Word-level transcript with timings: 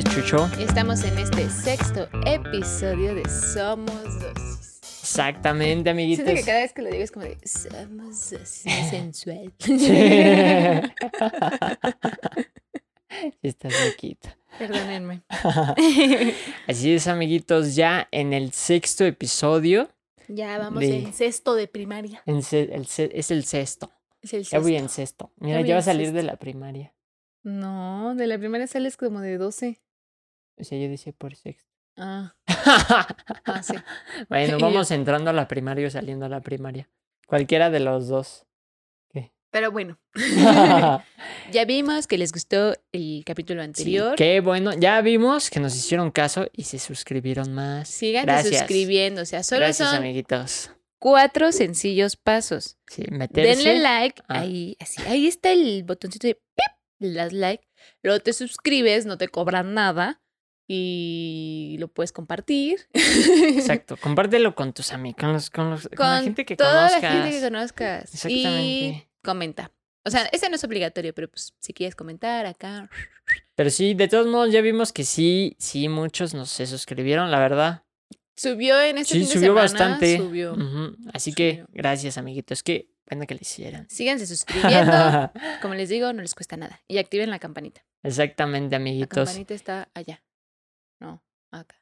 Chucho. 0.00 0.48
Estamos 0.58 1.04
en 1.04 1.18
este 1.18 1.48
sexto 1.50 2.08
episodio 2.24 3.14
de 3.14 3.28
Somos 3.28 4.20
Dosis. 4.20 4.80
Exactamente, 5.02 5.90
amiguitos. 5.90 6.24
Siento 6.24 6.40
que 6.40 6.46
cada 6.46 6.60
vez 6.60 6.72
que 6.72 6.80
lo 6.82 6.88
digo 6.90 7.02
es 7.04 7.10
como 7.10 7.26
de 7.26 7.36
Somos 7.46 8.30
Dosis 8.30 8.64
sensual. 8.90 9.52
Sí, 13.12 13.28
Estás 13.42 13.74
loquita. 13.86 14.38
Perdónenme. 14.58 15.22
Así 16.66 16.94
es, 16.94 17.06
amiguitos, 17.06 17.74
ya 17.74 18.08
en 18.10 18.32
el 18.32 18.52
sexto 18.52 19.04
episodio. 19.04 19.90
Ya 20.28 20.56
vamos 20.58 20.80
De- 20.80 20.96
en 21.04 21.12
sexto 21.12 21.54
de 21.54 21.68
primaria. 21.68 22.22
en 22.24 22.42
se- 22.42 22.74
el 22.74 22.86
se- 22.86 23.10
es 23.12 23.30
el 23.30 23.44
sexto. 23.44 23.92
Es 24.22 24.32
el 24.32 24.44
Ya 24.44 24.58
voy 24.60 24.76
en 24.76 24.88
sexto. 24.88 25.30
Mira, 25.36 25.60
ya 25.60 25.74
va 25.74 25.80
a 25.80 25.84
salir 25.84 26.12
de 26.12 26.22
la 26.22 26.36
primaria. 26.36 26.94
No, 27.42 28.14
de 28.14 28.26
la 28.26 28.38
primaria 28.38 28.66
sales 28.66 28.96
como 28.96 29.20
de 29.20 29.38
12. 29.38 29.80
O 30.58 30.64
sea, 30.64 30.78
yo 30.78 30.88
decía 30.88 31.12
por 31.16 31.34
sexto. 31.34 31.68
Ah, 31.96 32.34
ah, 32.46 33.62
sí. 33.62 33.74
bueno, 34.28 34.58
vamos 34.58 34.90
entrando 34.90 35.30
a 35.30 35.32
la 35.32 35.48
primaria 35.48 35.86
o 35.86 35.90
saliendo 35.90 36.26
a 36.26 36.28
la 36.28 36.40
primaria. 36.40 36.88
Cualquiera 37.26 37.70
de 37.70 37.80
los 37.80 38.08
dos. 38.08 38.46
Pero 39.50 39.70
bueno, 39.70 39.98
ya 41.52 41.64
vimos 41.66 42.06
que 42.06 42.16
les 42.16 42.32
gustó 42.32 42.74
el 42.90 43.22
capítulo 43.26 43.60
Sí, 43.60 43.64
anterior. 43.66 44.14
qué 44.16 44.40
bueno. 44.40 44.72
Ya 44.72 44.98
vimos 45.02 45.50
que 45.50 45.60
nos 45.60 45.76
hicieron 45.76 46.10
caso 46.10 46.46
y 46.54 46.62
se 46.64 46.78
suscribieron 46.78 47.52
más. 47.52 47.86
Sigan 47.86 48.26
suscribiendo. 48.46 49.20
O 49.20 49.24
sea, 49.26 49.42
solo 49.42 49.60
Gracias, 49.60 49.90
son 49.90 49.98
amiguitos. 49.98 50.70
cuatro 50.98 51.52
sencillos 51.52 52.16
pasos. 52.16 52.78
Sí, 52.86 53.04
meterse. 53.10 53.62
Denle 53.66 53.82
like, 53.82 54.22
Ah. 54.26 54.40
ahí, 54.40 54.74
así, 54.80 55.02
ahí 55.02 55.26
está 55.26 55.52
el 55.52 55.84
botoncito 55.84 56.28
de 56.28 56.34
pip, 56.36 56.72
le 57.02 57.12
das 57.12 57.32
like, 57.32 57.64
luego 58.02 58.20
te 58.20 58.32
suscribes, 58.32 59.06
no 59.06 59.18
te 59.18 59.28
cobran 59.28 59.74
nada 59.74 60.20
y 60.68 61.76
lo 61.78 61.88
puedes 61.88 62.12
compartir. 62.12 62.80
Exacto. 62.94 63.96
Compártelo 63.96 64.54
con 64.54 64.72
tus 64.72 64.92
amigos, 64.92 65.20
con, 65.20 65.32
los, 65.32 65.50
con, 65.50 65.70
los- 65.70 65.88
con 65.88 66.06
la 66.06 66.22
gente 66.22 66.44
que 66.44 66.56
toda 66.56 66.88
conozcas. 66.88 67.02
la 67.02 67.10
gente 67.10 67.30
que 67.30 67.40
conozcas. 67.42 68.24
Y 68.24 68.38
Exactamente. 68.40 69.08
comenta. 69.22 69.72
O 70.04 70.10
sea, 70.10 70.24
ese 70.32 70.48
no 70.48 70.56
es 70.56 70.64
obligatorio, 70.64 71.14
pero 71.14 71.28
pues 71.30 71.54
si 71.60 71.72
quieres 71.72 71.94
comentar 71.94 72.44
acá. 72.46 72.90
Pero 73.54 73.70
sí, 73.70 73.94
de 73.94 74.08
todos 74.08 74.26
modos 74.26 74.50
ya 74.52 74.60
vimos 74.60 74.92
que 74.92 75.04
sí, 75.04 75.54
sí, 75.58 75.88
muchos 75.88 76.34
nos 76.34 76.50
se 76.50 76.66
suscribieron, 76.66 77.30
la 77.30 77.38
verdad. 77.38 77.84
Subió 78.36 78.80
en 78.80 78.98
este 78.98 79.14
Sí, 79.14 79.20
fin 79.20 79.28
de 79.28 79.34
subió 79.34 79.46
semana. 79.48 79.62
bastante. 79.62 80.16
Subió. 80.16 80.56
Así 81.12 81.32
que 81.32 81.66
gracias, 81.68 82.18
amiguitos. 82.18 82.62
Que 82.64 82.88
bueno 83.08 83.26
que 83.26 83.34
lo 83.34 83.40
hicieran. 83.40 83.88
Síganse 83.90 84.26
suscribiendo. 84.26 85.30
Como 85.62 85.74
les 85.74 85.88
digo, 85.88 86.12
no 86.12 86.22
les 86.22 86.34
cuesta 86.34 86.56
nada. 86.56 86.80
Y 86.88 86.98
activen 86.98 87.30
la 87.30 87.38
campanita. 87.38 87.84
Exactamente, 88.02 88.70
La 88.72 88.76
amiguitos. 88.78 89.28
campanita 89.28 89.54
está 89.54 89.88
allá. 89.94 90.22
No, 91.00 91.22
acá. 91.50 91.76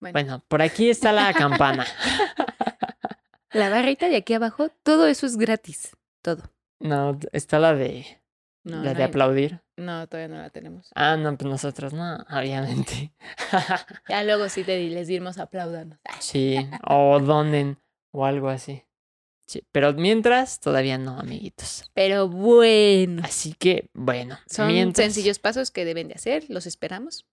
Bueno, 0.00 0.12
Bueno, 0.14 0.44
por 0.48 0.62
aquí 0.62 0.90
está 0.90 1.12
la 1.12 1.32
campana. 1.34 1.86
la 3.52 3.68
barrita 3.68 4.08
de 4.08 4.16
aquí 4.16 4.34
abajo, 4.34 4.68
todo 4.82 5.06
eso 5.06 5.26
es 5.26 5.36
gratis. 5.36 5.96
Todo. 6.22 6.42
No, 6.80 7.18
está 7.32 7.58
la 7.58 7.74
de 7.74 8.22
No, 8.64 8.78
la 8.78 8.92
no 8.92 8.94
de 8.94 9.02
hay- 9.02 9.08
aplaudir. 9.08 9.60
No, 9.76 10.06
todavía 10.06 10.28
no 10.36 10.40
la 10.42 10.50
tenemos. 10.50 10.90
Ah, 10.94 11.16
no, 11.16 11.36
pues 11.36 11.50
nosotros 11.50 11.92
no, 11.92 12.16
obviamente. 12.30 13.12
Ya 14.08 14.22
luego 14.22 14.48
sí 14.48 14.64
te 14.64 14.76
di- 14.76 14.90
les 14.90 15.08
dimos 15.08 15.38
aplaudanos. 15.38 15.98
sí, 16.20 16.56
o 16.86 17.18
donen 17.20 17.78
o 18.12 18.24
algo 18.26 18.48
así. 18.48 18.84
Sí, 19.52 19.62
pero 19.70 19.92
mientras, 19.92 20.60
todavía 20.60 20.96
no, 20.96 21.18
amiguitos. 21.20 21.84
Pero 21.92 22.26
bueno. 22.26 23.20
Así 23.22 23.52
que, 23.52 23.90
bueno, 23.92 24.38
Son 24.46 24.68
mientras- 24.68 25.04
sencillos 25.12 25.38
pasos 25.38 25.70
que 25.70 25.84
deben 25.84 26.08
de 26.08 26.14
hacer. 26.14 26.46
Los 26.48 26.64
esperamos. 26.66 27.26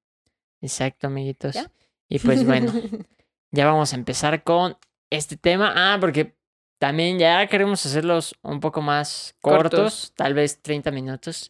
Exacto, 0.62 1.08
amiguitos. 1.08 1.56
¿Ya? 1.56 1.72
Y 2.10 2.20
pues 2.20 2.46
bueno, 2.46 2.74
ya 3.52 3.66
vamos 3.66 3.94
a 3.94 3.96
empezar 3.96 4.44
con 4.44 4.78
este 5.10 5.38
tema. 5.38 5.72
Ah, 5.76 5.98
porque 6.02 6.36
también 6.78 7.20
ya 7.20 7.48
queremos 7.48 7.86
hacerlos 7.86 8.36
un 8.42 8.60
poco 8.60 8.82
más 8.82 9.34
cortos, 9.40 9.70
Cortos. 9.72 10.14
tal 10.18 10.34
vez 10.34 10.62
30 10.62 10.92
minutos. 10.92 11.48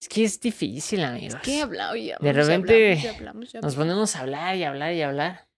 Es 0.00 0.08
que 0.08 0.22
es 0.22 0.40
difícil, 0.40 1.02
amigos. 1.02 1.40
¿Qué 1.42 1.62
hablamos? 1.62 1.96
Ya 1.96 2.16
De 2.20 2.28
hablamos, 2.30 2.36
ya 2.36 2.42
repente 2.54 2.92
hablamos, 3.08 3.16
hablamos, 3.16 3.54
Nos 3.54 3.74
ponemos 3.74 4.14
a 4.14 4.20
hablar 4.20 4.54
y 4.56 4.62
hablar 4.62 4.92
y 4.92 5.02
hablar. 5.02 5.48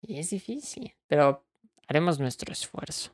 Y 0.00 0.18
es 0.18 0.30
difícil, 0.30 0.92
pero 1.06 1.46
haremos 1.86 2.18
nuestro 2.18 2.52
esfuerzo 2.52 3.12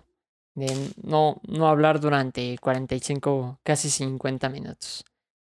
de 0.59 0.91
no, 1.03 1.41
no 1.47 1.69
hablar 1.69 2.01
durante 2.01 2.57
45, 2.59 3.61
casi 3.63 3.91
50 3.91 4.49
minutos. 4.49 5.05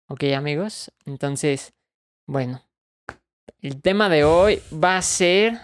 ¿Ok, 0.08 0.24
amigos? 0.36 0.92
Entonces, 1.06 1.74
bueno, 2.28 2.62
el 3.62 3.82
tema 3.82 4.10
de 4.10 4.24
hoy 4.24 4.62
va 4.74 4.98
a 4.98 5.02
ser 5.02 5.60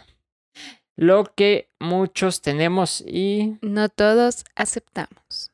lo 0.95 1.23
que 1.35 1.69
muchos 1.79 2.41
tenemos 2.41 3.01
y 3.01 3.57
No 3.61 3.89
todos 3.89 4.45
aceptamos. 4.55 5.51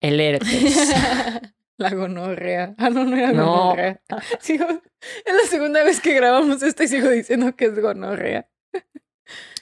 el 0.00 0.20
herpes. 0.20 0.50
la 1.76 1.90
gonorrea. 1.94 2.74
Ah, 2.78 2.90
no, 2.90 3.04
no 3.04 3.16
era 3.16 3.32
No. 3.32 3.46
gonorrea. 3.70 4.00
Sigo, 4.40 4.66
es 4.68 5.34
la 5.34 5.48
segunda 5.48 5.82
vez 5.84 6.00
que 6.00 6.14
grabamos 6.14 6.62
esto 6.62 6.82
y 6.82 6.88
sigo 6.88 7.08
diciendo 7.08 7.54
que 7.56 7.66
es 7.66 7.78
gonorrea. 7.80 8.48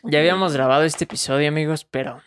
ya 0.02 0.18
habíamos 0.18 0.52
grabado 0.54 0.82
este 0.84 1.04
episodio, 1.04 1.48
amigos, 1.48 1.84
pero 1.84 2.20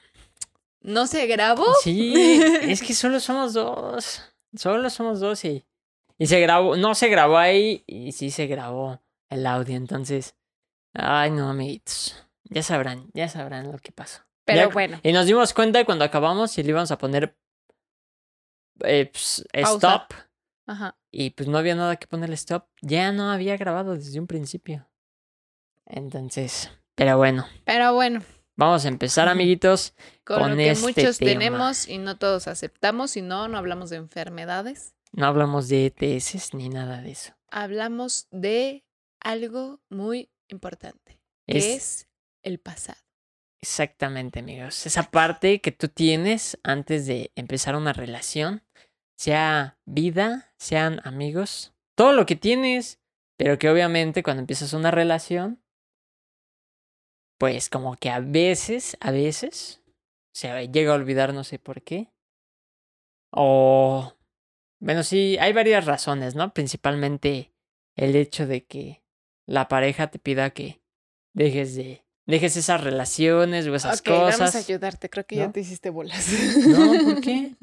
¿No 0.82 1.08
se 1.08 1.28
grabó? 1.28 1.66
Sí, 1.84 2.14
es 2.62 2.82
que 2.86 2.94
solo 2.94 3.20
somos 3.20 3.54
dos. 3.54 4.22
Solo 4.56 4.90
somos 4.90 5.20
dos 5.20 5.46
y, 5.46 5.66
y 6.18 6.28
se 6.28 6.40
grabó, 6.40 6.76
no 6.76 6.96
se 6.96 7.08
grabó 7.08 7.38
ahí 7.38 7.84
y 7.88 8.12
sí 8.12 8.32
se 8.32 8.48
grabó 8.48 9.02
el 9.30 9.46
audio. 9.48 9.76
Entonces, 9.76 10.36
ay 10.94 11.32
no, 11.32 11.50
amiguitos. 11.50 12.16
Ya 12.46 12.64
sabrán, 12.64 13.10
ya 13.14 13.30
sabrán 13.30 13.72
lo 13.72 13.78
que 13.80 13.92
pasó. 13.92 14.22
Pero 14.44 14.62
Ya- 14.62 14.68
bueno. 14.68 15.00
Y 15.04 15.14
nos 15.14 15.26
dimos 15.28 15.54
cuenta 15.54 15.86
cuando 15.86 16.04
acabamos 16.04 16.58
y 16.58 16.64
le 16.64 16.70
íbamos 16.70 16.92
a 16.92 16.98
poner 16.98 17.38
eh, 18.84 19.10
pues, 19.12 19.46
stop. 19.54 20.14
Ajá. 20.68 20.98
Y 21.12 21.30
pues 21.32 21.48
no 21.48 21.58
había 21.58 21.76
nada 21.76 21.96
que 21.98 22.08
ponerle 22.08 22.36
stop. 22.36 22.66
Ya 22.82 23.12
no 23.12 23.30
había 23.32 23.56
grabado 23.58 23.94
desde 23.96 24.20
un 24.20 24.28
principio. 24.28 24.90
Entonces, 25.86 26.72
pero 26.96 27.18
bueno, 27.18 27.46
Pero 27.66 27.94
bueno, 27.94 28.22
vamos 28.56 28.86
a 28.86 28.88
empezar, 28.88 29.28
amiguitos. 29.28 29.94
con, 30.24 30.38
Con 30.40 30.52
lo 30.52 30.56
que 30.58 30.72
este 30.72 30.86
muchos 30.86 31.18
tema. 31.18 31.32
tenemos 31.32 31.88
y 31.88 31.98
no 31.98 32.18
todos 32.18 32.48
aceptamos, 32.48 33.12
si 33.12 33.22
no, 33.22 33.48
no 33.48 33.58
hablamos 33.58 33.90
de 33.90 33.98
enfermedades. 33.98 34.94
No 35.14 35.26
hablamos 35.26 35.68
de 35.68 35.88
ETS 35.88 36.54
ni 36.54 36.70
nada 36.70 37.02
de 37.02 37.12
eso. 37.12 37.34
Hablamos 37.50 38.28
de 38.32 38.86
algo 39.20 39.82
muy 39.90 40.30
importante, 40.48 41.20
que 41.48 41.58
Es- 41.58 41.66
es 41.66 42.08
el 42.44 42.60
pasado. 42.60 43.00
Exactamente, 43.62 44.40
amigos. 44.40 44.86
Esa 44.88 45.04
parte 45.12 45.62
que 45.62 45.72
tú 45.72 45.88
tienes 45.88 46.58
antes 46.64 47.06
de 47.06 47.32
empezar 47.36 47.76
una 47.76 47.94
relación, 47.94 48.64
sea 49.18 49.78
vida, 49.86 50.52
sean 50.58 51.00
amigos, 51.04 51.74
todo 51.96 52.14
lo 52.14 52.26
que 52.26 52.36
tienes, 52.36 53.00
pero 53.38 53.60
que 53.60 53.70
obviamente 53.70 54.24
cuando 54.24 54.40
empiezas 54.42 54.74
una 54.74 54.90
relación, 54.90 55.61
pues 57.42 57.70
como 57.70 57.96
que 57.96 58.12
a 58.12 58.20
veces, 58.20 58.98
a 59.00 59.10
veces, 59.10 59.82
se 60.32 60.68
llega 60.68 60.92
a 60.92 60.96
olvidar, 60.96 61.34
no 61.34 61.44
sé 61.44 61.58
por 61.58 61.82
qué. 61.82 62.14
O, 63.32 64.14
bueno, 64.80 65.02
sí, 65.02 65.40
hay 65.40 65.52
varias 65.52 65.88
razones, 65.88 66.36
¿no? 66.36 66.54
Principalmente 66.54 67.52
el 67.96 68.16
hecho 68.16 68.46
de 68.46 68.64
que 68.68 69.02
la 69.48 69.68
pareja 69.68 70.12
te 70.12 70.20
pida 70.20 70.52
que 70.52 70.84
dejes 71.34 71.74
de 71.74 72.06
dejes 72.28 72.58
esas 72.58 72.84
relaciones 72.84 73.66
o 73.66 73.74
esas 73.74 74.02
ok, 74.02 74.10
vamos 74.10 74.36
a 74.36 74.46
cosas. 74.46 74.70
ayudarte, 74.70 75.10
creo 75.10 75.26
que 75.26 75.38
¿no? 75.38 75.42
ya 75.42 75.52
te 75.52 75.62
hiciste 75.62 75.90
bolas. 75.90 76.28
No, 76.68 77.04
¿por 77.06 77.22
qué? 77.22 77.56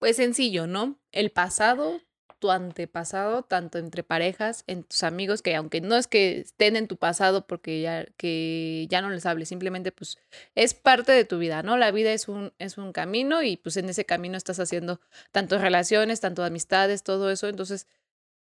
Pues 0.00 0.16
sencillo, 0.16 0.66
¿no? 0.66 0.98
El 1.12 1.30
pasado, 1.30 2.00
tu 2.38 2.50
antepasado, 2.50 3.42
tanto 3.42 3.78
entre 3.78 4.02
parejas, 4.02 4.64
en 4.66 4.84
tus 4.84 5.02
amigos, 5.02 5.42
que 5.42 5.54
aunque 5.56 5.80
no 5.80 5.96
es 5.96 6.06
que 6.06 6.40
estén 6.40 6.76
en 6.76 6.88
tu 6.88 6.96
pasado 6.96 7.46
porque 7.46 7.80
ya, 7.80 8.06
que 8.16 8.86
ya 8.90 9.02
no 9.02 9.10
les 9.10 9.26
hables, 9.26 9.48
simplemente 9.48 9.92
pues 9.92 10.18
es 10.54 10.74
parte 10.74 11.12
de 11.12 11.24
tu 11.24 11.38
vida, 11.38 11.62
¿no? 11.62 11.76
La 11.76 11.90
vida 11.90 12.12
es 12.12 12.28
un, 12.28 12.52
es 12.58 12.78
un 12.78 12.92
camino 12.92 13.42
y 13.42 13.56
pues 13.56 13.76
en 13.76 13.88
ese 13.88 14.04
camino 14.04 14.36
estás 14.36 14.60
haciendo 14.60 15.00
tanto 15.32 15.58
relaciones, 15.58 16.20
tanto 16.20 16.44
amistades, 16.44 17.02
todo 17.02 17.30
eso. 17.30 17.48
Entonces, 17.48 17.86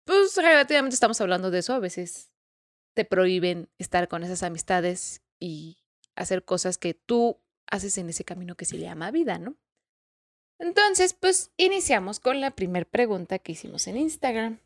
pues 0.05 0.35
relativamente 0.35 0.95
estamos 0.95 1.21
hablando 1.21 1.51
de 1.51 1.59
eso. 1.59 1.73
A 1.73 1.79
veces 1.79 2.31
te 2.93 3.05
prohíben 3.05 3.69
estar 3.77 4.07
con 4.07 4.23
esas 4.23 4.43
amistades 4.43 5.21
y 5.39 5.77
hacer 6.15 6.43
cosas 6.43 6.77
que 6.77 6.93
tú 6.93 7.39
haces 7.67 7.97
en 7.97 8.09
ese 8.09 8.25
camino 8.25 8.55
que 8.55 8.65
se 8.65 8.79
llama 8.79 9.11
vida, 9.11 9.37
¿no? 9.37 9.55
Entonces, 10.59 11.13
pues 11.13 11.51
iniciamos 11.57 12.19
con 12.19 12.41
la 12.41 12.51
primera 12.51 12.85
pregunta 12.85 13.39
que 13.39 13.53
hicimos 13.53 13.87
en 13.87 13.97
Instagram. 13.97 14.59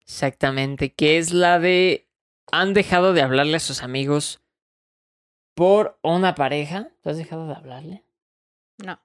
Exactamente, 0.00 0.92
que 0.92 1.18
es 1.18 1.32
la 1.32 1.58
de 1.58 2.08
han 2.52 2.74
dejado 2.74 3.12
de 3.12 3.22
hablarle 3.22 3.56
a 3.56 3.60
sus 3.60 3.82
amigos 3.82 4.40
por 5.54 5.98
una 6.02 6.36
pareja. 6.36 6.90
¿Tú 7.02 7.10
has 7.10 7.16
dejado 7.16 7.48
de 7.48 7.54
hablarle? 7.54 8.04
No. 8.78 9.00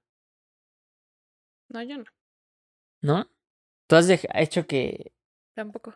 No, 1.70 1.82
yo 1.82 1.98
no. 1.98 2.06
¿No? 3.02 3.28
¿Tú 3.88 3.96
has 3.96 4.08
hecho 4.10 4.68
que 4.68 5.12
Tampoco. 5.56 5.96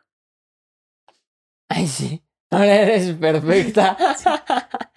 Ay, 1.70 1.88
sí. 1.88 2.24
Ahora 2.50 2.82
eres 2.82 3.16
perfecta. 3.16 3.98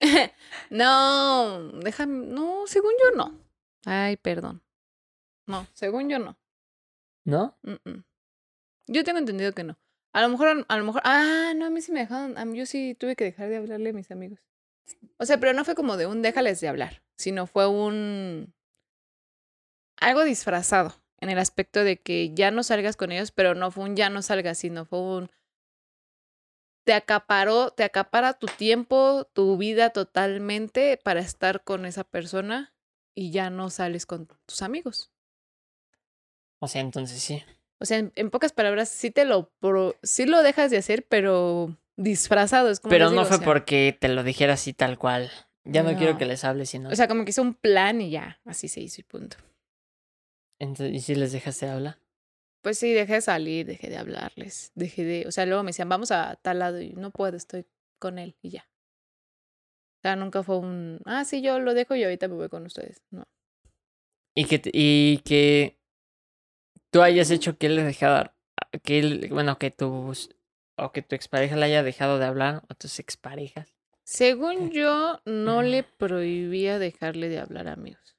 no, 0.70 1.72
déjame. 1.80 2.26
No, 2.26 2.66
según 2.66 2.92
yo 3.02 3.16
no. 3.16 3.41
Ay, 3.84 4.16
perdón. 4.16 4.62
No, 5.46 5.66
según 5.74 6.08
yo 6.08 6.18
no. 6.18 6.38
¿No? 7.24 7.58
Mm, 7.62 7.90
mm. 7.90 8.04
Yo 8.88 9.04
tengo 9.04 9.18
entendido 9.18 9.52
que 9.52 9.64
no. 9.64 9.78
A 10.12 10.22
lo 10.22 10.28
mejor, 10.28 10.66
a 10.68 10.76
lo 10.76 10.84
mejor. 10.84 11.02
Ah, 11.04 11.52
no, 11.56 11.66
a 11.66 11.70
mí 11.70 11.80
sí 11.80 11.92
me 11.92 12.00
dejaron. 12.00 12.36
A 12.36 12.44
mí 12.44 12.58
yo 12.58 12.66
sí 12.66 12.94
tuve 12.98 13.16
que 13.16 13.24
dejar 13.24 13.48
de 13.48 13.56
hablarle 13.56 13.90
a 13.90 13.94
mis 13.94 14.10
amigos. 14.10 14.40
O 15.16 15.24
sea, 15.24 15.38
pero 15.38 15.52
no 15.52 15.64
fue 15.64 15.74
como 15.74 15.96
de 15.96 16.06
un 16.06 16.22
déjales 16.22 16.60
de 16.60 16.68
hablar, 16.68 17.02
sino 17.16 17.46
fue 17.46 17.66
un. 17.66 18.54
algo 19.96 20.24
disfrazado. 20.24 20.94
En 21.20 21.30
el 21.30 21.38
aspecto 21.38 21.84
de 21.84 22.00
que 22.00 22.34
ya 22.34 22.50
no 22.50 22.64
salgas 22.64 22.96
con 22.96 23.12
ellos, 23.12 23.30
pero 23.30 23.54
no 23.54 23.70
fue 23.70 23.84
un 23.84 23.94
ya 23.94 24.10
no 24.10 24.22
salgas, 24.22 24.58
sino 24.58 24.84
fue 24.84 24.98
un 24.98 25.30
te 26.84 26.94
acaparó, 26.94 27.70
te 27.70 27.84
acapara 27.84 28.34
tu 28.34 28.46
tiempo, 28.46 29.24
tu 29.32 29.56
vida 29.56 29.90
totalmente 29.90 30.96
para 30.96 31.20
estar 31.20 31.62
con 31.62 31.86
esa 31.86 32.02
persona 32.02 32.71
y 33.14 33.30
ya 33.30 33.50
no 33.50 33.70
sales 33.70 34.06
con 34.06 34.28
tus 34.46 34.62
amigos. 34.62 35.10
O 36.58 36.68
sea, 36.68 36.80
entonces 36.80 37.20
sí. 37.20 37.42
O 37.78 37.84
sea, 37.84 37.98
en, 37.98 38.12
en 38.14 38.30
pocas 38.30 38.52
palabras, 38.52 38.88
sí 38.88 39.10
te 39.10 39.24
lo 39.24 39.50
pro, 39.58 39.96
sí 40.02 40.26
lo 40.26 40.42
dejas 40.42 40.70
de 40.70 40.78
hacer, 40.78 41.04
pero 41.08 41.76
disfrazado. 41.96 42.70
Es 42.70 42.80
como 42.80 42.90
Pero 42.90 43.06
no 43.06 43.10
digo, 43.12 43.24
fue 43.24 43.36
o 43.36 43.38
sea, 43.38 43.44
porque 43.44 43.96
te 43.98 44.08
lo 44.08 44.22
dijera 44.22 44.54
así 44.54 44.72
tal 44.72 44.98
cual. 44.98 45.30
Ya 45.64 45.82
no, 45.84 45.96
quiero 45.96 46.18
que 46.18 46.26
les 46.26 46.44
hable, 46.44 46.66
sino. 46.66 46.88
O 46.88 46.96
sea, 46.96 47.06
como 47.06 47.24
que 47.24 47.30
hizo 47.30 47.42
un 47.42 47.54
plan 47.54 48.00
y 48.00 48.10
ya, 48.10 48.40
así 48.44 48.68
se 48.68 48.80
hizo 48.80 49.00
y 49.00 49.04
punto. 49.04 49.36
Entonces, 50.58 50.94
¿Y 50.94 51.00
si 51.00 51.14
les 51.14 51.32
dejaste 51.32 51.68
hablar? 51.68 51.98
Pues 52.62 52.78
sí, 52.78 52.92
dejé 52.92 53.14
de 53.14 53.20
salir, 53.20 53.66
dejé 53.66 53.88
de 53.88 53.96
hablarles, 53.96 54.70
dejé 54.74 55.04
de, 55.04 55.24
o 55.26 55.32
sea, 55.32 55.46
luego 55.46 55.62
me 55.64 55.70
decían, 55.70 55.88
vamos 55.88 56.12
a 56.12 56.36
tal 56.36 56.60
lado 56.60 56.80
y 56.80 56.92
no 56.92 57.10
puedo, 57.10 57.36
estoy 57.36 57.66
con 57.98 58.18
él 58.18 58.36
y 58.40 58.50
ya. 58.50 58.68
O 60.02 60.08
sea, 60.08 60.16
nunca 60.16 60.42
fue 60.42 60.58
un, 60.58 61.00
ah, 61.04 61.24
sí, 61.24 61.42
yo 61.42 61.60
lo 61.60 61.74
dejo 61.74 61.94
y 61.94 62.02
ahorita 62.02 62.26
me 62.26 62.34
voy 62.34 62.48
con 62.48 62.66
ustedes. 62.66 63.02
No. 63.10 63.24
Y 64.34 64.46
que, 64.46 64.60
y 64.72 65.18
que 65.18 65.78
tú 66.90 67.02
hayas 67.02 67.30
hecho 67.30 67.56
que 67.56 67.66
él 67.66 67.76
le 67.76 67.84
dejara. 67.84 68.34
Que 68.82 68.98
él, 68.98 69.28
bueno, 69.30 69.58
que 69.58 69.70
tus. 69.70 70.30
O 70.76 70.90
que 70.90 71.02
tu 71.02 71.14
expareja 71.14 71.54
le 71.54 71.66
haya 71.66 71.84
dejado 71.84 72.18
de 72.18 72.24
hablar. 72.24 72.64
O 72.68 72.74
tus 72.74 72.98
exparejas. 72.98 73.76
Según 74.02 74.72
yo, 74.72 75.20
no 75.24 75.62
le 75.62 75.84
prohibía 75.84 76.80
dejarle 76.80 77.28
de 77.28 77.38
hablar 77.38 77.68
a 77.68 77.74
amigos. 77.74 78.16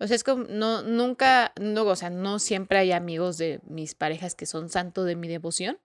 O 0.00 0.08
sea, 0.08 0.16
es 0.16 0.24
como, 0.24 0.42
no, 0.48 0.82
nunca, 0.82 1.52
no, 1.60 1.84
o 1.84 1.94
sea, 1.94 2.10
no 2.10 2.40
siempre 2.40 2.78
hay 2.78 2.90
amigos 2.90 3.38
de 3.38 3.60
mis 3.62 3.94
parejas 3.94 4.34
que 4.34 4.46
son 4.46 4.70
santo 4.70 5.04
de 5.04 5.14
mi 5.14 5.28
devoción. 5.28 5.78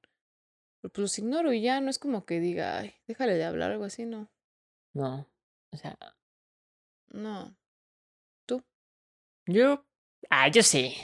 Pero 0.81 0.91
pues 0.93 1.01
los 1.03 1.19
ignoro 1.19 1.53
y 1.53 1.61
ya 1.61 1.79
no 1.79 1.91
es 1.91 1.99
como 1.99 2.25
que 2.25 2.39
diga, 2.39 2.79
ay, 2.79 2.95
déjale 3.05 3.35
de 3.35 3.45
hablar, 3.45 3.71
algo 3.71 3.83
así, 3.83 4.07
no. 4.07 4.31
No. 4.95 5.27
O 5.71 5.77
sea, 5.77 5.95
No. 7.09 7.55
yo. 9.45 9.85
Ah, 10.31 10.47
yo 10.47 10.63
sí. 10.63 10.95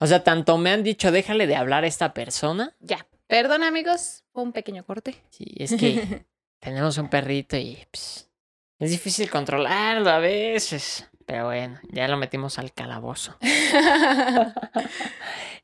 O 0.00 0.06
sea, 0.06 0.24
tanto 0.24 0.56
me 0.56 0.70
han 0.70 0.82
dicho, 0.82 1.12
déjale 1.12 1.46
de 1.46 1.56
hablar 1.56 1.84
a 1.84 1.86
esta 1.86 2.14
persona. 2.14 2.74
Ya. 2.80 3.06
Perdón, 3.26 3.62
amigos, 3.62 4.24
un 4.32 4.52
pequeño 4.52 4.84
corte. 4.84 5.22
Sí, 5.30 5.44
es 5.56 5.74
que 5.74 6.24
tenemos 6.60 6.96
un 6.98 7.08
perrito 7.10 7.56
y 7.58 7.78
es 7.92 8.28
difícil 8.90 9.28
controlarlo 9.30 10.08
a 10.10 10.18
veces. 10.18 11.08
Pero 11.26 11.46
bueno, 11.46 11.78
ya 11.90 12.06
lo 12.08 12.16
metimos 12.16 12.58
al 12.58 12.72
calabozo. 12.72 13.36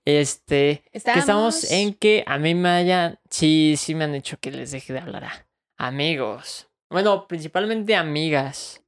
Este, 0.07 0.83
que 0.93 0.99
Estamos- 0.99 1.71
en 1.71 1.93
que 1.95 2.25
a 2.27 2.39
mí 2.39 2.55
me 2.55 2.71
hayan, 2.71 3.19
sí, 3.29 3.75
sí 3.77 3.95
me 3.95 4.05
han 4.05 4.15
dicho 4.15 4.39
que 4.41 4.51
les 4.51 4.71
deje 4.71 4.95
de 4.95 4.99
hablar 5.01 5.25
a 5.25 5.47
amigos. 5.77 6.70
Bueno, 6.91 7.29
principalmente 7.29 7.95
amigas. 7.95 8.83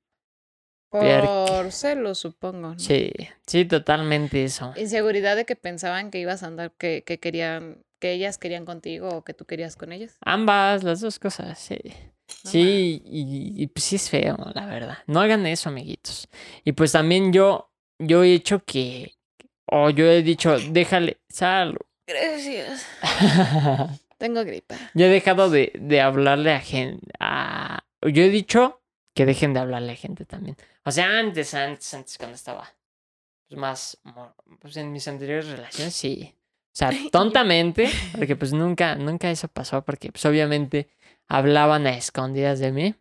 Por 0.91 1.73
celos, 1.73 2.19
supongo. 2.19 2.73
¿no? 2.73 2.79
Sí, 2.79 3.11
sí, 3.47 3.65
totalmente 3.65 4.45
eso. 4.45 4.75
Inseguridad 4.77 5.37
de 5.37 5.47
que 5.47 5.57
pensaban 5.57 6.11
que 6.11 6.19
ibas 6.19 6.43
a 6.43 6.49
andar, 6.49 6.73
que, 6.73 7.03
que 7.07 7.19
querían, 7.19 7.83
que 7.99 8.13
ellas 8.13 8.37
querían 8.37 8.67
contigo 8.67 9.09
o 9.09 9.25
que 9.25 9.33
tú 9.33 9.47
querías 9.47 9.77
con 9.77 9.93
ellas. 9.93 10.19
Ambas, 10.21 10.83
las 10.83 11.01
dos 11.01 11.19
cosas, 11.19 11.59
sí. 11.59 11.79
No 12.45 12.51
Sí, 12.51 13.03
y, 13.07 13.63
y, 13.63 13.67
pues 13.69 13.85
sí 13.85 13.97
es 13.97 14.11
feo, 14.11 14.37
la 14.55 14.67
verdad. 14.67 14.99
No 15.07 15.21
hagan 15.21 15.47
eso, 15.47 15.69
amiguitos. 15.69 16.29
Y 16.65 16.73
pues 16.73 16.93
también 16.93 17.33
yo, 17.33 17.71
yo 17.99 18.23
he 18.25 18.35
hecho 18.35 18.63
que, 18.65 19.15
o 19.67 19.91
yo 19.91 20.07
he 20.07 20.23
dicho, 20.23 20.59
déjale, 20.59 21.21
sal. 21.29 21.79
Gracias. 22.07 22.87
Tengo 24.19 24.45
gripa. 24.45 24.77
Yo 24.95 25.07
he 25.07 25.09
dejado 25.09 25.51
de, 25.51 25.73
de 25.75 26.01
hablarle 26.01 26.53
a 26.53 26.61
gente. 26.61 27.07
A... 27.19 27.85
Yo 28.03 28.23
he 28.23 28.31
dicho 28.31 28.83
que 29.15 29.27
dejen 29.27 29.55
de 29.55 29.61
hablarle 29.61 29.93
a 29.93 29.97
gente 29.97 30.25
también. 30.25 30.57
O 30.85 30.91
sea, 30.91 31.19
antes, 31.19 31.55
antes, 31.55 31.93
antes, 31.95 32.19
cuando 32.19 32.37
estaba 32.37 32.75
pues, 33.49 33.61
más. 33.61 33.99
Pues 34.61 34.77
en 34.77 34.93
mis 34.93 35.07
anteriores 35.09 35.49
relaciones, 35.49 35.95
sí. 35.95 36.35
O 36.35 36.75
sea, 36.75 36.91
tontamente, 37.13 37.89
porque 38.17 38.37
pues 38.37 38.53
nunca, 38.53 38.95
nunca 38.97 39.31
eso 39.31 39.49
pasó, 39.49 39.85
porque 39.85 40.11
pues 40.11 40.25
obviamente 40.25 40.89
hablaban 41.29 41.87
a 41.87 41.97
escondidas 41.97 42.59
de 42.59 42.73
mí. 42.73 42.95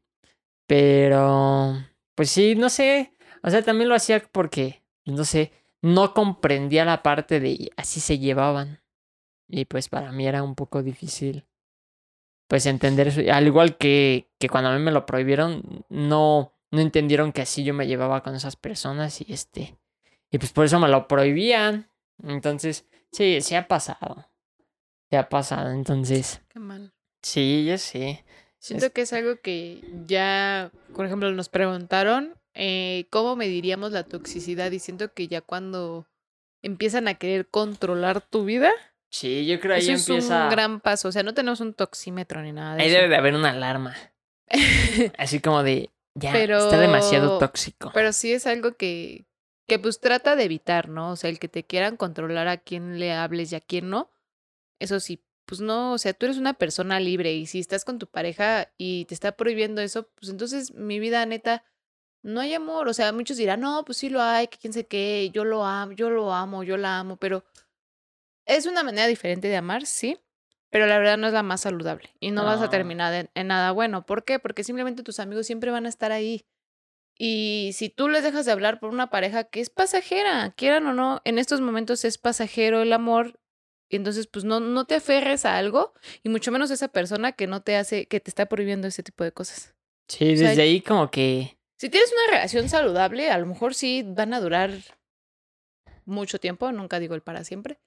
Pero, 0.68 1.76
pues 2.16 2.30
sí, 2.30 2.56
no 2.56 2.70
sé. 2.70 3.14
O 3.44 3.50
sea, 3.50 3.62
también 3.64 3.90
lo 3.90 3.96
hacía 3.96 4.22
porque, 4.32 4.84
no 5.06 5.26
sé, 5.26 5.52
no 5.82 6.14
comprendía 6.14 6.86
la 6.86 7.04
parte 7.04 7.40
de 7.40 7.72
así 7.76 8.00
se 8.00 8.20
llevaban. 8.20 8.82
Y 9.50 9.66
pues 9.66 9.90
para 9.90 10.12
mí 10.12 10.28
era 10.28 10.44
un 10.44 10.56
poco 10.56 10.82
difícil, 10.82 11.46
pues 12.48 12.66
entender 12.66 13.10
eso. 13.10 13.22
Al 13.32 13.48
igual 13.48 13.78
que, 13.78 14.31
que 14.42 14.50
cuando 14.50 14.70
a 14.70 14.74
mí 14.78 14.80
me 14.84 14.92
lo 14.92 15.06
prohibieron, 15.06 15.86
no, 15.88 16.54
no 16.72 16.82
entendieron 16.82 17.32
que 17.32 17.42
así 17.44 17.64
yo 17.64 17.74
me 17.74 17.88
llevaba 17.88 18.22
con 18.24 18.36
esas 18.36 18.58
personas 18.58 19.22
y 19.22 19.32
este, 19.32 19.78
y 20.30 20.38
pues 20.38 20.52
por 20.52 20.66
eso 20.66 20.80
me 20.80 20.90
lo 20.90 21.08
prohibían. 21.08 21.90
Entonces, 22.24 22.86
sí, 23.14 23.40
sí 23.42 23.56
ha 23.56 23.68
pasado. 23.70 24.28
Se 25.10 25.18
ha 25.18 25.30
pasado, 25.30 25.72
entonces, 25.72 26.42
Qué 26.50 26.60
mal. 26.60 26.94
sí, 27.22 27.66
yo 27.66 27.78
sí. 27.78 28.20
Siento 28.60 28.92
que 28.92 29.02
es 29.02 29.14
algo 29.14 29.38
que 29.42 29.82
ya, 30.06 30.72
por 30.96 31.06
ejemplo, 31.06 31.32
nos 31.32 31.50
preguntaron 31.50 32.36
eh, 32.54 33.08
cómo 33.10 33.36
mediríamos 33.36 33.92
la 33.92 34.04
toxicidad 34.04 34.72
y 34.72 34.80
siento 34.80 35.14
que 35.14 35.28
ya 35.28 35.42
cuando 35.42 36.06
empiezan 36.62 37.08
a 37.08 37.16
querer 37.16 37.48
controlar 37.50 38.22
tu 38.22 38.44
vida, 38.46 38.72
Sí, 39.14 39.46
yo 39.46 39.60
creo 39.60 39.76
ahí 39.76 39.90
eso 39.90 40.16
es 40.16 40.24
un 40.30 40.50
gran 40.50 40.80
paso. 40.80 41.10
O 41.10 41.12
sea, 41.12 41.22
no 41.22 41.34
tenemos 41.34 41.60
un 41.60 41.74
toxímetro 41.74 42.42
ni 42.44 42.54
nada 42.54 42.76
de 42.78 42.84
Ahí 42.84 42.88
eso. 42.88 42.96
debe 42.98 43.10
de 43.10 43.16
haber 43.18 43.36
una 43.36 43.50
alarma. 43.50 43.94
Así 45.18 45.40
como 45.40 45.64
de, 45.64 45.90
ya, 46.16 46.32
está 46.38 46.80
demasiado 46.80 47.28
Pero- 47.28 47.38
tóxico. 47.40 47.92
Pero 47.94 48.14
sí 48.14 48.34
es 48.34 48.46
algo 48.48 48.74
que, 48.74 49.26
que 49.68 49.80
pues 49.80 50.00
trata 50.00 50.36
de 50.36 50.44
evitar, 50.44 50.90
¿no? 50.90 51.12
O 51.12 51.16
sea, 51.16 51.30
el 51.30 51.40
que 51.40 51.48
te 51.48 51.64
quieran 51.66 51.98
controlar 51.98 52.48
a 52.48 52.58
quién 52.58 53.00
le 53.00 53.14
hables 53.14 53.52
y 53.52 53.56
a 53.56 53.62
quién 53.62 53.90
no. 53.90 54.10
Eso 54.80 55.00
sí, 55.00 55.24
pues 55.46 55.62
no, 55.62 55.94
o 55.94 55.98
sea, 55.98 56.14
tú 56.14 56.26
eres 56.26 56.38
una 56.38 56.54
persona 56.54 57.00
libre 57.00 57.34
y 57.34 57.46
si 57.46 57.60
estás 57.60 57.86
con 57.86 58.00
tu 58.00 58.08
pareja 58.08 58.72
y 58.78 59.06
te 59.06 59.14
está 59.14 59.34
prohibiendo 59.34 59.82
eso, 59.82 60.10
pues 60.16 60.30
entonces 60.30 60.74
mi 60.74 61.00
vida 61.00 61.26
neta, 61.26 61.64
no 62.24 62.40
hay 62.42 62.54
amor. 62.54 62.88
O 62.88 62.94
sea, 62.94 63.12
muchos 63.14 63.38
dirán, 63.38 63.62
no, 63.62 63.84
pues 63.86 63.98
sí 63.98 64.10
lo 64.10 64.22
hay, 64.22 64.48
que 64.48 64.58
quién 64.58 64.74
sé 64.74 64.86
qué, 64.88 65.30
yo 65.34 65.44
lo 65.46 65.66
amo, 65.66 65.94
yo 65.94 66.10
lo 66.10 66.34
amo, 66.34 66.64
yo 66.64 66.78
la 66.78 67.00
amo, 67.00 67.18
pero 67.18 67.44
es 68.46 68.66
una 68.66 68.84
manera 68.84 69.08
diferente 69.08 69.48
de 69.48 69.58
amar, 69.58 69.86
sí. 69.86 70.18
Pero 70.72 70.88
la 70.88 70.98
verdad 70.98 71.18
no 71.18 71.28
es 71.28 71.34
la 71.34 71.44
más 71.44 71.62
saludable 71.62 72.10
y 72.20 72.32
no, 72.32 72.46
vas 72.46 72.62
a 72.62 72.70
terminar 72.70 73.14
en, 73.14 73.30
en 73.36 73.48
nada 73.48 73.72
bueno. 73.72 74.06
¿Por 74.06 74.24
qué? 74.24 74.40
Porque 74.40 74.64
simplemente 74.64 75.04
tus 75.04 75.20
amigos 75.20 75.46
siempre 75.46 75.70
van 75.70 75.86
a 75.86 75.90
estar 75.90 76.12
ahí. 76.12 76.46
Y 77.24 77.72
si 77.74 77.90
tú 77.90 78.08
les 78.08 78.24
dejas 78.24 78.46
de 78.46 78.52
hablar 78.52 78.80
por 78.80 78.90
una 78.90 79.10
pareja 79.10 79.44
que 79.44 79.60
es 79.60 79.70
pasajera, 79.70 80.54
quieran 80.58 80.88
o 80.88 80.94
no, 80.94 81.22
en 81.24 81.38
estos 81.38 81.62
momentos 81.62 82.04
es 82.04 82.18
pasajero 82.18 82.82
el 82.82 82.94
amor. 82.94 83.40
Y 83.90 83.98
entonces, 83.98 84.26
pues 84.26 84.46
no, 84.46 84.62
no 84.62 84.86
te 84.86 84.96
aferres 84.96 85.46
a 85.46 85.58
algo, 85.58 85.94
y 86.24 86.30
mucho 86.30 86.52
menos 86.52 86.72
a 86.72 86.76
esa 86.76 86.88
persona 86.88 87.34
que 87.34 87.46
no 87.46 87.62
te 87.62 87.76
hace, 87.76 88.08
que 88.08 88.22
te 88.22 88.32
está 88.32 88.46
prohibiendo 88.46 88.88
ese 88.88 89.04
tipo 89.04 89.26
de 89.26 89.34
cosas. 89.34 89.76
Sí, 90.08 90.34
o 90.34 90.38
sea, 90.38 90.50
desde 90.50 90.62
ahí 90.62 90.82
como 90.82 91.12
que 91.12 91.58
Si 91.78 91.90
tienes 91.90 92.12
una 92.12 92.38
relación 92.38 92.70
saludable, 92.70 93.30
a 93.30 93.38
lo 93.38 93.46
mejor 93.46 93.76
sí 93.76 94.04
van 94.08 94.34
a 94.34 94.40
durar 94.40 94.72
mucho 96.06 96.40
tiempo, 96.40 96.72
nunca 96.72 97.00
digo 97.00 97.16
el 97.16 97.22
para 97.22 97.44
siempre. 97.44 97.80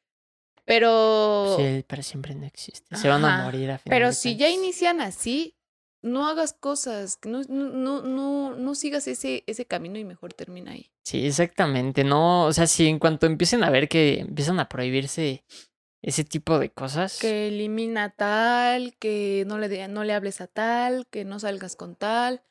Pero, 0.64 1.56
Sí, 1.58 1.84
para 1.86 2.02
siempre 2.02 2.34
no 2.34 2.46
existe. 2.46 2.96
Se 2.96 3.08
van 3.08 3.24
a 3.24 3.42
morir 3.42 3.70
a 3.70 3.78
final 3.78 3.98
pero 3.98 4.12
si 4.12 4.36
ya 4.36 4.48
inician 4.48 5.00
así, 5.00 5.56
no 6.00 6.26
hagas 6.26 6.52
cosas, 6.52 7.18
no, 7.26 7.42
no, 7.48 8.02
no, 8.02 8.54
no, 8.56 8.74
sigas 8.74 9.06
ese, 9.08 9.44
ese 9.46 9.66
camino 9.66 9.98
y 9.98 10.04
mejor 10.04 10.32
termina 10.32 10.72
ahí. 10.72 10.90
Sí, 11.04 11.26
exactamente. 11.26 12.04
No, 12.04 12.44
o 12.44 12.52
sea, 12.52 12.66
si 12.66 12.86
en 12.88 12.98
cuanto 12.98 13.26
empiecen 13.26 13.62
a 13.64 13.70
ver 13.70 13.88
que 13.88 14.20
empiezan 14.20 14.60
a 14.60 14.68
prohibirse 14.68 15.44
ese 16.02 16.24
tipo 16.24 16.58
de 16.58 16.70
cosas. 16.70 17.18
Que 17.18 17.48
elimina 17.48 18.10
tal, 18.10 18.94
que 18.98 19.44
no 19.46 19.58
le, 19.58 19.68
de- 19.68 19.88
no 19.88 20.04
le 20.04 20.12
hables 20.12 20.40
a 20.40 20.46
tal, 20.46 21.06
que 21.08 21.24
no 21.24 21.38
salgas 21.40 21.76
con 21.76 21.96
tal. 21.96 22.42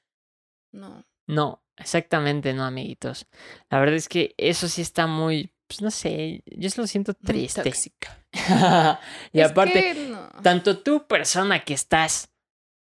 No. 0.72 1.06
No, 1.28 1.64
exactamente 1.78 2.54
no, 2.54 2.66
amiguitos. 2.66 3.28
La 3.70 3.80
verdad 3.80 3.96
es 3.96 4.10
que 4.10 4.34
eso 4.38 4.68
sí 4.68 4.82
está 4.82 5.06
muy, 5.08 5.53
pues 5.68 5.82
no 5.82 5.92
sé, 5.92 6.44
yo 6.46 6.70
se 6.70 6.82
lo 6.82 6.88
siento 6.88 7.14
muy 7.22 7.28
triste. 7.34 7.64
tóxica. 7.64 8.18
y 9.32 9.40
Es 9.40 9.52
aparte, 9.52 9.94
no. 10.10 10.30
tanto 10.42 10.78
tú, 10.80 11.06
persona 11.08 11.64
que 11.64 11.74
estás 11.74 12.30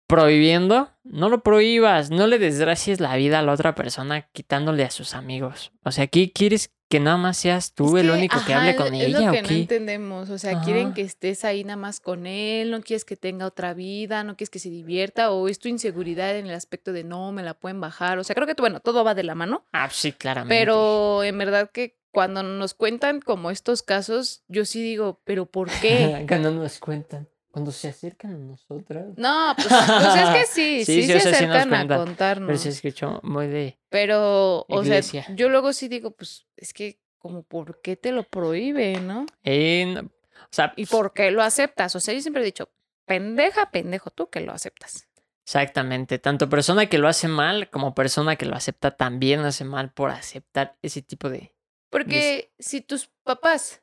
prohibiendo, 0.06 0.90
no 1.04 1.28
lo 1.28 1.42
prohíbas, 1.42 2.10
no 2.10 2.26
le 2.26 2.38
desgracies 2.38 2.98
la 3.00 3.14
vida 3.16 3.38
a 3.38 3.42
la 3.42 3.52
otra 3.52 3.74
persona 3.76 4.22
quitándole 4.32 4.82
a 4.84 4.90
sus 4.90 5.14
amigos. 5.14 5.70
O 5.84 5.92
sea, 5.92 6.08
¿qué 6.08 6.32
quieres 6.32 6.72
que 6.90 6.98
nada 6.98 7.16
más 7.16 7.36
seas 7.36 7.72
tú 7.74 7.96
Es 7.96 8.02
el 8.02 8.10
que, 8.10 8.16
único 8.18 8.36
que 8.44 8.52
hable 8.52 8.70
es- 8.70 8.76
con 8.76 8.92
es 8.92 9.02
ella 9.06 9.20
lo 9.20 9.28
o 9.28 9.32
que 9.32 9.42
no 9.42 9.48
qué? 9.48 9.54
entendemos. 9.60 10.28
O 10.30 10.38
sea, 10.38 10.60
quieren 10.62 10.92
que 10.94 11.02
estés 11.02 11.44
ahí 11.44 11.62
nada 11.62 11.76
más 11.76 12.00
con 12.00 12.26
él, 12.26 12.72
no 12.72 12.80
quieres 12.80 13.04
que 13.04 13.16
tenga 13.16 13.46
otra 13.46 13.72
vida, 13.72 14.24
no 14.24 14.34
quieres 14.36 14.50
que 14.50 14.58
se 14.58 14.70
divierta, 14.70 15.30
o 15.30 15.46
es 15.46 15.60
tu 15.60 15.68
inseguridad 15.68 16.36
en 16.36 16.46
el 16.46 16.54
aspecto 16.54 16.92
de 16.92 17.04
no, 17.04 17.30
me 17.30 17.44
la 17.44 17.54
pueden 17.54 17.80
bajar. 17.80 18.18
O 18.18 18.24
sea, 18.24 18.34
creo 18.34 18.48
que, 18.48 18.54
bueno, 18.58 18.80
todo 18.80 19.04
va 19.04 19.14
de 19.14 19.22
la 19.22 19.36
mano, 19.36 19.64
Ah, 19.72 19.88
sí, 19.92 20.10
claramente. 20.10 20.52
pero 20.64 21.22
en 21.22 21.38
verdad 21.38 21.70
que 21.72 21.99
cuando 22.12 22.42
nos 22.42 22.74
cuentan 22.74 23.20
como 23.20 23.50
estos 23.50 23.82
casos, 23.82 24.42
yo 24.48 24.64
sí 24.64 24.82
digo, 24.82 25.20
¿pero 25.24 25.46
por 25.46 25.68
qué? 25.80 26.24
Cuando 26.28 26.50
nos 26.50 26.78
cuentan, 26.78 27.28
cuando 27.50 27.72
se 27.72 27.88
acercan 27.88 28.32
a 28.32 28.38
nosotras. 28.38 29.06
No, 29.16 29.52
pues, 29.56 29.68
pues 29.68 30.14
es 30.16 30.28
que 30.30 30.46
sí, 30.46 30.84
Sí, 30.84 31.02
sí, 31.02 31.02
sí, 31.02 31.06
se 31.08 31.20
sea, 31.20 31.20
sí 31.20 31.44
acercan 31.44 31.68
a 31.74 31.76
cuentan, 31.78 31.98
contarnos. 31.98 32.46
Pero 32.46 32.58
se 32.58 32.68
escuchó 32.70 33.20
muy 33.22 33.46
de. 33.48 33.78
Pero, 33.88 34.66
o 34.68 34.84
sea, 34.84 35.00
yo 35.34 35.48
luego 35.48 35.72
sí 35.72 35.88
digo, 35.88 36.10
pues 36.12 36.46
es 36.56 36.72
que, 36.72 37.00
como, 37.18 37.42
¿por 37.42 37.80
qué 37.82 37.96
te 37.96 38.12
lo 38.12 38.22
prohíbe, 38.24 39.00
no? 39.00 39.26
eh, 39.44 39.86
no- 39.94 40.00
o 40.42 40.52
sea, 40.52 40.72
¿Y 40.76 40.86
por 40.86 41.12
qué 41.12 41.30
lo 41.30 41.42
aceptas? 41.42 41.94
O 41.94 42.00
sea, 42.00 42.14
yo 42.14 42.20
siempre 42.22 42.42
he 42.42 42.46
dicho, 42.46 42.70
pendeja, 43.04 43.70
pendejo 43.70 44.10
tú 44.10 44.30
que 44.30 44.40
lo 44.40 44.52
aceptas. 44.52 45.06
Exactamente. 45.44 46.18
Tanto 46.18 46.48
persona 46.48 46.86
que 46.86 46.98
lo 46.98 47.08
hace 47.08 47.28
mal 47.28 47.68
como 47.70 47.94
persona 47.94 48.36
que 48.36 48.46
lo 48.46 48.54
acepta 48.56 48.92
también 48.92 49.40
hace 49.40 49.64
mal 49.64 49.90
por 49.92 50.10
aceptar 50.10 50.76
ese 50.82 51.02
tipo 51.02 51.28
de. 51.28 51.52
Porque 51.90 52.52
si 52.58 52.80
tus 52.80 53.10
papás 53.24 53.82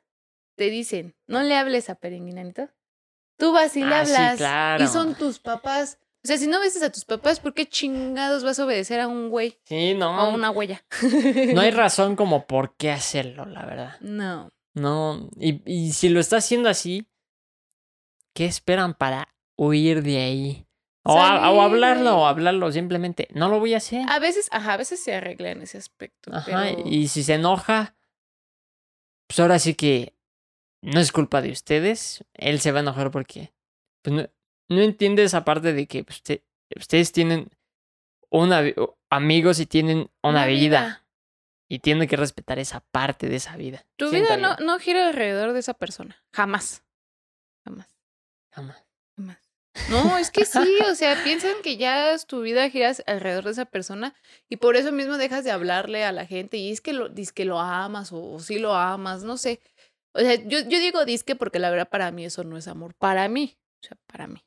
te 0.56 0.70
dicen, 0.70 1.14
no 1.26 1.42
le 1.42 1.54
hables 1.56 1.88
a 1.90 1.94
Perenguinanito, 1.94 2.68
tú 3.38 3.52
vas 3.52 3.76
y 3.76 3.84
le 3.84 3.94
Ah, 3.94 4.04
sí, 4.06 4.14
hablas. 4.14 4.36
claro. 4.38 4.84
Y 4.84 4.86
son 4.88 5.14
tus 5.14 5.38
papás. 5.38 5.98
O 6.24 6.26
sea, 6.26 6.36
si 6.36 6.46
no 6.48 6.58
besas 6.60 6.82
a 6.82 6.90
tus 6.90 7.04
papás, 7.04 7.38
¿por 7.38 7.54
qué 7.54 7.66
chingados 7.66 8.42
vas 8.42 8.58
a 8.58 8.64
obedecer 8.64 8.98
a 9.00 9.06
un 9.06 9.28
güey 9.30 9.60
Sí, 9.66 9.92
o 9.92 9.98
no. 9.98 10.08
a 10.18 10.28
una 10.28 10.50
huella? 10.50 10.84
No 11.54 11.60
hay 11.60 11.70
razón 11.70 12.16
como 12.16 12.46
por 12.46 12.76
qué 12.76 12.90
hacerlo, 12.90 13.44
la 13.46 13.64
verdad. 13.64 14.00
No. 14.00 14.48
No. 14.74 15.28
Y, 15.38 15.62
y 15.70 15.92
si 15.92 16.08
lo 16.08 16.18
está 16.18 16.38
haciendo 16.38 16.68
así, 16.68 17.06
¿qué 18.34 18.46
esperan 18.46 18.94
para 18.94 19.28
huir 19.56 20.02
de 20.02 20.18
ahí? 20.18 20.64
O, 21.04 21.12
a- 21.18 21.50
o 21.50 21.56
Salir, 21.56 21.60
hablarlo, 21.62 22.18
o 22.18 22.26
hablarlo 22.26 22.70
simplemente. 22.72 23.28
No 23.32 23.48
lo 23.48 23.60
voy 23.60 23.74
a 23.74 23.78
hacer. 23.78 24.04
A 24.08 24.18
veces, 24.18 24.48
ajá, 24.50 24.74
a 24.74 24.76
veces 24.76 25.02
se 25.02 25.14
arregla 25.14 25.50
en 25.52 25.62
ese 25.62 25.78
aspecto. 25.78 26.34
Ajá. 26.34 26.44
pero- 26.74 26.82
Y 26.86 27.08
si 27.08 27.22
se 27.22 27.34
enoja, 27.34 27.94
pues 29.28 29.38
ahora 29.40 29.58
sí 29.60 29.74
que 29.74 30.14
no 30.82 30.98
es 31.00 31.12
culpa 31.12 31.40
de 31.42 31.50
ustedes. 31.52 32.24
Él 32.34 32.60
se 32.60 32.72
va 32.72 32.80
a 32.80 32.82
enojar 32.82 33.10
porque 33.10 33.52
pues 34.02 34.16
no, 34.16 34.28
no 34.68 34.82
entiende 34.82 35.22
esa 35.22 35.44
parte 35.44 35.72
de 35.72 35.86
que 35.86 36.02
pues, 36.04 36.16
usted- 36.16 36.42
ustedes 36.76 37.12
tienen 37.12 37.50
una 38.30 38.62
amigos 39.10 39.58
y 39.60 39.66
tienen 39.66 40.10
una, 40.22 40.44
vida, 40.46 41.06
y 41.68 41.78
tienen 41.78 42.08
que 42.08 42.16
respetar 42.16 42.58
esa 42.58 42.80
parte 42.80 43.28
de 43.28 43.36
esa 43.36 43.56
vida. 43.56 43.86
Tu 43.96 44.10
Siento 44.10 44.34
vida 44.34 44.36
no, 44.36 44.56
no 44.64 44.78
gira 44.78 45.08
alrededor 45.08 45.52
de 45.52 45.60
esa 45.60 45.74
persona. 45.74 46.22
Jamás. 46.34 46.84
Jamás. 47.64 47.88
Jamás. 48.52 48.84
Jamás. 49.16 49.47
No, 49.90 50.18
es 50.18 50.30
que 50.30 50.44
sí, 50.44 50.76
o 50.90 50.94
sea, 50.94 51.22
piensan 51.24 51.54
que 51.62 51.76
ya 51.76 52.14
tu 52.26 52.42
vida 52.42 52.68
giras 52.70 53.02
alrededor 53.06 53.44
de 53.44 53.50
esa 53.52 53.64
persona 53.64 54.14
y 54.48 54.56
por 54.56 54.76
eso 54.76 54.92
mismo 54.92 55.16
dejas 55.16 55.44
de 55.44 55.50
hablarle 55.50 56.04
a 56.04 56.12
la 56.12 56.26
gente 56.26 56.56
y 56.56 56.70
es 56.72 56.80
que 56.80 56.92
lo, 56.92 57.08
dices 57.08 57.32
que 57.32 57.44
lo 57.44 57.58
amas 57.58 58.12
o, 58.12 58.22
o 58.34 58.38
sí 58.40 58.58
lo 58.58 58.74
amas, 58.74 59.22
no 59.22 59.36
sé. 59.36 59.60
O 60.12 60.20
sea, 60.20 60.34
yo, 60.34 60.60
yo 60.60 60.78
digo 60.80 61.04
disque 61.04 61.36
porque 61.36 61.58
la 61.58 61.70
verdad 61.70 61.88
para 61.88 62.10
mí 62.10 62.24
eso 62.24 62.44
no 62.44 62.56
es 62.56 62.68
amor, 62.68 62.94
para 62.94 63.28
mí, 63.28 63.56
o 63.82 63.86
sea, 63.86 63.96
para 64.06 64.26
mí. 64.26 64.42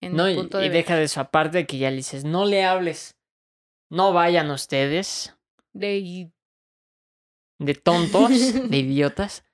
En 0.00 0.16
No, 0.16 0.28
y, 0.28 0.34
punto 0.34 0.58
y 0.60 0.68
de 0.68 0.70
deja 0.70 0.96
de 0.96 1.08
su 1.08 1.20
aparte 1.20 1.66
que 1.66 1.78
ya 1.78 1.90
le 1.90 1.96
dices, 1.96 2.24
no 2.24 2.44
le 2.44 2.64
hables. 2.64 3.16
No 3.88 4.12
vayan 4.12 4.50
ustedes, 4.50 5.34
de 5.74 5.98
y- 5.98 6.32
de 7.58 7.74
tontos, 7.74 8.30
de 8.70 8.76
idiotas, 8.78 9.44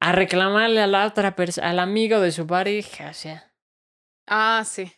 a 0.00 0.12
reclamarle 0.12 0.80
a 0.80 0.86
la 0.86 1.06
otra 1.06 1.36
persona, 1.36 1.68
al 1.70 1.78
amigo 1.78 2.20
de 2.20 2.32
su 2.32 2.46
pareja. 2.46 3.10
O 3.10 3.14
sea, 3.14 3.52
Ah, 4.26 4.62
sí. 4.66 4.90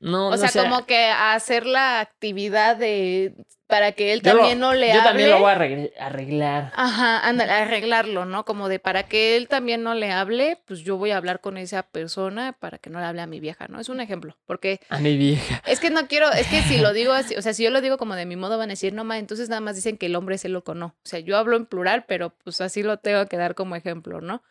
no, 0.00 0.28
O 0.28 0.30
no 0.32 0.36
sea, 0.36 0.48
sea, 0.48 0.62
como 0.64 0.86
que 0.86 1.06
hacer 1.06 1.66
la 1.66 2.00
actividad 2.00 2.76
de 2.76 3.34
para 3.68 3.90
que 3.92 4.12
él 4.12 4.22
Yo 4.22 4.32
lo- 4.34 4.38
también 4.40 4.60
no 4.60 4.74
le 4.74 4.88
yo 4.88 4.92
hable. 5.00 5.02
también 5.08 5.30
lo 5.30 5.38
voy 5.40 5.50
a 5.50 5.56
arregl- 5.58 5.92
arreglar. 5.98 6.72
Ajá, 6.76 7.26
ándale, 7.26 7.50
arreglarlo, 7.50 8.24
¿no? 8.24 8.44
Como 8.44 8.68
de 8.68 8.78
para 8.78 9.04
que 9.08 9.36
él 9.36 9.48
también 9.48 9.82
no 9.82 9.94
le 9.94 10.12
hable, 10.12 10.62
pues 10.66 10.80
yo 10.80 10.96
voy 10.98 11.10
a 11.10 11.16
hablar 11.16 11.40
con 11.40 11.56
esa 11.56 11.82
persona 11.82 12.52
para 12.52 12.78
que 12.78 12.90
no 12.90 13.00
le 13.00 13.06
hable 13.06 13.22
a 13.22 13.26
mi 13.26 13.40
vieja, 13.40 13.66
¿no? 13.68 13.80
Es 13.80 13.88
un 13.88 14.00
ejemplo, 14.00 14.36
porque 14.46 14.78
A 14.88 14.98
mi 14.98 15.16
vieja. 15.16 15.62
es 15.66 15.80
que 15.80 15.90
no 15.90 16.06
quiero, 16.06 16.30
es 16.30 16.46
que 16.46 16.62
si 16.62 16.78
lo 16.78 16.92
digo 16.92 17.12
así, 17.12 17.34
o 17.34 17.42
sea, 17.42 17.54
si 17.54 17.64
yo 17.64 17.70
lo 17.70 17.80
digo 17.80 17.96
como 17.98 18.14
de 18.14 18.26
mi 18.26 18.36
modo 18.36 18.56
van 18.58 18.68
a 18.68 18.74
decir, 18.74 18.92
no, 18.92 19.02
ma, 19.02 19.18
entonces 19.18 19.48
nada 19.48 19.60
más 19.60 19.74
dicen 19.74 19.96
que 19.98 20.06
el 20.06 20.14
hombre 20.14 20.36
es 20.36 20.44
el 20.44 20.52
loco, 20.52 20.74
no. 20.74 20.86
O 20.86 20.94
sea, 21.08 21.18
yo 21.18 21.36
hablo 21.36 21.56
en 21.56 21.66
plural, 21.66 22.04
pero 22.06 22.30
pues 22.44 22.60
así 22.60 22.84
lo 22.84 22.98
tengo 22.98 23.26
que 23.26 23.36
dar 23.36 23.56
como 23.56 23.74
ejemplo, 23.74 24.20
¿no? 24.20 24.44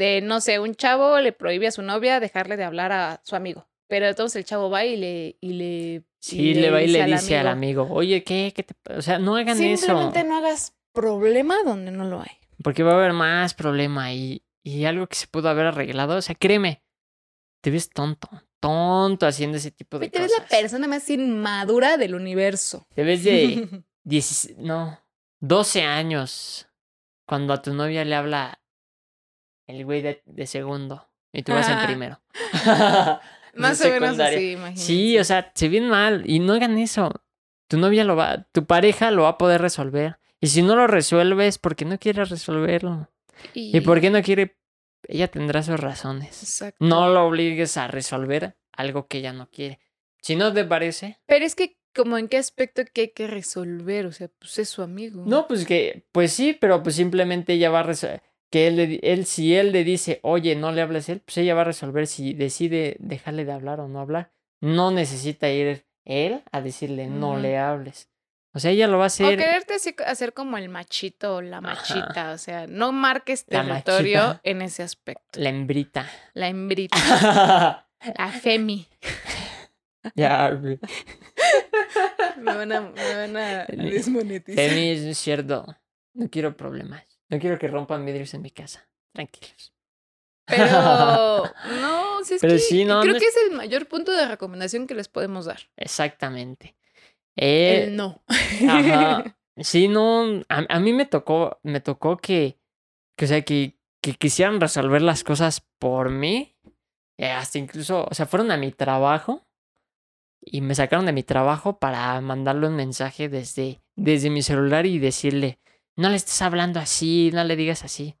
De, 0.00 0.20
no 0.22 0.40
sé, 0.40 0.58
un 0.58 0.74
chavo 0.74 1.20
le 1.20 1.32
prohíbe 1.32 1.66
a 1.66 1.70
su 1.70 1.82
novia 1.82 2.20
dejarle 2.20 2.56
de 2.56 2.64
hablar 2.64 2.90
a 2.90 3.20
su 3.22 3.36
amigo, 3.36 3.68
pero 3.86 4.06
entonces 4.06 4.36
el 4.36 4.44
chavo 4.44 4.70
va 4.70 4.84
y 4.84 4.96
le... 4.96 5.36
Y 5.40 5.52
le 5.52 6.02
Sí, 6.22 6.52
le 6.54 6.70
va 6.70 6.82
y 6.82 6.86
le 6.88 7.04
dice 7.04 7.38
al 7.38 7.48
amigo, 7.48 7.86
oye, 7.90 8.22
¿qué? 8.24 8.52
¿Qué 8.54 8.62
te 8.62 8.74
pa-?" 8.74 8.96
O 8.96 9.02
sea, 9.02 9.18
no 9.18 9.36
hagan 9.36 9.58
eso. 9.62 9.86
Simplemente 9.86 10.22
no 10.24 10.36
hagas 10.38 10.74
problema 10.92 11.62
donde 11.64 11.90
no 11.90 12.04
lo 12.04 12.20
hay. 12.20 12.36
Porque 12.62 12.82
va 12.82 12.92
a 12.92 12.94
haber 12.96 13.12
más 13.14 13.54
problema 13.54 14.12
y, 14.12 14.42
y 14.62 14.84
algo 14.84 15.06
que 15.06 15.16
se 15.16 15.26
pudo 15.26 15.48
haber 15.48 15.66
arreglado. 15.66 16.16
O 16.16 16.22
sea, 16.22 16.34
créeme, 16.34 16.82
te 17.62 17.70
ves 17.70 17.88
tonto, 17.88 18.28
tonto 18.60 19.26
haciendo 19.26 19.56
ese 19.56 19.70
tipo 19.70 19.98
de 19.98 20.08
Güey, 20.08 20.10
Te 20.10 20.18
ves 20.20 20.32
cosas. 20.32 20.50
la 20.50 20.58
persona 20.58 20.88
más 20.88 21.08
inmadura 21.08 21.96
del 21.96 22.14
universo. 22.14 22.86
Te 22.94 23.02
ves 23.02 23.24
de 23.24 23.82
10, 24.04 24.56
no, 24.58 24.98
12 25.40 25.82
años 25.82 26.68
cuando 27.26 27.54
a 27.54 27.62
tu 27.62 27.72
novia 27.72 28.04
le 28.04 28.14
habla 28.14 28.60
el 29.70 29.84
güey 29.84 30.02
de, 30.02 30.22
de 30.26 30.46
segundo 30.46 31.08
y 31.32 31.42
tú 31.42 31.52
vas 31.52 31.68
en 31.68 31.86
primero. 31.86 32.20
Más 33.54 33.80
o 33.84 33.88
menos 33.88 34.18
así, 34.18 34.52
imagínate. 34.52 34.80
Sí, 34.80 35.18
o 35.18 35.24
sea, 35.24 35.50
se 35.54 35.68
ven 35.68 35.88
mal 35.88 36.22
y 36.26 36.38
no 36.38 36.54
hagan 36.54 36.78
eso. 36.78 37.12
Tu 37.68 37.78
novia 37.78 38.04
lo 38.04 38.16
va, 38.16 38.46
tu 38.52 38.66
pareja 38.66 39.10
lo 39.10 39.22
va 39.22 39.30
a 39.30 39.38
poder 39.38 39.60
resolver. 39.60 40.18
Y 40.40 40.48
si 40.48 40.62
no 40.62 40.74
lo 40.74 40.86
resuelves, 40.86 41.58
porque 41.58 41.84
no 41.84 41.98
quiere 41.98 42.24
resolverlo. 42.24 43.08
¿Y 43.54 43.80
por 43.80 44.00
qué 44.00 44.10
no 44.10 44.22
quiere? 44.22 44.56
Ella 45.06 45.28
tendrá 45.28 45.62
sus 45.62 45.78
razones. 45.78 46.42
Exacto. 46.42 46.84
No 46.84 47.08
lo 47.10 47.26
obligues 47.26 47.76
a 47.76 47.88
resolver 47.88 48.56
algo 48.72 49.06
que 49.06 49.18
ella 49.18 49.32
no 49.32 49.48
quiere. 49.50 49.80
Si 50.20 50.36
no 50.36 50.52
te 50.52 50.64
parece, 50.64 51.18
Pero 51.26 51.44
es 51.44 51.54
que, 51.54 51.78
como 51.94 52.18
en 52.18 52.28
qué 52.28 52.36
aspecto 52.36 52.82
que 52.92 53.00
hay 53.02 53.08
que 53.08 53.26
resolver, 53.26 54.06
o 54.06 54.12
sea, 54.12 54.28
pues 54.38 54.58
es 54.58 54.68
su 54.68 54.82
amigo. 54.82 55.24
no, 55.26 55.46
pues 55.46 55.64
que, 55.64 56.06
pues 56.12 56.32
sí, 56.32 56.56
pero 56.58 56.82
pues 56.82 56.96
simplemente 56.96 57.54
ella 57.54 57.70
va 57.70 57.80
a 57.80 57.84
resolver. 57.84 58.22
Que 58.50 58.66
él, 58.66 58.98
él, 59.02 59.26
si 59.26 59.54
él 59.54 59.70
le 59.72 59.84
dice, 59.84 60.18
oye, 60.22 60.56
no 60.56 60.72
le 60.72 60.82
hables 60.82 61.08
a 61.08 61.12
él, 61.12 61.20
pues 61.20 61.38
ella 61.38 61.54
va 61.54 61.60
a 61.60 61.64
resolver 61.64 62.06
si 62.08 62.34
decide 62.34 62.96
dejarle 62.98 63.44
de 63.44 63.52
hablar 63.52 63.78
o 63.80 63.86
no 63.88 64.00
hablar. 64.00 64.32
No 64.60 64.90
necesita 64.90 65.48
ir 65.50 65.84
él 66.04 66.42
a 66.50 66.60
decirle, 66.60 67.06
no 67.06 67.30
Ujú. 67.32 67.40
le 67.40 67.58
hables. 67.58 68.08
O 68.52 68.58
sea, 68.58 68.72
ella 68.72 68.88
lo 68.88 68.94
va 68.98 69.04
a 69.04 69.06
O 69.06 69.06
hacer. 69.06 69.38
quererte 69.38 69.74
así- 69.74 69.94
hacer 70.04 70.32
como 70.32 70.56
el 70.56 70.68
machito 70.68 71.36
o 71.36 71.40
la 71.42 71.58
Ajá. 71.58 71.68
machita, 71.68 72.32
o 72.32 72.38
sea, 72.38 72.66
no 72.66 72.90
marques 72.90 73.44
territorio 73.46 74.40
en 74.42 74.62
ese 74.62 74.82
aspecto. 74.82 75.38
La 75.40 75.50
hembrita. 75.50 76.10
La 76.34 76.48
hembrita, 76.48 76.96
la 78.18 78.28
femi. 78.32 78.88
ya. 80.16 80.50
Me 82.38 82.54
van 82.54 82.72
a, 82.72 82.80
me 82.80 83.14
van 83.16 83.36
a 83.36 83.64
desmonetizar. 83.66 84.68
Femi 84.70 84.88
es 84.90 85.18
cierto. 85.18 85.66
No 86.14 86.28
quiero 86.30 86.56
problemas. 86.56 87.02
No 87.30 87.38
quiero 87.38 87.58
que 87.58 87.68
rompan 87.68 88.04
vidrios 88.04 88.34
en 88.34 88.42
mi 88.42 88.50
casa. 88.50 88.86
Tranquilos. 89.14 89.72
Pero 90.46 91.44
no, 91.80 92.24
si 92.24 92.34
es 92.34 92.40
Pero 92.40 92.54
que 92.54 92.58
sí, 92.58 92.84
no, 92.84 93.00
creo 93.02 93.14
no 93.14 93.18
que 93.20 93.26
es- 93.26 93.36
es 93.36 93.42
el 93.50 93.56
mayor 93.56 93.86
punto 93.86 94.12
de 94.12 94.26
recomendación 94.26 94.86
que 94.86 94.94
les 94.94 95.08
podemos 95.08 95.44
dar. 95.46 95.60
Exactamente. 95.76 96.76
Eh, 97.36 97.84
el 97.84 97.96
no. 97.96 98.22
Ajá. 98.68 99.36
Sí, 99.56 99.88
no. 99.88 100.42
A, 100.48 100.64
a 100.68 100.80
mí 100.80 100.92
me 100.94 101.04
tocó, 101.04 101.58
me 101.64 101.80
tocó 101.80 102.16
que, 102.16 102.56
que 103.16 103.26
o 103.26 103.28
sea, 103.28 103.42
que, 103.42 103.76
que 104.02 104.14
quisieran 104.14 104.58
resolver 104.58 105.02
las 105.02 105.22
cosas 105.22 105.60
por 105.78 106.08
mí. 106.08 106.56
eh, 107.18 107.30
hasta 107.30 107.58
incluso, 107.58 108.06
o 108.10 108.14
sea, 108.14 108.24
fueron 108.24 108.50
a 108.52 108.56
mi 108.56 108.72
trabajo 108.72 109.46
y 110.40 110.62
me 110.62 110.74
sacaron 110.74 111.04
de 111.04 111.12
mi 111.12 111.22
trabajo 111.24 111.78
para 111.78 112.18
mandarle 112.22 112.68
un 112.68 112.76
mensaje 112.76 113.28
desde, 113.28 113.82
desde 113.96 114.30
mi 114.30 114.40
celular 114.40 114.86
y 114.86 114.98
decirle, 114.98 115.58
no 116.00 116.08
le 116.08 116.16
estés 116.16 116.40
hablando 116.42 116.80
así, 116.80 117.30
no 117.32 117.44
le 117.44 117.56
digas 117.56 117.84
así. 117.84 118.16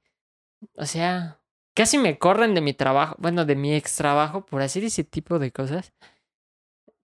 O 0.76 0.86
sea, 0.86 1.40
casi 1.74 1.98
me 1.98 2.18
corren 2.18 2.54
de 2.54 2.60
mi 2.60 2.74
trabajo, 2.74 3.16
bueno, 3.18 3.44
de 3.44 3.56
mi 3.56 3.74
ex 3.74 3.96
trabajo 3.96 4.44
por 4.46 4.62
hacer 4.62 4.84
ese 4.84 5.04
tipo 5.04 5.38
de 5.38 5.50
cosas. 5.52 5.92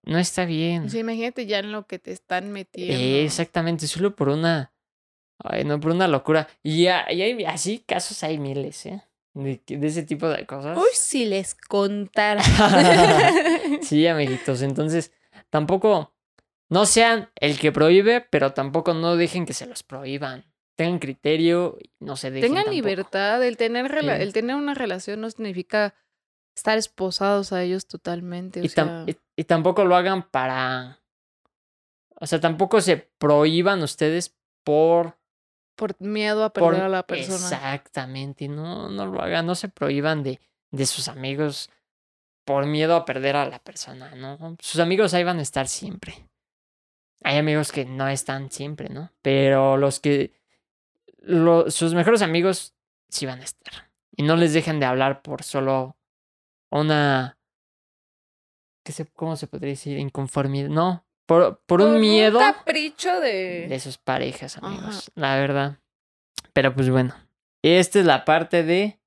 No 0.03 0.19
está 0.19 0.45
bien. 0.45 0.89
Sea, 0.89 1.01
imagínate 1.01 1.45
ya 1.45 1.59
en 1.59 1.71
lo 1.71 1.85
que 1.85 1.99
te 1.99 2.11
están 2.11 2.51
metiendo. 2.51 2.93
Eh, 2.93 3.25
exactamente, 3.25 3.87
solo 3.87 4.15
por 4.15 4.29
una. 4.29 4.71
Ay, 5.43 5.65
no, 5.65 5.79
por 5.79 5.91
una 5.91 6.07
locura. 6.07 6.47
Y, 6.63 6.83
ya- 6.83 7.11
y 7.11 7.21
hay, 7.21 7.43
así 7.45 7.79
casos 7.79 8.23
hay 8.23 8.37
miles, 8.37 8.85
¿eh? 8.85 9.03
de, 9.33 9.61
de 9.67 9.87
ese 9.87 10.03
tipo 10.03 10.27
de 10.29 10.45
cosas. 10.45 10.77
Uy, 10.77 10.87
si 10.93 11.25
les 11.25 11.53
contara. 11.55 12.41
sí, 13.81 14.07
amiguitos. 14.07 14.61
Entonces, 14.61 15.11
tampoco 15.49 16.13
no 16.69 16.85
sean 16.85 17.29
el 17.35 17.59
que 17.59 17.71
prohíbe, 17.71 18.21
pero 18.21 18.53
tampoco 18.53 18.93
no 18.93 19.15
dejen 19.15 19.45
que 19.45 19.53
se 19.53 19.65
los 19.67 19.83
prohíban. 19.83 20.45
Tengan 20.77 20.99
criterio, 20.99 21.77
no 21.99 22.15
se 22.15 22.31
dejen. 22.31 22.49
Tengan 22.51 22.65
tampoco. 22.65 22.75
libertad. 22.75 23.43
El 23.43 23.57
tener, 23.57 23.91
rela- 23.91 24.15
Sí. 24.15 24.21
el 24.23 24.31
tener 24.31 24.55
una 24.55 24.73
relación 24.73 25.19
no 25.19 25.29
significa 25.29 25.93
estar 26.55 26.77
esposados 26.77 27.51
a 27.51 27.61
ellos 27.63 27.87
totalmente. 27.87 28.61
O 28.61 28.63
Y, 28.63 28.67
tam- 28.69 29.05
sea, 29.05 29.15
y- 29.35 29.43
tampoco 29.43 29.83
lo 29.83 29.95
hagan 29.95 30.23
para. 30.29 30.99
O 32.19 32.25
sea, 32.25 32.39
tampoco 32.39 32.79
se 32.79 32.97
prohíban 33.17 33.81
ustedes 33.83 34.35
por. 34.63 35.17
por 35.75 35.99
miedo 36.01 36.43
a 36.43 36.53
por- 36.53 36.71
perder 36.71 36.83
a 36.85 36.89
la 36.89 37.03
persona. 37.05 37.35
Exactamente. 37.35 38.47
No, 38.47 38.89
no 38.89 39.05
lo 39.07 39.21
hagan. 39.21 39.45
No 39.45 39.53
se 39.55 39.69
prohíban 39.69 40.23
de, 40.23 40.39
de 40.71 40.85
sus 40.85 41.07
amigos 41.07 41.69
por 42.45 42.65
miedo 42.65 42.95
a 42.95 43.03
perder 43.05 43.35
a 43.35 43.45
la 43.49 43.59
persona, 43.59 44.15
¿no? 44.15 44.55
Sus 44.59 44.79
amigos 44.79 45.13
ahí 45.13 45.23
van 45.23 45.39
a 45.39 45.41
estar 45.43 45.67
siempre. 45.67 46.27
Hay 47.23 47.37
amigos 47.37 47.71
que 47.71 47.83
no 47.85 48.07
están 48.07 48.49
siempre, 48.51 48.89
¿no? 48.89 49.11
Pero 49.23 49.75
los 49.77 49.99
que. 49.99 50.33
Lo- 51.27 51.69
sus 51.71 51.93
mejores 51.93 52.21
amigos 52.21 52.73
sí 53.09 53.25
van 53.25 53.39
a 53.41 53.43
estar. 53.43 53.89
Y 54.15 54.23
no 54.23 54.35
les 54.35 54.53
dejen 54.53 54.79
de 54.79 54.85
hablar 54.87 55.21
por 55.21 55.43
solo 55.43 55.95
una. 56.71 57.37
¿qué 58.83 58.91
se, 58.93 59.05
¿Cómo 59.05 59.35
se 59.35 59.47
podría 59.47 59.71
decir? 59.71 59.97
Inconformidad. 59.97 60.69
No. 60.69 61.05
Por, 61.27 61.59
por 61.65 61.81
un 61.81 61.99
miedo 61.99 62.39
capricho 62.39 63.19
de. 63.19 63.67
de 63.67 63.79
sus 63.79 63.97
parejas, 63.97 64.57
Ajá. 64.57 64.67
amigos. 64.67 65.11
La 65.15 65.35
verdad. 65.35 65.77
Pero 66.53 66.73
pues 66.73 66.89
bueno. 66.89 67.13
Esta 67.63 67.99
es 67.99 68.05
la 68.05 68.23
parte 68.25 68.63
de 68.63 68.99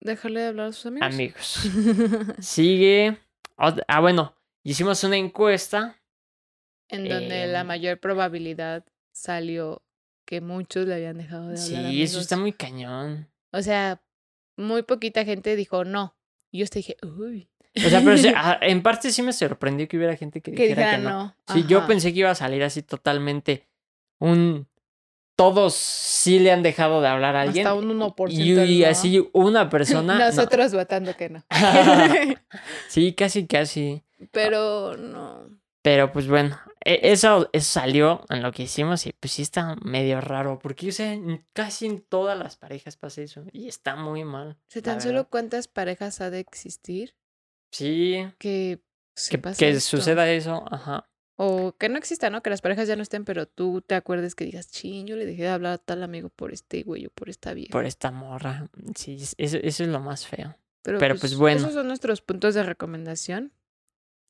Dejarle 0.00 0.40
de 0.40 0.46
hablar 0.48 0.66
a 0.68 0.72
sus 0.72 0.86
amigos. 0.86 1.06
amigos. 1.14 2.34
Sigue. 2.40 3.18
Ah, 3.56 4.00
bueno. 4.00 4.34
Hicimos 4.64 5.04
una 5.04 5.16
encuesta. 5.16 5.96
en 6.88 7.08
donde 7.08 7.46
la 7.48 7.64
mayor 7.64 8.00
probabilidad 8.00 8.84
salió 9.12 9.82
que 10.24 10.40
muchos 10.40 10.86
le 10.86 10.94
habían 10.94 11.18
dejado 11.18 11.42
de 11.48 11.54
hablar. 11.54 11.58
Sí, 11.58 11.76
amigos. 11.76 12.10
eso 12.10 12.20
está 12.20 12.36
muy 12.36 12.52
cañón. 12.52 13.28
O 13.52 13.62
sea, 13.62 14.02
muy 14.56 14.82
poquita 14.82 15.24
gente 15.24 15.56
dijo 15.56 15.84
no. 15.84 16.16
Y 16.50 16.58
yo 16.58 16.66
te 16.66 16.80
dije, 16.80 16.96
uy. 17.02 17.48
O 17.76 17.88
sea, 17.88 18.00
pero 18.04 18.16
ah, 18.36 18.58
en 18.60 18.82
parte 18.82 19.10
sí 19.10 19.22
me 19.22 19.32
sorprendió 19.32 19.88
que 19.88 19.96
hubiera 19.96 20.16
gente 20.16 20.40
que 20.40 20.52
que 20.52 20.62
dijera 20.68 20.82
dijera 20.82 20.96
que 20.98 21.02
no. 21.02 21.24
no. 21.24 21.36
Sí, 21.52 21.64
yo 21.68 21.86
pensé 21.86 22.12
que 22.12 22.20
iba 22.20 22.30
a 22.30 22.34
salir 22.34 22.62
así 22.62 22.82
totalmente 22.82 23.68
un... 24.18 24.68
Todos 25.36 25.74
sí 25.74 26.38
le 26.38 26.52
han 26.52 26.62
dejado 26.62 27.00
de 27.00 27.08
hablar 27.08 27.34
a 27.34 27.42
alguien. 27.42 27.66
Hasta 27.66 27.74
un 27.76 27.98
1%. 27.98 28.30
y, 28.30 28.52
y 28.52 28.82
no. 28.82 28.88
así 28.88 29.28
una 29.32 29.68
persona... 29.70 30.16
no. 30.16 30.24
Nosotros 30.26 30.72
votando 30.72 31.16
que 31.16 31.28
no. 31.28 31.44
Sí, 32.88 33.14
casi, 33.14 33.46
casi. 33.48 34.04
Pero 34.30 34.96
no. 34.96 35.48
Pero 35.84 36.10
pues 36.12 36.26
bueno, 36.28 36.58
e- 36.82 37.12
eso, 37.12 37.50
eso 37.52 37.72
salió 37.72 38.24
en 38.30 38.42
lo 38.42 38.52
que 38.52 38.62
hicimos 38.62 39.04
y 39.06 39.12
pues 39.12 39.32
sí 39.34 39.42
está 39.42 39.76
medio 39.84 40.18
raro. 40.22 40.58
Porque 40.58 40.88
o 40.88 40.92
sea, 40.92 41.12
en- 41.12 41.46
casi 41.52 41.84
en 41.84 42.00
todas 42.00 42.38
las 42.38 42.56
parejas 42.56 42.96
pasa 42.96 43.20
eso. 43.20 43.44
Y 43.52 43.68
está 43.68 43.94
muy 43.94 44.24
mal. 44.24 44.52
O 44.52 44.64
sea, 44.70 44.80
tan 44.80 45.02
solo 45.02 45.28
cuántas 45.28 45.68
parejas 45.68 46.22
ha 46.22 46.30
de 46.30 46.40
existir 46.40 47.14
Sí, 47.70 48.16
que 48.38 48.80
que, 49.30 49.38
pasa 49.38 49.58
que 49.58 49.78
suceda 49.80 50.30
eso. 50.30 50.64
Ajá. 50.70 51.06
O 51.36 51.76
que 51.76 51.88
no 51.90 51.98
exista, 51.98 52.30
¿no? 52.30 52.42
Que 52.42 52.48
las 52.48 52.62
parejas 52.62 52.88
ya 52.88 52.96
no 52.96 53.02
estén, 53.02 53.24
pero 53.26 53.46
tú 53.46 53.82
te 53.82 53.94
acuerdes 53.96 54.34
que 54.34 54.44
digas, 54.46 54.70
ching, 54.70 55.06
yo 55.06 55.16
le 55.16 55.26
dejé 55.26 55.42
de 55.42 55.48
hablar 55.48 55.72
a 55.74 55.78
tal 55.78 56.02
amigo 56.02 56.30
por 56.30 56.52
este 56.52 56.82
güey 56.84 57.06
o 57.06 57.10
por 57.10 57.28
esta 57.28 57.52
vieja. 57.52 57.72
Por 57.72 57.84
esta 57.84 58.10
morra. 58.10 58.70
Sí, 58.94 59.16
es- 59.20 59.34
eso, 59.36 59.58
eso 59.60 59.82
es 59.82 59.88
lo 59.90 60.00
más 60.00 60.26
feo. 60.26 60.56
Pero, 60.82 60.98
pero, 60.98 61.16
pues, 61.16 61.34
bueno. 61.34 61.58
Esos 61.60 61.74
son 61.74 61.88
nuestros 61.88 62.22
puntos 62.22 62.54
de 62.54 62.62
recomendación. 62.62 63.52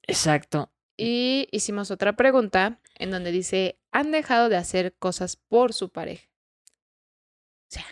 Exacto. 0.07 0.73
Y 0.97 1.49
hicimos 1.51 1.91
otra 1.91 2.15
pregunta 2.15 2.81
en 2.97 3.11
donde 3.11 3.33
dice, 3.33 3.79
¿han 3.91 4.13
dejado 4.13 4.49
de 4.49 4.57
hacer 4.57 4.95
cosas 4.95 5.37
por 5.37 5.73
su 5.73 5.89
pareja? 5.91 6.29
O 7.69 7.71
sea, 7.71 7.85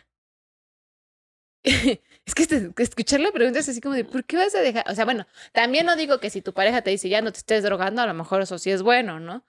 es 2.25 2.35
que 2.35 2.43
este- 2.43 2.71
escuchar 2.79 3.21
la 3.21 3.33
pregunta 3.33 3.59
es 3.61 3.69
así 3.69 3.81
como 3.81 3.95
de, 3.95 4.05
¿por 4.05 4.25
qué 4.25 4.37
vas 4.37 4.55
a 4.55 4.61
dejar? 4.61 4.85
O 4.91 4.95
sea, 4.95 5.05
bueno, 5.05 5.27
también 5.53 5.87
no 5.87 5.97
digo 5.97 6.19
que 6.19 6.31
si 6.31 6.43
tu 6.43 6.53
pareja 6.53 6.83
te 6.83 6.91
dice, 6.91 7.09
ya 7.09 7.23
no 7.23 7.33
te 7.33 7.39
estés 7.39 7.63
drogando, 7.63 8.03
a 8.03 8.07
lo 8.07 8.15
mejor 8.15 8.43
eso 8.43 8.59
sí 8.59 8.71
es 8.71 8.83
bueno, 8.83 9.21
¿no? 9.21 9.45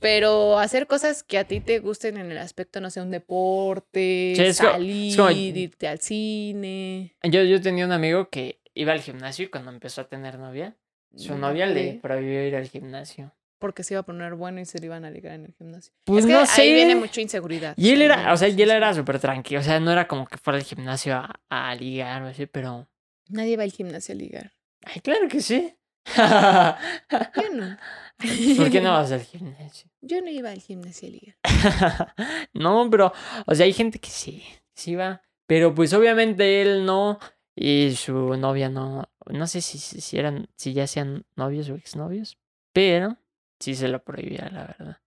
Pero 0.00 0.58
hacer 0.58 0.86
cosas 0.88 1.22
que 1.22 1.38
a 1.38 1.44
ti 1.46 1.60
te 1.60 1.78
gusten 1.78 2.16
en 2.16 2.30
el 2.32 2.38
aspecto, 2.38 2.80
no 2.80 2.90
sé, 2.90 3.00
un 3.00 3.10
deporte, 3.12 4.32
Sí, 4.36 4.42
es 4.42 4.58
como- 4.58 4.72
salir, 4.72 5.16
como- 5.16 5.30
irte 5.30 5.86
al 5.88 6.00
cine. 6.00 7.14
Yo, 7.22 7.42
yo 7.44 7.60
tenía 7.60 7.84
un 7.86 7.92
amigo 7.92 8.28
que 8.28 8.60
iba 8.74 8.92
al 8.92 9.00
gimnasio 9.00 9.44
y 9.44 9.48
cuando 9.48 9.70
empezó 9.70 10.00
a 10.00 10.08
tener 10.08 10.38
novia, 10.38 10.76
su 11.16 11.32
no 11.34 11.48
novia 11.48 11.66
le 11.66 11.98
prohibió 12.02 12.46
ir 12.46 12.56
al 12.56 12.68
gimnasio. 12.68 13.32
Porque 13.58 13.84
se 13.84 13.94
iba 13.94 14.00
a 14.00 14.04
poner 14.04 14.34
bueno 14.34 14.60
y 14.60 14.64
se 14.64 14.80
le 14.80 14.86
iban 14.86 15.04
a 15.04 15.10
ligar 15.10 15.34
en 15.34 15.44
el 15.44 15.54
gimnasio. 15.54 15.92
Pues 16.04 16.24
es 16.24 16.26
que 16.26 16.32
no 16.32 16.44
ahí 16.56 16.74
viene 16.74 16.96
mucha 16.96 17.20
inseguridad. 17.20 17.74
Y 17.76 17.90
él 17.90 18.02
era, 18.02 18.32
o 18.32 18.36
sea, 18.36 18.48
y 18.48 18.60
él 18.60 18.70
era 18.70 18.92
súper 18.92 19.20
tranquilo. 19.20 19.60
O 19.60 19.62
sea, 19.62 19.78
no 19.78 19.92
era 19.92 20.08
como 20.08 20.26
que 20.26 20.36
fuera 20.36 20.58
al 20.58 20.64
gimnasio 20.64 21.14
a, 21.14 21.40
a 21.48 21.74
ligar 21.76 22.22
o 22.22 22.26
así, 22.26 22.46
pero. 22.46 22.88
Nadie 23.28 23.56
va 23.56 23.62
al 23.62 23.70
gimnasio 23.70 24.14
a 24.14 24.18
ligar. 24.18 24.52
Ay, 24.84 25.00
claro 25.00 25.28
que 25.28 25.40
sí. 25.40 25.76
Yo 26.16 27.52
no. 27.52 27.76
¿Por 28.56 28.70
qué 28.70 28.80
no 28.80 28.92
vas 28.92 29.12
al 29.12 29.22
gimnasio? 29.22 29.90
Yo 30.00 30.20
no 30.20 30.30
iba 30.30 30.50
al 30.50 30.60
gimnasio 30.60 31.08
a 31.08 31.12
ligar. 31.12 32.14
no, 32.54 32.88
pero, 32.90 33.12
o 33.46 33.54
sea, 33.54 33.66
hay 33.66 33.72
gente 33.72 33.98
que 33.98 34.10
sí, 34.10 34.42
sí 34.74 34.94
va. 34.94 35.22
Pero 35.46 35.74
pues 35.74 35.92
obviamente 35.92 36.62
él 36.62 36.84
no. 36.84 37.18
Y 37.54 37.92
su 37.96 38.36
novia 38.36 38.68
no. 38.68 39.08
No 39.30 39.46
sé 39.46 39.60
si, 39.60 39.78
si, 39.78 40.18
eran, 40.18 40.48
si 40.56 40.72
ya 40.72 40.86
sean 40.86 41.24
novios 41.36 41.68
o 41.70 41.74
exnovios. 41.74 42.38
Pero 42.72 43.18
sí 43.60 43.74
se 43.74 43.88
lo 43.88 44.02
prohibía, 44.02 44.48
la 44.50 44.66
verdad. 44.66 44.98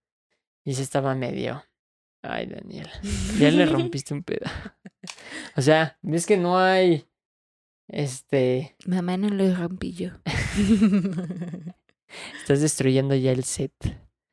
Y 0.63 0.73
se 0.73 0.83
estaba 0.83 1.15
medio. 1.15 1.63
Ay, 2.21 2.47
Daniela. 2.47 2.91
Ya 3.39 3.51
le 3.51 3.65
rompiste 3.67 4.13
un 4.13 4.23
pedo. 4.23 4.45
O 5.57 5.61
sea, 5.61 5.97
ves 6.01 6.25
que 6.25 6.35
no 6.35 6.57
hay. 6.57 7.05
Este. 7.87 8.75
Mamá 8.87 9.17
no 9.17 9.29
lo 9.29 9.55
rompí 9.55 9.93
yo. 9.93 10.09
Estás 12.41 12.61
destruyendo 12.61 13.15
ya 13.15 13.31
el 13.31 13.43
set. 13.43 13.71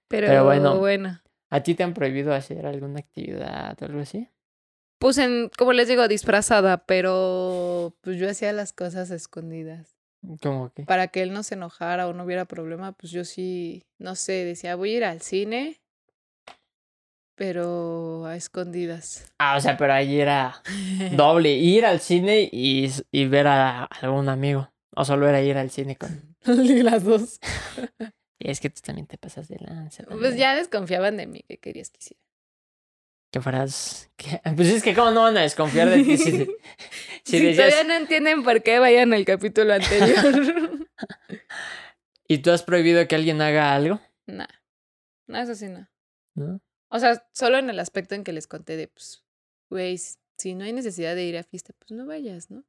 Pero, 0.08 0.26
Pero 0.26 0.44
bueno. 0.44 0.78
bueno. 0.78 1.20
¿A 1.50 1.62
ti 1.62 1.74
te 1.74 1.82
han 1.82 1.92
prohibido 1.94 2.32
hacer 2.32 2.66
alguna 2.66 3.00
actividad 3.00 3.76
o 3.80 3.84
algo 3.84 4.00
así? 4.00 4.28
Pues 5.02 5.18
en, 5.18 5.50
como 5.58 5.72
les 5.72 5.88
digo, 5.88 6.06
disfrazada, 6.06 6.86
pero 6.86 7.92
pues 8.02 8.20
yo 8.20 8.30
hacía 8.30 8.52
las 8.52 8.72
cosas 8.72 9.10
escondidas. 9.10 9.96
Como 10.40 10.72
que. 10.72 10.84
Para 10.84 11.08
que 11.08 11.22
él 11.22 11.32
no 11.32 11.42
se 11.42 11.56
enojara 11.56 12.06
o 12.06 12.12
no 12.12 12.22
hubiera 12.22 12.44
problema, 12.44 12.92
pues 12.92 13.10
yo 13.10 13.24
sí, 13.24 13.84
no 13.98 14.14
sé, 14.14 14.44
decía, 14.44 14.76
voy 14.76 14.94
a 14.94 14.96
ir 14.98 15.04
al 15.04 15.20
cine, 15.20 15.80
pero 17.34 18.26
a 18.26 18.36
escondidas. 18.36 19.26
Ah, 19.40 19.56
o 19.56 19.60
sea, 19.60 19.76
pero 19.76 19.92
ahí 19.92 20.20
era 20.20 20.62
doble. 21.16 21.50
Ir 21.50 21.84
al 21.84 21.98
cine 21.98 22.48
y, 22.52 22.88
y 23.10 23.26
ver 23.26 23.48
a 23.48 23.82
algún 23.86 24.28
amigo. 24.28 24.70
O 24.94 25.04
solo 25.04 25.28
era 25.28 25.42
ir 25.42 25.58
al 25.58 25.72
cine 25.72 25.96
con. 25.96 26.36
las 26.44 27.02
dos. 27.02 27.40
Y 28.44 28.50
es 28.50 28.58
que 28.58 28.70
tú 28.70 28.80
también 28.82 29.06
te 29.06 29.18
pasas 29.18 29.46
de 29.46 29.56
lanza. 29.60 30.02
Pues 30.04 30.36
ya 30.36 30.56
desconfiaban 30.56 31.16
de 31.16 31.28
mí, 31.28 31.44
que 31.46 31.58
querías 31.58 31.90
que 31.90 31.98
hiciera. 31.98 32.20
Fueras. 33.40 34.10
que- 34.16 34.40
Pues 34.56 34.68
es 34.68 34.82
que, 34.82 34.94
¿cómo 34.94 35.10
no 35.10 35.22
van 35.22 35.36
a 35.36 35.42
desconfiar 35.42 35.88
de 35.88 36.02
ti? 36.04 36.16
Si, 36.18 36.30
si 37.24 37.38
Si, 37.38 37.40
decías- 37.40 37.70
todavía 37.70 37.84
no 37.84 37.94
entienden 38.02 38.42
por 38.44 38.62
qué, 38.62 38.78
vayan 38.78 39.12
al 39.14 39.24
capítulo 39.24 39.72
anterior. 39.72 40.88
¿Y 42.28 42.38
tú 42.38 42.50
has 42.50 42.62
prohibido 42.62 43.06
que 43.08 43.14
alguien 43.14 43.40
haga 43.42 43.74
algo? 43.74 44.00
nah, 44.26 44.46
no, 45.26 45.38
eso 45.38 45.54
sí 45.54 45.68
no. 45.68 45.88
¿No? 46.34 46.60
O 46.88 46.98
sea, 46.98 47.26
solo 47.32 47.58
en 47.58 47.68
el 47.70 47.78
aspecto 47.80 48.14
en 48.14 48.24
que 48.24 48.32
les 48.32 48.46
conté 48.46 48.76
de, 48.76 48.88
pues, 48.88 49.24
güey, 49.70 49.98
si 50.38 50.54
no 50.54 50.64
hay 50.64 50.72
necesidad 50.72 51.14
de 51.14 51.24
ir 51.24 51.36
a 51.38 51.42
fiesta, 51.42 51.72
pues 51.78 51.90
no 51.92 52.06
vayas, 52.06 52.50
¿no? 52.50 52.64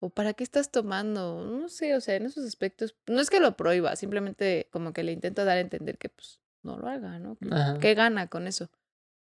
O 0.00 0.10
para 0.10 0.34
qué 0.34 0.44
estás 0.44 0.70
tomando, 0.70 1.44
no 1.44 1.68
sé, 1.68 1.94
o 1.94 2.00
sea, 2.00 2.16
en 2.16 2.26
esos 2.26 2.44
aspectos, 2.44 2.94
no 3.06 3.20
es 3.20 3.30
que 3.30 3.40
lo 3.40 3.56
prohíba, 3.56 3.96
simplemente 3.96 4.68
como 4.70 4.92
que 4.92 5.02
le 5.04 5.12
intento 5.12 5.44
dar 5.44 5.56
a 5.56 5.60
entender 5.60 5.96
que, 5.98 6.08
pues, 6.10 6.40
no 6.62 6.76
lo 6.76 6.88
haga, 6.88 7.18
¿no? 7.18 7.38
¿Qué 7.80 7.94
gana 7.94 8.26
con 8.28 8.46
eso? 8.46 8.70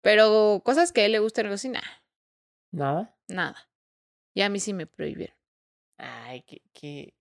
Pero 0.08 0.62
cosas 0.64 0.90
que 0.90 1.02
a 1.02 1.04
él 1.04 1.12
le 1.12 1.18
gustan, 1.18 1.44
así, 1.48 1.68
nah, 1.68 1.82
¿Nada? 2.72 3.14
nada. 3.28 3.68
Y 4.34 4.40
a 4.40 4.48
mí 4.48 4.58
sí 4.58 4.72
me 4.72 4.86
prohibieron. 4.86 5.36
Ay, 5.98 6.40
qué. 6.46 6.62
qué... 6.72 7.14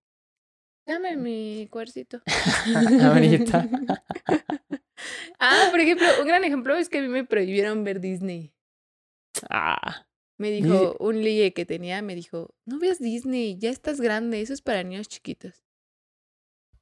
Dame 0.85 1.17
mi 1.17 1.67
cuercito. 1.69 2.21
Ahorita. 3.03 3.67
ah, 5.39 5.67
por 5.69 5.81
ejemplo, 5.81 6.07
un 6.21 6.27
gran 6.27 6.45
ejemplo 6.45 6.77
es 6.77 6.87
que 6.87 6.99
a 6.99 7.01
mí 7.01 7.09
me 7.09 7.25
prohibieron 7.25 7.83
ver 7.83 7.99
Disney. 7.99 8.53
Ah. 9.49 10.07
Me 10.37 10.49
dijo, 10.49 10.95
un 11.01 11.21
ligue 11.21 11.51
que 11.51 11.65
tenía, 11.65 12.01
me 12.01 12.15
dijo, 12.15 12.55
no 12.63 12.79
veas 12.79 12.99
Disney, 12.99 13.57
ya 13.57 13.69
estás 13.69 13.99
grande, 13.99 14.39
eso 14.39 14.53
es 14.53 14.61
para 14.61 14.83
niños 14.83 15.09
chiquitos. 15.09 15.65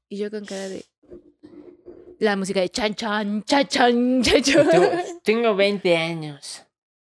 Y 0.08 0.18
yo 0.18 0.30
con 0.30 0.46
cara 0.46 0.70
de... 0.70 0.86
La 2.20 2.36
música 2.36 2.62
de 2.62 2.70
chan 2.70 2.96
chan, 2.96 3.44
chan 3.44 3.68
chan, 3.68 4.24
chan 4.24 4.44
tú, 4.44 4.72
chan. 4.72 5.04
tengo 5.24 5.56
20 5.56 5.98
años. 5.98 6.64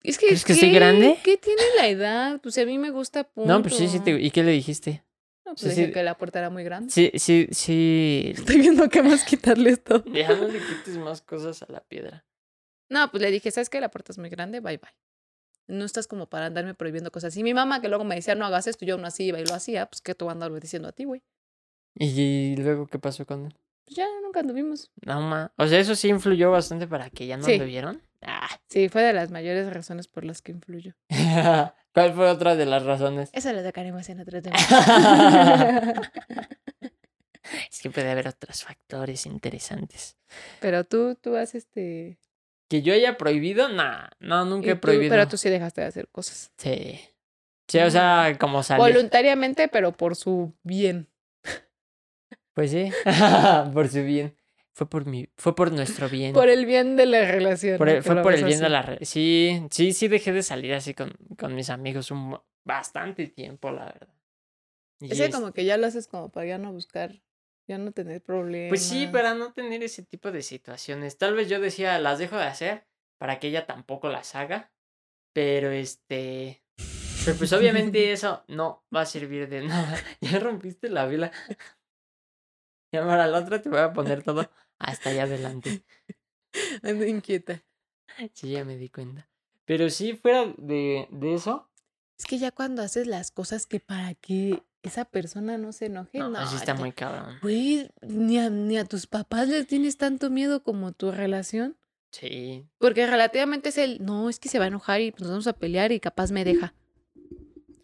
Es 0.02 0.18
que, 0.18 0.26
¿Crees 0.26 0.44
que 0.44 0.52
estoy 0.52 0.70
grande? 0.72 1.18
¿Qué 1.24 1.36
tiene 1.36 1.62
la 1.76 1.88
edad? 1.88 2.40
Pues 2.40 2.56
a 2.58 2.64
mí 2.64 2.78
me 2.78 2.90
gusta 2.90 3.24
punto. 3.24 3.52
No, 3.52 3.60
pues 3.60 3.74
sí, 3.74 3.88
sí. 3.88 3.98
Te... 4.00 4.12
¿Y 4.12 4.30
qué 4.30 4.44
le 4.44 4.52
dijiste? 4.52 5.02
No, 5.44 5.52
pues 5.52 5.62
sí, 5.62 5.68
dije 5.70 5.86
sí. 5.86 5.92
que 5.92 6.02
la 6.02 6.16
puerta 6.16 6.38
era 6.38 6.48
muy 6.48 6.62
grande. 6.62 6.92
Sí, 6.92 7.10
sí, 7.16 7.48
sí. 7.50 8.32
Estoy 8.36 8.60
viendo 8.60 8.88
qué 8.88 9.02
más 9.02 9.24
quitarle 9.24 9.70
esto. 9.70 10.04
Ya 10.12 10.28
no 10.34 10.46
le 10.46 10.60
quites 10.60 10.96
más 10.98 11.22
cosas 11.22 11.62
a 11.62 11.72
la 11.72 11.80
piedra. 11.80 12.24
No, 12.88 13.10
pues 13.10 13.20
le 13.20 13.30
dije, 13.32 13.50
¿sabes 13.50 13.68
qué? 13.68 13.80
La 13.80 13.90
puerta 13.90 14.12
es 14.12 14.18
muy 14.18 14.28
grande, 14.28 14.60
bye 14.60 14.78
bye. 14.78 14.90
No 15.66 15.84
estás 15.84 16.06
como 16.06 16.28
para 16.28 16.46
andarme 16.46 16.74
prohibiendo 16.74 17.10
cosas. 17.10 17.36
Y 17.36 17.42
mi 17.42 17.52
mamá, 17.52 17.80
que 17.80 17.88
luego 17.88 18.04
me 18.04 18.14
decía, 18.14 18.36
no 18.36 18.46
hagas 18.46 18.68
esto, 18.68 18.84
yo 18.84 18.94
aún 18.94 19.04
así 19.04 19.24
iba 19.24 19.40
y 19.40 19.44
lo 19.44 19.54
hacía, 19.54 19.86
pues 19.86 20.00
¿qué 20.00 20.14
te 20.14 20.24
voy 20.24 20.30
a 20.30 20.34
andar 20.34 20.52
diciendo 20.60 20.88
a 20.88 20.92
ti, 20.92 21.04
güey? 21.04 21.22
¿Y 21.94 22.54
luego 22.56 22.86
qué 22.86 23.00
pasó 23.00 23.26
con 23.26 23.46
él? 23.46 23.56
Pues 23.86 23.96
ya 23.96 24.06
nunca 24.22 24.40
anduvimos. 24.40 24.90
No, 25.04 25.20
ma. 25.20 25.52
O 25.56 25.66
sea, 25.66 25.78
eso 25.78 25.94
sí 25.94 26.08
influyó 26.08 26.50
bastante 26.50 26.86
para 26.86 27.08
que 27.10 27.26
ya 27.26 27.36
no 27.36 27.44
Sí. 27.44 27.52
anduvieron. 27.54 28.02
Ah. 28.22 28.48
Sí, 28.68 28.88
fue 28.88 29.02
de 29.02 29.12
las 29.12 29.30
mayores 29.30 29.72
razones 29.72 30.08
por 30.08 30.24
las 30.24 30.42
que 30.42 30.52
influyó. 30.52 30.94
¿Cuál 31.94 32.12
fue 32.14 32.28
otra 32.28 32.56
de 32.56 32.66
las 32.66 32.82
razones? 32.84 33.30
Eso 33.32 33.52
lo 33.52 33.62
tocaremos 33.62 34.08
en 34.08 34.20
otro 34.20 34.42
tema. 34.42 34.56
Es 37.70 37.80
que 37.80 37.90
puede 37.90 38.10
haber 38.10 38.26
otros 38.26 38.64
factores 38.64 39.24
interesantes. 39.26 40.16
pero 40.60 40.82
tú, 40.84 41.14
tú 41.14 41.36
has 41.36 41.54
este... 41.54 42.18
Que 42.68 42.82
yo 42.82 42.92
haya 42.92 43.16
prohibido, 43.16 43.68
nah, 43.68 44.08
no, 44.18 44.44
nunca 44.44 44.72
he 44.72 44.74
tú- 44.74 44.80
prohibido. 44.80 45.10
pero 45.10 45.28
tú 45.28 45.36
sí 45.36 45.48
dejaste 45.48 45.82
de 45.82 45.86
hacer 45.86 46.08
cosas. 46.08 46.50
Sí. 46.56 46.98
Sí, 47.68 47.78
o 47.78 47.90
sea, 47.90 48.36
como 48.40 48.64
salir. 48.64 48.82
Voluntariamente, 48.92 49.68
pero 49.68 49.92
por 49.92 50.16
su 50.16 50.52
bien. 50.64 51.08
Pues 52.56 52.70
sí, 52.70 52.90
por 53.74 53.86
su 53.88 54.02
bien. 54.02 54.34
Fue 54.72 54.88
por 54.88 55.04
mi, 55.06 55.28
fue 55.36 55.54
por 55.54 55.72
nuestro 55.72 56.08
bien. 56.08 56.32
Por 56.32 56.48
el 56.48 56.64
bien 56.64 56.96
de 56.96 57.04
la 57.06 57.30
relación. 57.30 57.76
Por 57.76 57.88
el- 57.90 58.02
fue 58.02 58.22
por 58.22 58.32
el 58.32 58.44
bien 58.44 58.58
de 58.58 58.64
así. 58.64 58.72
la 58.72 58.82
re- 58.82 59.04
Sí, 59.04 59.62
sí, 59.70 59.92
sí 59.92 60.08
dejé 60.08 60.32
de 60.32 60.42
salir 60.42 60.72
así 60.74 60.94
con, 60.94 61.12
con 61.38 61.54
mis 61.54 61.68
amigos 61.70 62.10
un 62.10 62.38
bastante 62.64 63.26
tiempo, 63.26 63.70
la 63.70 63.84
verdad. 63.86 64.08
Y 65.00 65.12
Ese 65.12 65.26
es- 65.26 65.34
como 65.34 65.52
que 65.52 65.66
ya 65.66 65.76
lo 65.76 65.86
haces 65.86 66.06
como 66.08 66.30
para 66.30 66.46
ya 66.46 66.56
no 66.58 66.72
buscar, 66.72 67.22
ya 67.68 67.76
no 67.76 67.92
tener 67.92 68.22
problemas. 68.22 68.70
Pues 68.70 68.82
sí, 68.84 69.06
para 69.06 69.34
no 69.34 69.52
tener 69.52 69.82
ese 69.82 70.02
tipo 70.02 70.32
de 70.32 70.40
situaciones. 70.42 71.18
Tal 71.18 71.34
vez 71.34 71.48
yo 71.50 71.60
decía, 71.60 71.98
las 71.98 72.18
dejo 72.18 72.36
de 72.36 72.44
hacer 72.44 72.86
para 73.18 73.38
que 73.38 73.48
ella 73.48 73.66
tampoco 73.66 74.08
las 74.08 74.34
haga. 74.34 74.72
Pero 75.34 75.70
este. 75.70 76.62
Pero 77.24 77.36
pues 77.38 77.52
obviamente 77.52 78.12
eso 78.12 78.44
no 78.48 78.84
va 78.94 79.02
a 79.02 79.06
servir 79.06 79.48
de 79.48 79.62
nada. 79.62 79.98
Ya 80.20 80.38
rompiste 80.38 80.88
la 80.90 81.06
vela. 81.06 81.32
Y 83.02 83.06
para 83.06 83.26
la 83.26 83.38
otra 83.38 83.60
te 83.62 83.68
voy 83.68 83.78
a 83.80 83.92
poner 83.92 84.22
todo 84.22 84.50
hasta 84.78 85.10
allá 85.10 85.24
adelante. 85.24 85.82
Ando 86.82 87.04
inquieta. 87.04 87.62
Sí, 88.32 88.50
ya 88.50 88.64
me 88.64 88.76
di 88.76 88.88
cuenta. 88.88 89.28
Pero 89.64 89.90
sí, 89.90 90.14
fuera 90.14 90.46
de, 90.58 91.08
de 91.10 91.34
eso. 91.34 91.68
Es 92.18 92.24
que 92.24 92.38
ya 92.38 92.50
cuando 92.50 92.82
haces 92.82 93.06
las 93.06 93.30
cosas 93.30 93.66
que 93.66 93.80
para 93.80 94.14
que 94.14 94.62
esa 94.82 95.04
persona 95.04 95.58
no 95.58 95.72
se 95.72 95.86
enoje, 95.86 96.18
No, 96.18 96.30
no. 96.30 96.46
sí 96.48 96.56
está 96.56 96.72
muy 96.74 96.92
cabrón. 96.92 97.36
Güey, 97.42 97.90
ni 98.02 98.38
a, 98.38 98.48
ni 98.48 98.78
a 98.78 98.84
tus 98.84 99.06
papás 99.06 99.48
les 99.48 99.66
tienes 99.66 99.98
tanto 99.98 100.30
miedo 100.30 100.62
como 100.62 100.92
tu 100.92 101.10
relación. 101.10 101.76
Sí. 102.12 102.64
Porque 102.78 103.06
relativamente 103.06 103.68
es 103.70 103.78
el, 103.78 104.02
no, 104.04 104.30
es 104.30 104.38
que 104.38 104.48
se 104.48 104.58
va 104.58 104.64
a 104.66 104.68
enojar 104.68 105.00
y 105.00 105.10
nos 105.18 105.28
vamos 105.28 105.46
a 105.48 105.52
pelear 105.54 105.92
y 105.92 106.00
capaz 106.00 106.30
me 106.30 106.44
deja. 106.44 106.72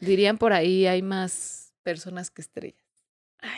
Dirían 0.01 0.38
por 0.38 0.53
ahí, 0.53 0.87
hay 0.87 1.03
más 1.03 1.75
personas 1.83 2.31
que 2.31 2.40
estrellas. 2.42 2.82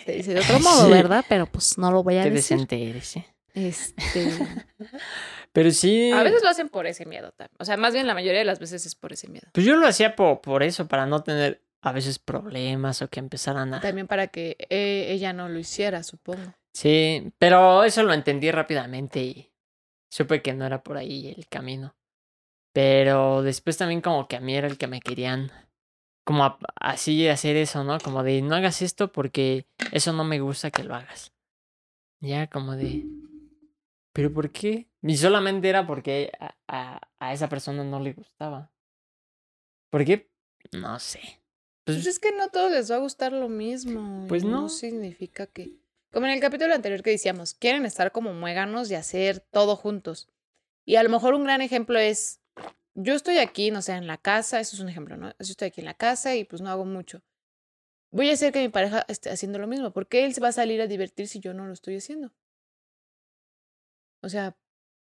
Se 0.04 0.12
dice 0.12 0.34
de 0.34 0.40
otro 0.40 0.60
modo, 0.60 0.86
Sí. 0.86 0.90
¿verdad? 0.92 1.24
Pero 1.28 1.46
pues 1.46 1.76
no 1.78 1.90
lo 1.90 2.02
voy 2.02 2.16
a 2.18 2.22
Qué 2.24 2.30
decir. 2.30 2.56
decente 2.58 2.88
eres, 2.90 3.16
¿eh? 3.16 3.26
Este, 3.54 3.94
Pero 5.52 5.70
sí. 5.70 6.10
a 6.10 6.22
veces 6.22 6.42
lo 6.42 6.48
hacen 6.48 6.68
por 6.68 6.86
ese 6.86 7.06
miedo 7.06 7.30
también. 7.32 7.56
O 7.58 7.64
sea, 7.64 7.76
más 7.76 7.94
bien 7.94 8.06
la 8.06 8.14
mayoría 8.14 8.40
de 8.40 8.44
las 8.44 8.58
veces 8.58 8.84
es 8.86 8.94
por 8.94 9.12
ese 9.12 9.28
miedo. 9.28 9.46
Pues 9.52 9.64
yo 9.64 9.76
lo 9.76 9.86
hacía 9.86 10.16
por, 10.16 10.40
por 10.40 10.62
eso, 10.62 10.88
para 10.88 11.06
no 11.06 11.22
tener 11.22 11.62
a 11.82 11.92
veces 11.92 12.18
problemas 12.18 13.02
o 13.02 13.08
que 13.08 13.20
empezaran 13.20 13.72
a... 13.74 13.80
También 13.80 14.06
para 14.08 14.26
que 14.28 14.56
eh, 14.70 15.06
ella 15.10 15.32
no 15.32 15.48
lo 15.48 15.58
hiciera, 15.58 16.02
supongo. 16.02 16.54
Sí, 16.72 17.30
pero 17.38 17.84
eso 17.84 18.02
lo 18.02 18.12
entendí 18.14 18.50
rápidamente 18.50 19.20
y 19.22 19.52
supe 20.10 20.42
que 20.42 20.54
no 20.54 20.66
era 20.66 20.82
por 20.82 20.96
ahí 20.96 21.32
el 21.36 21.46
camino. 21.46 21.94
Pero 22.72 23.42
después 23.42 23.76
también 23.76 24.00
como 24.00 24.26
que 24.26 24.36
a 24.36 24.40
mí 24.40 24.56
era 24.56 24.66
el 24.66 24.78
que 24.78 24.88
me 24.88 25.00
querían 25.00 25.52
como 26.24 26.44
a- 26.44 26.58
así 26.76 27.28
hacer 27.28 27.56
eso, 27.56 27.84
¿no? 27.84 27.98
Como 28.00 28.22
de 28.22 28.42
no 28.42 28.54
hagas 28.54 28.82
esto 28.82 29.12
porque 29.12 29.66
eso 29.92 30.12
no 30.12 30.24
me 30.24 30.40
gusta 30.40 30.70
que 30.70 30.84
lo 30.84 30.94
hagas. 30.94 31.32
Ya 32.20 32.48
como 32.48 32.74
de... 32.76 33.04
¿Pero 34.12 34.32
por 34.32 34.50
qué? 34.50 34.88
Y 35.02 35.16
solamente 35.16 35.68
era 35.68 35.87
porque 35.87 36.32
a, 36.40 36.54
a, 36.68 37.00
a 37.18 37.32
esa 37.32 37.48
persona 37.48 37.82
no 37.84 38.00
le 38.00 38.12
gustaba. 38.12 38.70
¿Por 39.90 40.04
qué? 40.04 40.30
No 40.72 40.98
sé. 40.98 41.20
Pues 41.84 41.98
Pues, 41.98 42.06
es 42.06 42.18
que 42.18 42.32
no 42.32 42.44
a 42.44 42.48
todos 42.48 42.70
les 42.70 42.90
va 42.90 42.96
a 42.96 43.00
gustar 43.00 43.32
lo 43.32 43.48
mismo. 43.48 44.26
Pues 44.28 44.44
no. 44.44 44.62
No 44.62 44.68
significa 44.68 45.46
que. 45.46 45.72
Como 46.12 46.26
en 46.26 46.32
el 46.32 46.40
capítulo 46.40 46.72
anterior 46.74 47.02
que 47.02 47.10
decíamos, 47.10 47.54
quieren 47.54 47.84
estar 47.84 48.12
como 48.12 48.32
muéganos 48.32 48.88
y 48.90 48.94
hacer 48.94 49.40
todo 49.40 49.74
juntos. 49.76 50.28
Y 50.87 50.94
a 50.96 51.02
lo 51.02 51.08
mejor 51.10 51.34
un 51.34 51.42
gran 51.44 51.60
ejemplo 51.60 51.98
es, 51.98 52.40
yo 52.94 53.14
estoy 53.14 53.38
aquí, 53.38 53.70
no 53.70 53.83
sé, 53.83 53.92
en 53.92 54.07
la 54.07 54.18
casa, 54.18 54.61
eso 54.61 54.76
es 54.76 54.80
un 54.80 54.88
ejemplo, 54.88 55.16
¿no? 55.16 55.30
Yo 55.30 55.35
estoy 55.40 55.68
aquí 55.68 55.80
en 55.80 55.87
la 55.87 55.94
casa 55.94 56.35
y 56.37 56.44
pues 56.44 56.62
no 56.62 56.70
hago 56.70 56.85
mucho. 56.85 57.22
Voy 58.11 58.30
a 58.30 58.35
hacer 58.35 58.52
que 58.52 58.61
mi 58.61 58.68
pareja 58.68 59.04
esté 59.09 59.30
haciendo 59.30 59.59
lo 59.59 59.66
mismo, 59.66 59.92
porque 59.92 60.24
él 60.24 60.35
se 60.35 60.40
va 60.40 60.48
a 60.48 60.52
salir 60.52 60.80
a 60.80 60.87
divertir 60.87 61.26
si 61.26 61.40
yo 61.40 61.52
no 61.52 61.66
lo 61.66 61.72
estoy 61.72 61.96
haciendo. 61.96 62.33
O 64.22 64.28
sea, 64.28 64.57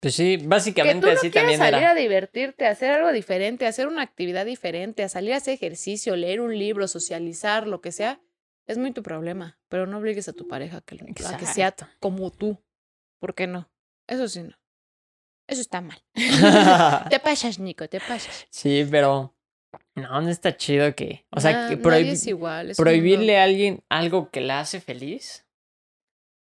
pues 0.00 0.14
sí, 0.14 0.38
que 0.38 0.46
básicamente 0.46 1.00
tú 1.00 1.06
no 1.06 1.12
así 1.12 1.30
también 1.30 1.58
salir 1.58 1.80
era. 1.80 1.90
a 1.90 1.94
divertirte, 1.94 2.66
a 2.66 2.70
hacer 2.70 2.92
algo 2.92 3.10
diferente, 3.10 3.66
a 3.66 3.70
hacer 3.70 3.88
una 3.88 4.02
actividad 4.02 4.46
diferente, 4.46 5.02
a 5.02 5.08
salir 5.08 5.32
a 5.32 5.38
hacer 5.38 5.54
ejercicio, 5.54 6.14
leer 6.14 6.40
un 6.40 6.56
libro, 6.56 6.86
socializar, 6.86 7.66
lo 7.66 7.80
que 7.80 7.90
sea, 7.90 8.20
es 8.66 8.78
muy 8.78 8.92
tu 8.92 9.02
problema. 9.02 9.58
Pero 9.68 9.86
no 9.86 9.98
obligues 9.98 10.28
a 10.28 10.32
tu 10.32 10.46
pareja 10.46 10.78
a 10.78 10.80
que, 10.82 10.98
a 11.26 11.36
que 11.36 11.46
sea 11.46 11.74
como 11.98 12.30
tú. 12.30 12.62
¿Por 13.18 13.34
qué 13.34 13.48
no? 13.48 13.72
Eso 14.06 14.28
sí 14.28 14.42
no. 14.44 14.56
Eso 15.48 15.60
está 15.62 15.80
mal. 15.80 16.00
te 17.10 17.18
pasas, 17.20 17.58
Nico, 17.58 17.88
te 17.88 17.98
pasas. 18.00 18.46
Sí, 18.50 18.86
pero 18.90 19.34
no, 19.94 20.20
no 20.20 20.28
está 20.28 20.56
chido 20.56 20.94
que, 20.94 21.26
o 21.30 21.40
sea, 21.40 21.66
que 21.66 21.74
es 22.10 22.26
igual. 22.26 22.70
es 22.70 22.76
prohibirle 22.76 23.32
mundo- 23.32 23.40
a 23.40 23.42
alguien 23.44 23.84
algo 23.88 24.30
que 24.30 24.40
la 24.40 24.60
hace 24.60 24.80
feliz 24.80 25.46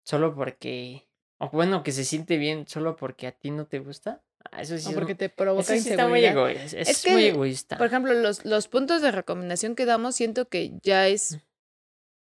solo 0.04 0.34
porque, 0.34 1.08
o 1.38 1.48
bueno, 1.50 1.82
que 1.82 1.92
se 1.92 2.04
siente 2.04 2.36
bien 2.38 2.66
solo 2.66 2.96
porque 2.96 3.26
a 3.26 3.32
ti 3.32 3.50
no 3.50 3.66
te 3.66 3.78
gusta. 3.78 4.22
ah, 4.50 4.62
Eso 4.62 4.78
sí, 4.78 4.92
o 4.92 4.94
porque 4.94 5.14
te 5.14 5.28
provoca 5.28 5.74
eso 5.74 5.82
sí 5.82 5.90
está 5.90 6.08
muy 6.08 6.24
inseguridad. 6.24 6.50
egoísta. 6.56 6.78
Es, 6.78 7.06
muy 7.06 7.24
egoísta. 7.24 7.76
Por 7.78 7.86
ejemplo, 7.86 8.14
los, 8.14 8.44
los 8.44 8.68
puntos 8.68 9.02
de 9.02 9.10
recomendación 9.12 9.74
que 9.74 9.84
damos, 9.84 10.16
siento 10.16 10.48
que 10.48 10.78
ya 10.82 11.06
es 11.08 11.38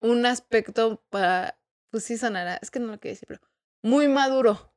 un 0.01 0.27
aspecto 0.27 1.03
para, 1.11 1.59
pues 1.91 2.05
sí 2.05 2.17
sonará, 2.19 2.59
es 2.61 2.71
que 2.71 2.81
no 2.81 2.89
lo 2.89 2.99
quiero 2.99 3.15
decir, 3.15 3.29
pero 3.29 3.41
muy 3.83 4.09
maduro, 4.09 4.75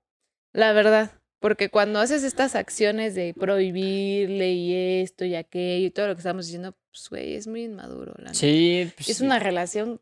la 0.54 0.72
verdad. 0.74 1.19
Porque 1.44 1.68
cuando 1.70 2.00
haces 2.00 2.24
estas 2.24 2.56
acciones 2.56 3.16
de 3.16 3.34
prohibirle 3.34 4.54
y 4.54 5.02
esto 5.02 5.26
y 5.26 5.36
aquello 5.36 5.88
y 5.88 5.92
todo 5.92 6.08
lo 6.08 6.16
que 6.16 6.20
estamos 6.22 6.46
diciendo, 6.46 6.74
pues 6.90 7.10
güey, 7.10 7.34
es 7.36 7.48
muy 7.48 7.64
inmaduro. 7.66 8.14
La. 8.18 8.34
Sí, 8.34 8.90
pues 8.96 9.10
Es 9.10 9.20
una 9.20 9.40
relación 9.40 10.00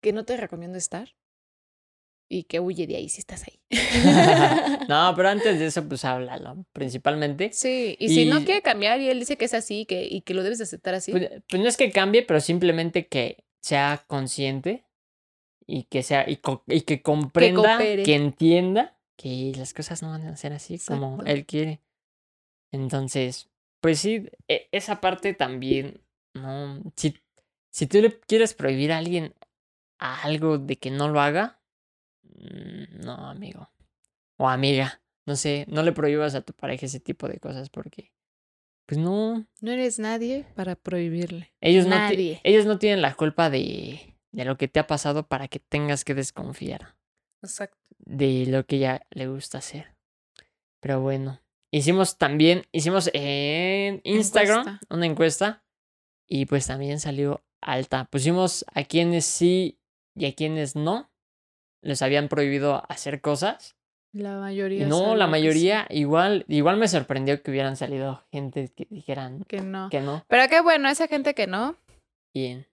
que 0.00 0.12
no 0.12 0.24
te 0.24 0.36
recomiendo 0.36 0.78
estar 0.78 1.16
y 2.30 2.44
que 2.44 2.60
huye 2.60 2.86
de 2.86 2.94
ahí 2.94 3.08
si 3.08 3.18
estás 3.18 3.42
ahí. 3.48 3.60
no, 4.88 5.12
pero 5.16 5.28
antes 5.28 5.58
de 5.58 5.66
eso, 5.66 5.84
pues 5.88 6.04
háblalo, 6.04 6.64
principalmente. 6.72 7.50
Sí, 7.52 7.96
y, 7.98 8.08
si 8.10 8.26
no 8.26 8.38
Y- 8.40 8.44
quiere 8.44 8.62
cambiar 8.62 9.00
y 9.00 9.08
él 9.08 9.18
dice 9.18 9.36
que 9.36 9.46
es 9.46 9.54
así 9.54 9.86
que, 9.86 10.06
y 10.08 10.20
que 10.20 10.34
lo 10.34 10.44
debes 10.44 10.58
de 10.58 10.64
aceptar 10.64 10.94
así, 10.94 11.10
Pues, 11.10 11.30
pues 11.48 11.60
no 11.62 11.68
es 11.68 11.76
que 11.76 11.90
cambie, 11.90 12.22
pero 12.22 12.40
simplemente 12.40 13.08
que 13.08 13.44
sea 13.60 14.04
consciente 14.06 14.84
y 15.66 15.82
que 15.84 16.04
sea 16.04 16.30
y, 16.30 16.36
co- 16.36 16.62
y 16.68 16.82
que 16.82 17.02
comprenda, 17.02 17.78
que, 17.78 17.84
coopere. 17.84 18.14
entienda 18.14 18.93
que 19.16 19.52
las 19.56 19.72
cosas 19.74 20.02
no 20.02 20.10
van 20.10 20.26
a 20.26 20.36
ser 20.36 20.52
así 20.52 20.78
como 20.78 21.22
él 21.24 21.46
quiere. 21.46 21.80
Entonces, 22.72 23.48
pues 23.80 24.00
sí, 24.00 24.28
e- 24.48 24.68
esa 24.72 25.00
parte 25.00 25.34
también, 25.34 26.00
no, 26.34 26.82
si, 26.96 27.14
si 27.70 27.86
tú 27.86 28.00
le 28.00 28.18
quieres 28.20 28.54
prohibir 28.54 28.92
a 28.92 28.98
alguien 28.98 29.34
a 29.98 30.22
algo 30.22 30.58
de 30.58 30.76
que 30.76 30.90
no 30.90 31.08
lo 31.08 31.20
haga, 31.20 31.60
mm, 32.22 33.04
no, 33.04 33.14
amigo. 33.28 33.70
O 34.36 34.48
amiga, 34.48 35.00
no 35.26 35.36
sé, 35.36 35.64
no 35.68 35.82
le 35.82 35.92
prohíbas 35.92 36.34
a 36.34 36.40
tu 36.42 36.52
pareja 36.52 36.86
ese 36.86 36.98
tipo 36.98 37.28
de 37.28 37.38
cosas 37.38 37.70
porque, 37.70 38.12
pues 38.86 38.98
no, 38.98 39.46
no 39.60 39.70
eres 39.70 39.98
nadie 40.00 40.44
para 40.54 40.74
prohibirle. 40.74 41.52
ellos 41.60 41.86
no, 41.86 41.94
ellos 42.42 42.66
no 42.66 42.78
tienen 42.78 43.00
la 43.02 43.14
culpa 43.14 43.48
de, 43.50 44.16
de 44.32 44.44
lo 44.44 44.58
que 44.58 44.66
te 44.66 44.80
ha 44.80 44.86
pasado 44.88 45.28
para 45.28 45.46
que 45.46 45.60
tengas 45.60 46.04
que 46.04 46.14
desconfiar 46.14 46.96
Exacto. 47.44 47.78
de 47.98 48.46
lo 48.48 48.64
que 48.66 48.76
ella 48.76 49.06
le 49.10 49.28
gusta 49.28 49.58
hacer. 49.58 49.94
Pero 50.80 51.00
bueno, 51.00 51.40
hicimos 51.70 52.18
también, 52.18 52.64
hicimos 52.72 53.10
en 53.14 54.00
Instagram 54.04 54.60
Encuesta. 54.60 54.80
una 54.94 55.06
encuesta 55.06 55.64
y 56.28 56.46
pues 56.46 56.66
también 56.66 57.00
salió 57.00 57.42
alta. 57.62 58.04
Pusimos 58.06 58.64
a 58.74 58.84
quienes 58.84 59.24
sí 59.24 59.78
y 60.14 60.26
a 60.26 60.34
quienes 60.34 60.76
no 60.76 61.10
les 61.82 62.02
habían 62.02 62.28
prohibido 62.28 62.82
hacer 62.90 63.20
cosas 63.20 63.76
La 64.12 64.36
mayoría. 64.38 64.86
no, 64.86 65.14
la 65.16 65.26
mayoría 65.26 65.86
igual, 65.90 66.44
igual 66.48 66.76
me 66.78 66.88
sorprendió 66.88 67.42
que 67.42 67.50
hubieran 67.50 67.76
salido 67.76 68.24
gente 68.30 68.68
que 68.74 68.86
dijeran 68.90 69.44
Que 69.44 69.60
no. 69.60 69.88
que 69.90 70.00
no. 70.00 70.24
Pero 70.28 70.48
qué 70.48 70.60
bueno, 70.60 70.88
esa 70.88 71.08
gente 71.08 71.34
que 71.34 71.46
no. 71.46 71.76
Bien. 72.34 72.66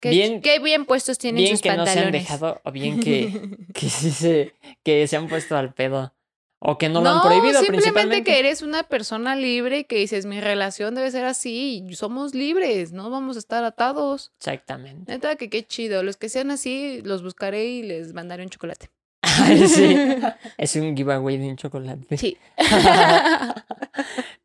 Qué, 0.00 0.10
Bien- 0.10 0.40
qué 0.42 0.58
bien 0.60 0.84
puestos 0.86 1.18
tienen 1.18 1.42
Bien 1.42 1.56
sus 1.56 1.62
que 1.62 1.72
no 1.76 1.84
se 1.86 1.98
han 1.98 2.12
dejado, 2.12 2.60
o 2.64 2.70
bien 2.72 3.00
que, 3.00 3.56
que 3.74 3.88
sí 3.88 4.10
se, 4.10 4.54
que 4.84 5.06
se 5.08 5.16
han 5.16 5.28
puesto 5.28 5.56
al 5.56 5.74
pedo. 5.74 6.14
O 6.60 6.76
que 6.76 6.88
no 6.88 7.00
lo 7.00 7.08
han 7.10 7.22
prohibido 7.22 7.60
simplemente 7.60 7.68
principalmente. 7.92 8.24
que 8.32 8.38
eres 8.40 8.62
una 8.62 8.82
persona 8.82 9.36
libre 9.36 9.78
y 9.78 9.84
que 9.84 9.94
dices, 9.96 10.26
mi 10.26 10.40
relación 10.40 10.96
debe 10.96 11.08
ser 11.12 11.24
así, 11.24 11.84
somos 11.92 12.34
libres, 12.34 12.90
no 12.90 13.10
vamos 13.10 13.36
a 13.36 13.38
estar 13.38 13.62
atados. 13.62 14.32
Exactamente. 14.38 15.12
Neta, 15.12 15.36
que 15.36 15.50
qué 15.50 15.64
chido. 15.64 16.02
Los 16.02 16.16
que 16.16 16.28
sean 16.28 16.50
así, 16.50 17.00
los 17.04 17.22
buscaré 17.22 17.66
y 17.66 17.82
les 17.84 18.12
mandaré 18.12 18.42
un 18.42 18.50
chocolate. 18.50 18.90
sí. 19.68 19.96
Es 20.58 20.74
un 20.74 20.96
giveaway 20.96 21.36
de 21.36 21.48
un 21.50 21.56
chocolate. 21.56 22.16
Sí. 22.16 22.36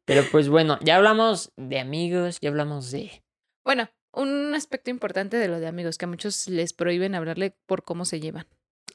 Pero 0.05 0.23
pues 0.31 0.49
bueno, 0.49 0.77
ya 0.81 0.97
hablamos 0.97 1.51
de 1.57 1.79
amigos, 1.79 2.37
ya 2.41 2.49
hablamos 2.49 2.91
de. 2.91 3.23
bueno, 3.65 3.89
un 4.13 4.53
aspecto 4.55 4.89
importante 4.89 5.37
de 5.37 5.47
lo 5.47 5.59
de 5.59 5.67
amigos, 5.67 5.97
que 5.97 6.05
a 6.05 6.07
muchos 6.07 6.47
les 6.47 6.73
prohíben 6.73 7.15
hablarle 7.15 7.55
por 7.65 7.83
cómo 7.83 8.05
se 8.05 8.19
llevan. 8.19 8.47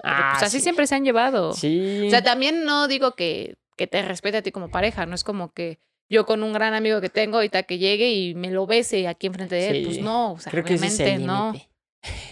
Pero, 0.03 0.15
pues 0.33 0.43
así 0.45 0.59
sí. 0.59 0.63
siempre 0.63 0.87
se 0.87 0.95
han 0.95 1.05
llevado. 1.05 1.53
Sí. 1.53 2.05
O 2.07 2.11
sea, 2.11 2.23
también 2.23 2.65
no 2.65 2.87
digo 2.89 3.17
que, 3.17 3.57
que 3.77 3.87
te 3.87 4.01
respete 4.03 4.37
a 4.37 4.43
ti 4.43 4.53
como 4.53 4.71
pareja, 4.71 5.07
no 5.07 5.15
es 5.15 5.25
como 5.25 5.53
que 5.53 5.81
yo 6.09 6.25
con 6.25 6.43
un 6.43 6.53
gran 6.53 6.73
amigo 6.75 7.01
que 7.01 7.09
tengo 7.11 7.37
ahorita 7.37 7.65
que 7.65 7.79
llegue 7.79 8.13
y 8.13 8.35
me 8.35 8.51
lo 8.51 8.67
bese 8.67 9.09
aquí 9.09 9.27
enfrente 9.27 9.57
de 9.57 9.71
él. 9.71 9.85
Pues 9.85 10.01
no, 10.01 10.33
o 10.33 10.39
sea, 10.39 10.51
Creo 10.51 10.65
que 10.65 10.75
ese 10.75 10.85
obviamente 10.87 11.15
es 11.15 11.21
el 11.21 11.27
no. 11.27 11.47
límite. 11.53 11.69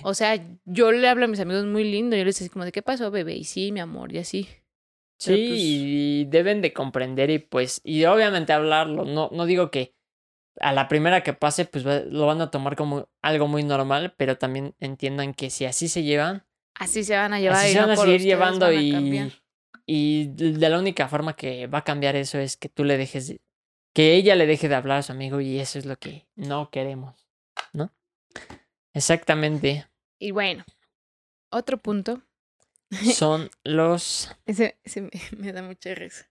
O 0.03 0.15
sea, 0.15 0.41
yo 0.65 0.93
le 0.93 1.09
hablo 1.09 1.25
a 1.25 1.29
mis 1.29 1.41
amigos 1.41 1.65
muy 1.67 1.83
lindo, 1.85 2.17
yo 2.17 2.25
les 2.25 2.39
digo 2.39 2.53
como 2.53 2.65
de 2.65 2.73
qué 2.73 2.83
pasó, 2.83 3.11
bebé, 3.11 3.35
y 3.35 3.45
sí, 3.45 3.73
mi 3.73 3.81
amor, 3.81 4.13
y 4.15 4.19
así. 4.19 4.49
Sí, 5.19 5.31
pues- 5.49 5.61
y 5.61 6.25
deben 6.27 6.63
de 6.63 6.73
comprender 6.73 7.31
y 7.31 7.39
pues, 7.41 7.81
y 7.83 8.05
obviamente 8.05 8.53
hablarlo. 8.53 9.05
No, 9.05 9.29
no 9.33 9.45
digo 9.47 9.71
que 9.71 9.96
a 10.61 10.73
la 10.73 10.89
primera 10.89 11.23
que 11.23 11.33
pase, 11.33 11.65
pues 11.67 11.85
lo 11.85 12.27
van 12.27 12.41
a 12.41 12.51
tomar 12.51 12.77
como 12.77 13.09
algo 13.23 13.47
muy 13.49 13.63
normal, 13.63 14.15
pero 14.17 14.39
también 14.39 14.75
entiendan 14.81 15.35
que 15.35 15.51
si 15.51 15.65
así 15.65 15.89
se 15.89 16.03
llevan, 16.03 16.45
Así 16.75 17.05
se 17.05 17.17
van 17.17 17.33
a 17.33 17.41
llevar 17.41 17.57
así 17.59 17.71
y 17.71 17.73
se 17.73 17.79
van 17.79 17.87
no 17.89 17.93
a 17.95 17.97
seguir 17.97 18.21
llevando 18.21 18.67
a 18.67 18.75
y, 18.75 19.33
y 19.87 20.27
de 20.27 20.69
la 20.69 20.79
única 20.79 21.09
forma 21.09 21.35
que 21.35 21.67
va 21.69 21.79
a 21.79 21.85
cambiar 21.85 22.17
eso 22.17 22.39
es 22.39 22.57
que 22.59 22.69
tú 22.69 22.85
le 22.85 22.99
dejes, 22.99 23.29
de- 23.29 23.41
que 23.95 24.15
ella 24.15 24.35
le 24.35 24.47
deje 24.47 24.69
de 24.69 24.75
hablar 24.75 24.99
a 24.99 25.03
su 25.03 25.13
amigo 25.13 25.41
y 25.41 25.59
eso 25.59 25.79
es 25.79 25.87
lo 25.87 25.97
que 25.97 26.27
no 26.35 26.71
queremos, 26.71 27.15
¿no? 27.73 27.91
Exactamente. 28.93 29.87
Y 30.19 30.31
bueno, 30.31 30.65
otro 31.51 31.79
punto. 31.79 32.23
Son 33.15 33.51
los, 33.65 34.31
Ese, 34.47 34.79
ese 34.85 35.03
me, 35.03 35.11
me 35.37 35.53
da 35.53 35.63
mucha 35.63 35.95
risa. 35.95 36.27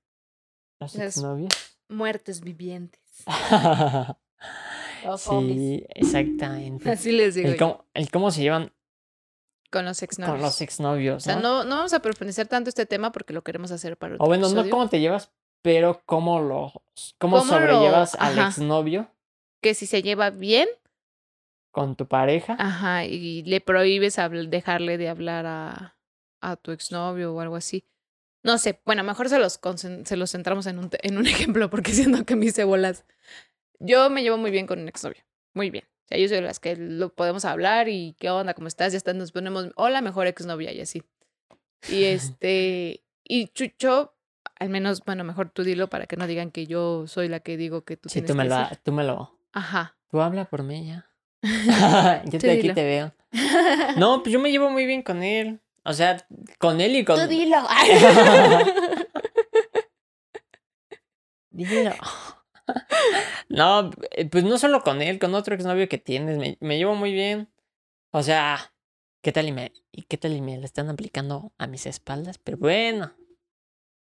los 0.80 0.96
Las- 0.96 1.18
exnovios. 1.18 1.54
Muertos 1.90 2.42
vivientes. 2.42 3.02
sí, 5.18 5.86
exactamente. 5.90 6.90
Así 6.90 7.12
les 7.12 7.36
digo. 7.36 7.50
El 7.50 7.54
yo, 7.56 7.60
cómo, 7.60 7.86
el 7.94 8.12
cómo 8.12 8.32
se 8.32 8.42
llevan 8.42 8.72
con 9.72 9.86
los 9.86 10.02
exnovios. 10.04 10.34
con 10.34 10.42
los 10.42 10.62
exnovios. 10.62 11.18
O 11.18 11.20
sea, 11.20 11.36
¿no? 11.36 11.42
no, 11.42 11.64
no 11.64 11.76
vamos 11.78 11.94
a 11.94 12.00
profundizar 12.02 12.48
tanto 12.48 12.70
este 12.70 12.86
tema 12.86 13.12
porque 13.12 13.34
lo 13.34 13.44
queremos 13.44 13.72
hacer 13.72 13.98
para 13.98 14.16
otro 14.16 14.26
o 14.26 14.28
bueno, 14.28 14.50
no 14.50 14.70
cómo 14.70 14.90
te 14.90 15.00
llevas, 15.00 15.32
pero 15.62 16.02
cómo 16.06 16.40
lo 16.40 16.72
cómo, 17.18 17.38
¿Cómo 17.40 17.54
lo- 17.54 17.60
sobrellevas 17.60 18.16
al 18.16 18.40
exnovio 18.40 19.10
Que 19.62 19.74
si 19.74 19.86
se 19.86 20.02
lleva 20.02 20.30
bien, 20.30 20.68
con 21.72 21.96
tu 21.96 22.08
pareja. 22.08 22.56
ajá, 22.60 23.06
y 23.06 23.44
le 23.44 23.60
prohíbes 23.60 24.18
dejarle 24.50 24.98
de 24.98 25.10
hablar 25.10 25.46
a, 25.46 25.98
a 26.40 26.56
tu 26.56 26.72
exnovio 26.72 27.34
o 27.34 27.42
algo 27.42 27.56
así. 27.58 27.86
No 28.46 28.58
sé, 28.60 28.80
bueno, 28.86 29.04
mejor 29.04 29.28
se 29.28 29.40
los, 29.40 29.60
se 30.06 30.18
los 30.18 30.32
centramos 30.32 30.68
en 30.68 30.78
un, 30.78 30.90
te- 30.92 31.06
en 31.08 31.18
un 31.18 31.26
ejemplo 31.28 31.70
porque 31.70 31.92
siento 31.92 32.24
que 32.26 32.36
me 32.36 32.46
hice 32.46 32.64
bolas. 32.64 33.04
Yo 33.80 34.10
me 34.10 34.22
llevo 34.22 34.38
muy 34.38 34.52
bien 34.52 34.68
con 34.68 34.80
un 34.80 34.88
exnovio, 34.88 35.24
muy 35.54 35.70
bien. 35.72 35.84
O 36.06 36.08
sea, 36.10 36.18
yo 36.20 36.28
soy 36.28 36.38
de 36.38 36.44
las 36.44 36.60
que 36.60 36.76
lo 36.76 37.10
podemos 37.14 37.44
hablar 37.46 37.90
y 37.90 38.16
qué 38.20 38.30
onda, 38.30 38.54
cómo 38.54 38.68
estás, 38.68 38.92
ya 38.94 38.98
está, 38.98 39.14
nos 39.14 39.32
ponemos, 39.32 39.70
hola, 39.76 40.02
mejor 40.02 40.28
exnovia 40.28 40.72
y 40.72 40.80
así. 40.82 41.02
Y 41.90 42.04
este, 42.06 43.04
y 43.24 43.48
Chucho, 43.48 44.14
al 44.60 44.70
menos, 44.70 45.04
bueno, 45.04 45.24
mejor 45.24 45.50
tú 45.50 45.64
dilo 45.64 45.90
para 45.90 46.06
que 46.06 46.16
no 46.16 46.28
digan 46.28 46.52
que 46.52 46.68
yo 46.68 47.08
soy 47.08 47.28
la 47.28 47.40
que 47.40 47.58
digo 47.58 47.84
que 47.84 47.98
tú 47.98 48.10
sí, 48.10 48.22
tienes 48.22 48.30
tú 48.32 48.36
me, 48.38 48.44
que 48.44 48.50
lo, 48.50 48.58
decir. 48.60 48.78
tú 48.84 48.92
me 48.92 49.04
lo. 49.04 49.40
Ajá. 49.54 49.98
Tú 50.12 50.22
habla 50.22 50.46
por 50.46 50.62
mí 50.62 50.86
ya. 50.88 51.10
yo 52.26 52.40
Tú 52.40 52.46
de 52.48 52.54
aquí 52.54 52.72
te 52.74 52.84
veo. 52.84 53.12
No, 53.98 54.22
pues 54.22 54.32
yo 54.32 54.40
me 54.40 54.52
llevo 54.52 54.70
muy 54.70 54.86
bien 54.86 55.02
con 55.02 55.24
él. 55.24 55.60
O 55.86 55.94
sea, 55.94 56.26
con 56.58 56.82
él 56.82 56.96
y 56.96 57.06
con. 57.06 57.16
Tú 57.20 57.28
dilo. 57.28 57.58
Dilo. 61.52 61.94
No, 63.50 63.92
eh, 64.12 64.26
pues 64.28 64.44
no 64.44 64.58
solo 64.58 64.82
con 64.82 65.02
él, 65.02 65.20
con 65.20 65.36
otro 65.36 65.56
exnovio 65.56 65.88
que 65.88 65.98
tienes, 65.98 66.38
me, 66.38 66.58
me 66.60 66.78
llevo 66.78 66.96
muy 66.96 67.14
bien. 67.14 67.50
O 68.12 68.24
sea, 68.24 68.74
¿qué 69.22 69.32
tal 69.32 69.48
y 69.48 69.52
me, 69.52 69.72
y 69.92 70.04
qué 70.04 70.18
tal 70.18 70.34
y 70.34 70.42
me 70.42 70.58
la 70.58 70.66
están 70.66 70.90
aplicando 70.90 71.54
a 71.58 71.68
mis 71.68 71.86
espaldas? 71.86 72.38
Pero 72.40 72.58
bueno, 72.58 73.14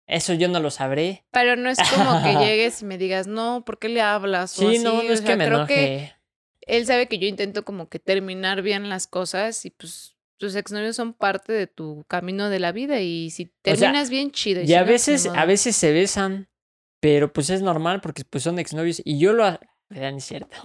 eso 0.07 0.35
yo 0.35 0.49
no 0.49 0.61
lo 0.61 0.71
sabré. 0.71 1.25
Pero 1.33 1.57
no 1.57 1.71
es 1.71 1.79
como 1.91 2.23
que 2.23 2.35
llegues 2.45 2.83
y 2.83 2.85
me 2.85 2.99
digas, 2.99 3.27
no, 3.27 3.65
¿por 3.65 3.79
qué 3.79 3.89
le 3.89 4.03
hablas? 4.03 4.57
O 4.59 4.63
Sí, 4.63 4.77
así, 4.77 4.85
no, 4.85 4.93
no 4.95 4.99
o 5.01 5.03
es 5.13 5.21
sea, 5.21 5.29
que 5.29 5.37
me 5.37 5.47
creo 5.47 5.59
enoje. 5.59 5.75
que 5.75 6.13
él 6.67 6.87
sabe 6.87 7.09
que 7.09 7.19
yo 7.19 7.27
intento 7.27 7.65
como 7.65 7.89
que 7.89 7.99
terminar 7.99 8.63
bien 8.63 8.89
las 8.89 9.07
cosas 9.07 9.65
y 9.65 9.71
pues 9.71 10.15
tus 10.43 10.57
exnovios 10.57 10.97
son 10.97 11.13
parte 11.13 11.53
de 11.53 11.69
tu 11.69 12.05
camino 12.09 12.51
de 12.51 12.59
la 12.59 12.73
vida 12.73 12.99
y 12.99 13.31
si 13.31 13.45
sea, 13.45 13.77
terminas 13.77 14.11
bien 14.11 14.33
chido. 14.33 14.61
Y 14.61 14.67
si 14.67 14.75
a 14.75 14.81
no, 14.81 14.89
veces, 14.89 15.27
a 15.27 15.45
veces 15.45 15.77
se 15.77 15.93
besan, 15.93 16.49
pero 16.99 17.33
pues 17.33 17.49
es 17.49 17.63
normal 17.63 18.01
porque 18.01 18.25
pues 18.25 18.43
son 18.43 18.59
exnovios 18.59 19.01
y 19.05 19.21
yo 19.21 19.35
lo... 19.35 19.49
Ni 19.91 20.17
es 20.17 20.25
cierto. 20.25 20.57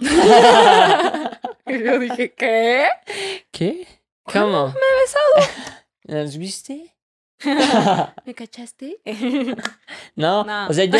Yo 1.66 1.98
dije, 2.00 2.34
¿qué? 2.34 2.88
¿Qué? 3.52 3.86
¿Cómo? 4.24 4.66
Me 4.66 4.72
he 4.72 5.00
besado. 5.00 6.24
¿Los 6.24 6.38
viste? 6.38 6.96
¿Me 8.24 8.34
cachaste? 8.34 9.00
No, 10.16 10.40
o 10.68 10.72
sea, 10.72 10.86
yo, 10.86 10.98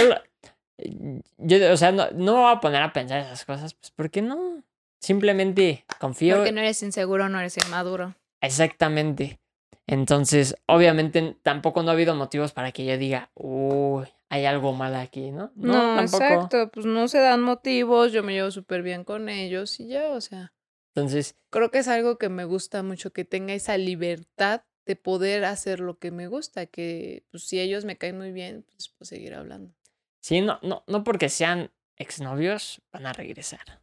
yo, 1.39 1.73
o 1.73 1.77
sea, 1.77 1.91
no, 1.91 2.09
no 2.13 2.35
me 2.35 2.41
voy 2.43 2.53
a 2.53 2.61
poner 2.61 2.83
a 2.83 2.93
pensar 2.93 3.19
esas 3.23 3.45
cosas, 3.45 3.75
pues, 3.75 3.91
¿por 3.91 4.09
qué 4.09 4.23
no? 4.23 4.63
Simplemente 5.01 5.85
confío. 5.99 6.37
Porque 6.37 6.53
no 6.53 6.61
eres 6.61 6.81
inseguro, 6.85 7.29
no 7.29 7.41
eres 7.41 7.57
inmaduro. 7.57 8.15
Exactamente. 8.41 9.41
Entonces, 9.87 10.55
obviamente, 10.67 11.37
tampoco 11.43 11.83
no 11.83 11.91
ha 11.91 11.95
habido 11.95 12.15
motivos 12.15 12.53
para 12.53 12.73
que 12.73 12.85
yo 12.85 12.99
diga, 12.99 13.31
uy, 13.35 14.07
hay 14.29 14.45
algo 14.45 14.75
mal 14.75 14.95
aquí, 14.95 15.31
¿no? 15.31 15.51
No, 15.57 15.73
tampoco. 15.95 16.25
exacto, 16.25 16.71
pues 16.71 16.85
no 16.85 17.09
se 17.09 17.19
dan 17.19 17.41
motivos, 17.43 18.13
yo 18.13 18.23
me 18.23 18.35
llevo 18.35 18.51
súper 18.51 18.83
bien 18.83 19.05
con 19.05 19.29
ellos 19.29 19.81
y 19.81 19.89
ya, 19.89 20.11
o 20.11 20.21
sea. 20.21 20.53
Entonces, 20.95 21.37
creo 21.51 21.71
que 21.71 21.79
es 21.79 21.89
algo 21.89 22.19
que 22.19 22.29
me 22.29 22.45
gusta 22.45 22.83
mucho, 22.83 23.13
que 23.13 23.25
tenga 23.25 23.55
esa 23.55 23.79
libertad 23.79 24.63
de 24.85 24.97
poder 24.97 25.45
hacer 25.45 25.81
lo 25.81 25.99
que 25.99 26.11
me 26.11 26.29
gusta, 26.29 26.67
que 26.67 27.25
pues, 27.31 27.45
si 27.45 27.61
ellos 27.61 27.85
me 27.85 27.97
caen 27.97 28.19
muy 28.19 28.33
bien, 28.33 28.65
pues 28.71 28.89
puedo 28.89 29.07
seguir 29.07 29.35
hablando. 29.35 29.75
sí, 30.21 30.41
no, 30.41 30.59
no, 30.63 30.85
no 30.87 31.05
porque 31.05 31.29
sean 31.29 31.71
exnovios, 31.97 32.83
van 32.93 33.07
a 33.07 33.13
regresar. 33.13 33.83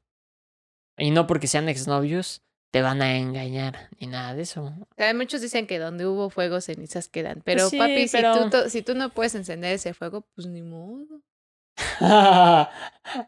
Y 0.98 1.12
no 1.12 1.28
porque 1.28 1.48
sean 1.48 1.68
exnovios, 1.68 2.44
te 2.76 2.82
van 2.82 3.02
a 3.02 3.16
engañar, 3.16 3.88
ni 4.02 4.08
nada 4.08 4.34
de 4.34 4.42
eso. 4.42 4.74
Muchos 5.16 5.40
dicen 5.40 5.66
que 5.66 5.80
donde 5.80 6.06
hubo 6.06 6.30
fuego, 6.30 6.60
cenizas 6.60 7.08
quedan. 7.08 7.42
Pero 7.46 7.70
sí, 7.70 7.78
papi, 7.78 8.08
pero- 8.12 8.34
Si, 8.34 8.40
tú, 8.42 8.50
to- 8.50 8.70
si 8.70 8.82
tú 8.82 8.96
no 8.96 9.12
puedes 9.12 9.34
encender 9.34 9.74
ese 9.76 9.94
fuego, 9.94 10.28
pues 10.36 10.46
ni 10.48 10.62
modo. 10.62 11.22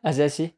o 0.04 0.12
sea, 0.12 0.30
sí. 0.30 0.54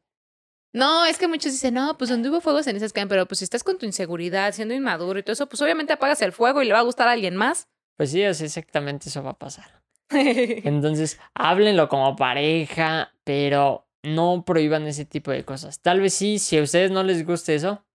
No, 0.74 1.06
es 1.06 1.20
que 1.20 1.28
muchos 1.28 1.52
dicen, 1.52 1.76
no, 1.76 2.00
pues 2.00 2.10
donde 2.10 2.30
hubo 2.32 2.42
fuego, 2.42 2.64
cenizas 2.64 2.92
quedan. 2.92 3.10
Pero 3.10 3.28
pues 3.28 3.38
si 3.38 3.44
estás 3.44 3.64
con 3.64 3.78
tu 3.78 3.86
inseguridad, 3.86 4.54
siendo 4.56 4.74
inmaduro 4.74 5.20
y 5.20 5.22
todo 5.24 5.34
eso, 5.34 5.48
pues 5.48 5.62
obviamente 5.62 5.94
apagas 5.94 6.24
el 6.24 6.32
fuego 6.32 6.64
y 6.64 6.66
le 6.66 6.74
va 6.74 6.80
a 6.80 6.82
gustar 6.82 7.08
a 7.08 7.12
alguien 7.12 7.36
más. 7.36 7.68
Pues 7.96 8.10
sí, 8.10 8.24
exactamente 8.24 9.10
eso 9.10 9.22
va 9.22 9.30
a 9.30 9.38
pasar. 9.38 9.84
Entonces, 10.10 11.20
háblenlo 11.36 11.90
como 11.90 12.16
pareja, 12.16 13.14
pero 13.24 13.88
no 14.02 14.44
prohíban 14.44 14.88
ese 14.88 15.06
tipo 15.06 15.30
de 15.30 15.46
cosas. 15.46 15.80
Tal 15.80 16.00
vez 16.00 16.16
sí, 16.16 16.40
si 16.40 16.58
a 16.58 16.64
ustedes 16.64 16.90
no 16.90 17.04
les 17.04 17.24
gusta 17.24 17.54
eso, 17.54 17.86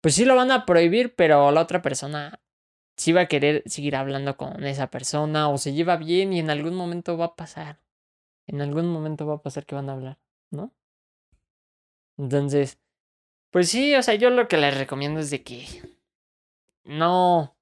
pues 0.00 0.14
sí 0.14 0.24
lo 0.24 0.36
van 0.36 0.50
a 0.50 0.66
prohibir, 0.66 1.14
pero 1.14 1.50
la 1.50 1.60
otra 1.60 1.82
persona 1.82 2.40
sí 2.96 3.12
va 3.12 3.22
a 3.22 3.28
querer 3.28 3.62
seguir 3.66 3.96
hablando 3.96 4.36
con 4.36 4.64
esa 4.64 4.90
persona 4.90 5.48
o 5.48 5.58
se 5.58 5.72
lleva 5.72 5.96
bien 5.96 6.32
y 6.32 6.38
en 6.38 6.50
algún 6.50 6.74
momento 6.74 7.16
va 7.16 7.26
a 7.26 7.36
pasar. 7.36 7.80
En 8.46 8.60
algún 8.60 8.92
momento 8.92 9.26
va 9.26 9.36
a 9.36 9.42
pasar 9.42 9.64
que 9.64 9.74
van 9.74 9.88
a 9.88 9.92
hablar, 9.92 10.18
¿no? 10.50 10.72
Entonces, 12.18 12.78
pues 13.50 13.68
sí, 13.68 13.94
o 13.94 14.02
sea, 14.02 14.14
yo 14.14 14.30
lo 14.30 14.48
que 14.48 14.56
les 14.56 14.76
recomiendo 14.76 15.20
es 15.20 15.30
de 15.30 15.42
que 15.42 15.66
no, 16.84 17.56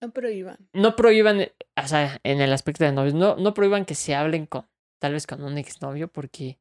no 0.00 0.12
prohíban. 0.12 0.58
no 0.72 0.96
prohíban, 0.96 1.40
eh, 1.42 1.54
o 1.76 1.86
sea, 1.86 2.18
en 2.24 2.40
el 2.40 2.52
aspecto 2.52 2.84
de 2.84 2.92
novios, 2.92 3.14
no, 3.14 3.36
no 3.36 3.54
prohíban 3.54 3.84
que 3.84 3.94
se 3.94 4.14
hablen 4.14 4.46
con, 4.46 4.66
tal 4.98 5.12
vez 5.12 5.26
con 5.26 5.42
un 5.44 5.58
exnovio, 5.58 6.08
porque 6.08 6.58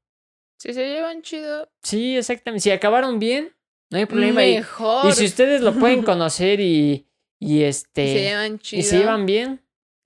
Si 0.57 0.73
se 0.73 0.87
llevan 0.87 1.21
chido, 1.23 1.71
sí, 1.81 2.17
exactamente, 2.17 2.61
si 2.61 2.71
acabaron 2.71 3.19
bien, 3.19 3.55
no 3.93 3.99
hay 3.99 4.05
problema. 4.07 4.43
Y, 4.43 4.55
mejor. 4.55 5.07
y 5.07 5.11
si 5.13 5.25
ustedes 5.25 5.61
lo 5.61 5.75
pueden 5.75 6.01
conocer 6.03 6.59
y, 6.59 7.05
y 7.39 7.59
Y 7.59 7.63
este, 7.63 8.07
se 8.07 8.21
llevan 8.21 8.57
chido. 8.57 8.79
y 8.79 8.83
se 8.83 8.97
llevan 8.97 9.27
bien, 9.27 9.61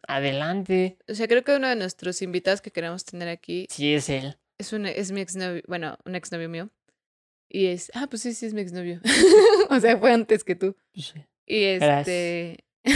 adelante. 0.08 0.97
O 1.08 1.15
sea, 1.15 1.30
creo 1.30 1.45
que 1.45 1.56
uno 1.56 1.69
de 1.69 1.78
nuestros 1.78 2.21
invitados 2.21 2.60
que 2.60 2.71
queremos 2.71 3.06
tener 3.06 3.30
aquí 3.30 3.65
Sí, 3.69 3.93
es 3.93 4.10
él. 4.10 4.38
es, 4.58 4.73
un, 4.73 4.86
es 4.86 5.13
mi 5.13 5.21
exnovio, 5.21 5.62
bueno, 5.67 5.97
un 6.06 6.15
exnovio 6.15 6.50
mío. 6.50 6.69
Y 7.50 7.67
es, 7.67 7.89
ah, 7.95 8.08
pues 8.10 8.23
sí, 8.23 8.34
sí 8.34 8.45
es 8.45 8.54
mi 8.54 8.60
exnovio. 8.60 9.00
o 9.69 9.80
sea, 9.80 9.97
fue 9.97 10.12
antes 10.12 10.43
que 10.43 10.56
tú. 10.56 10.76
Sí. 10.93 11.13
Y 11.45 11.63
este... 11.63 12.58
y 12.84 12.91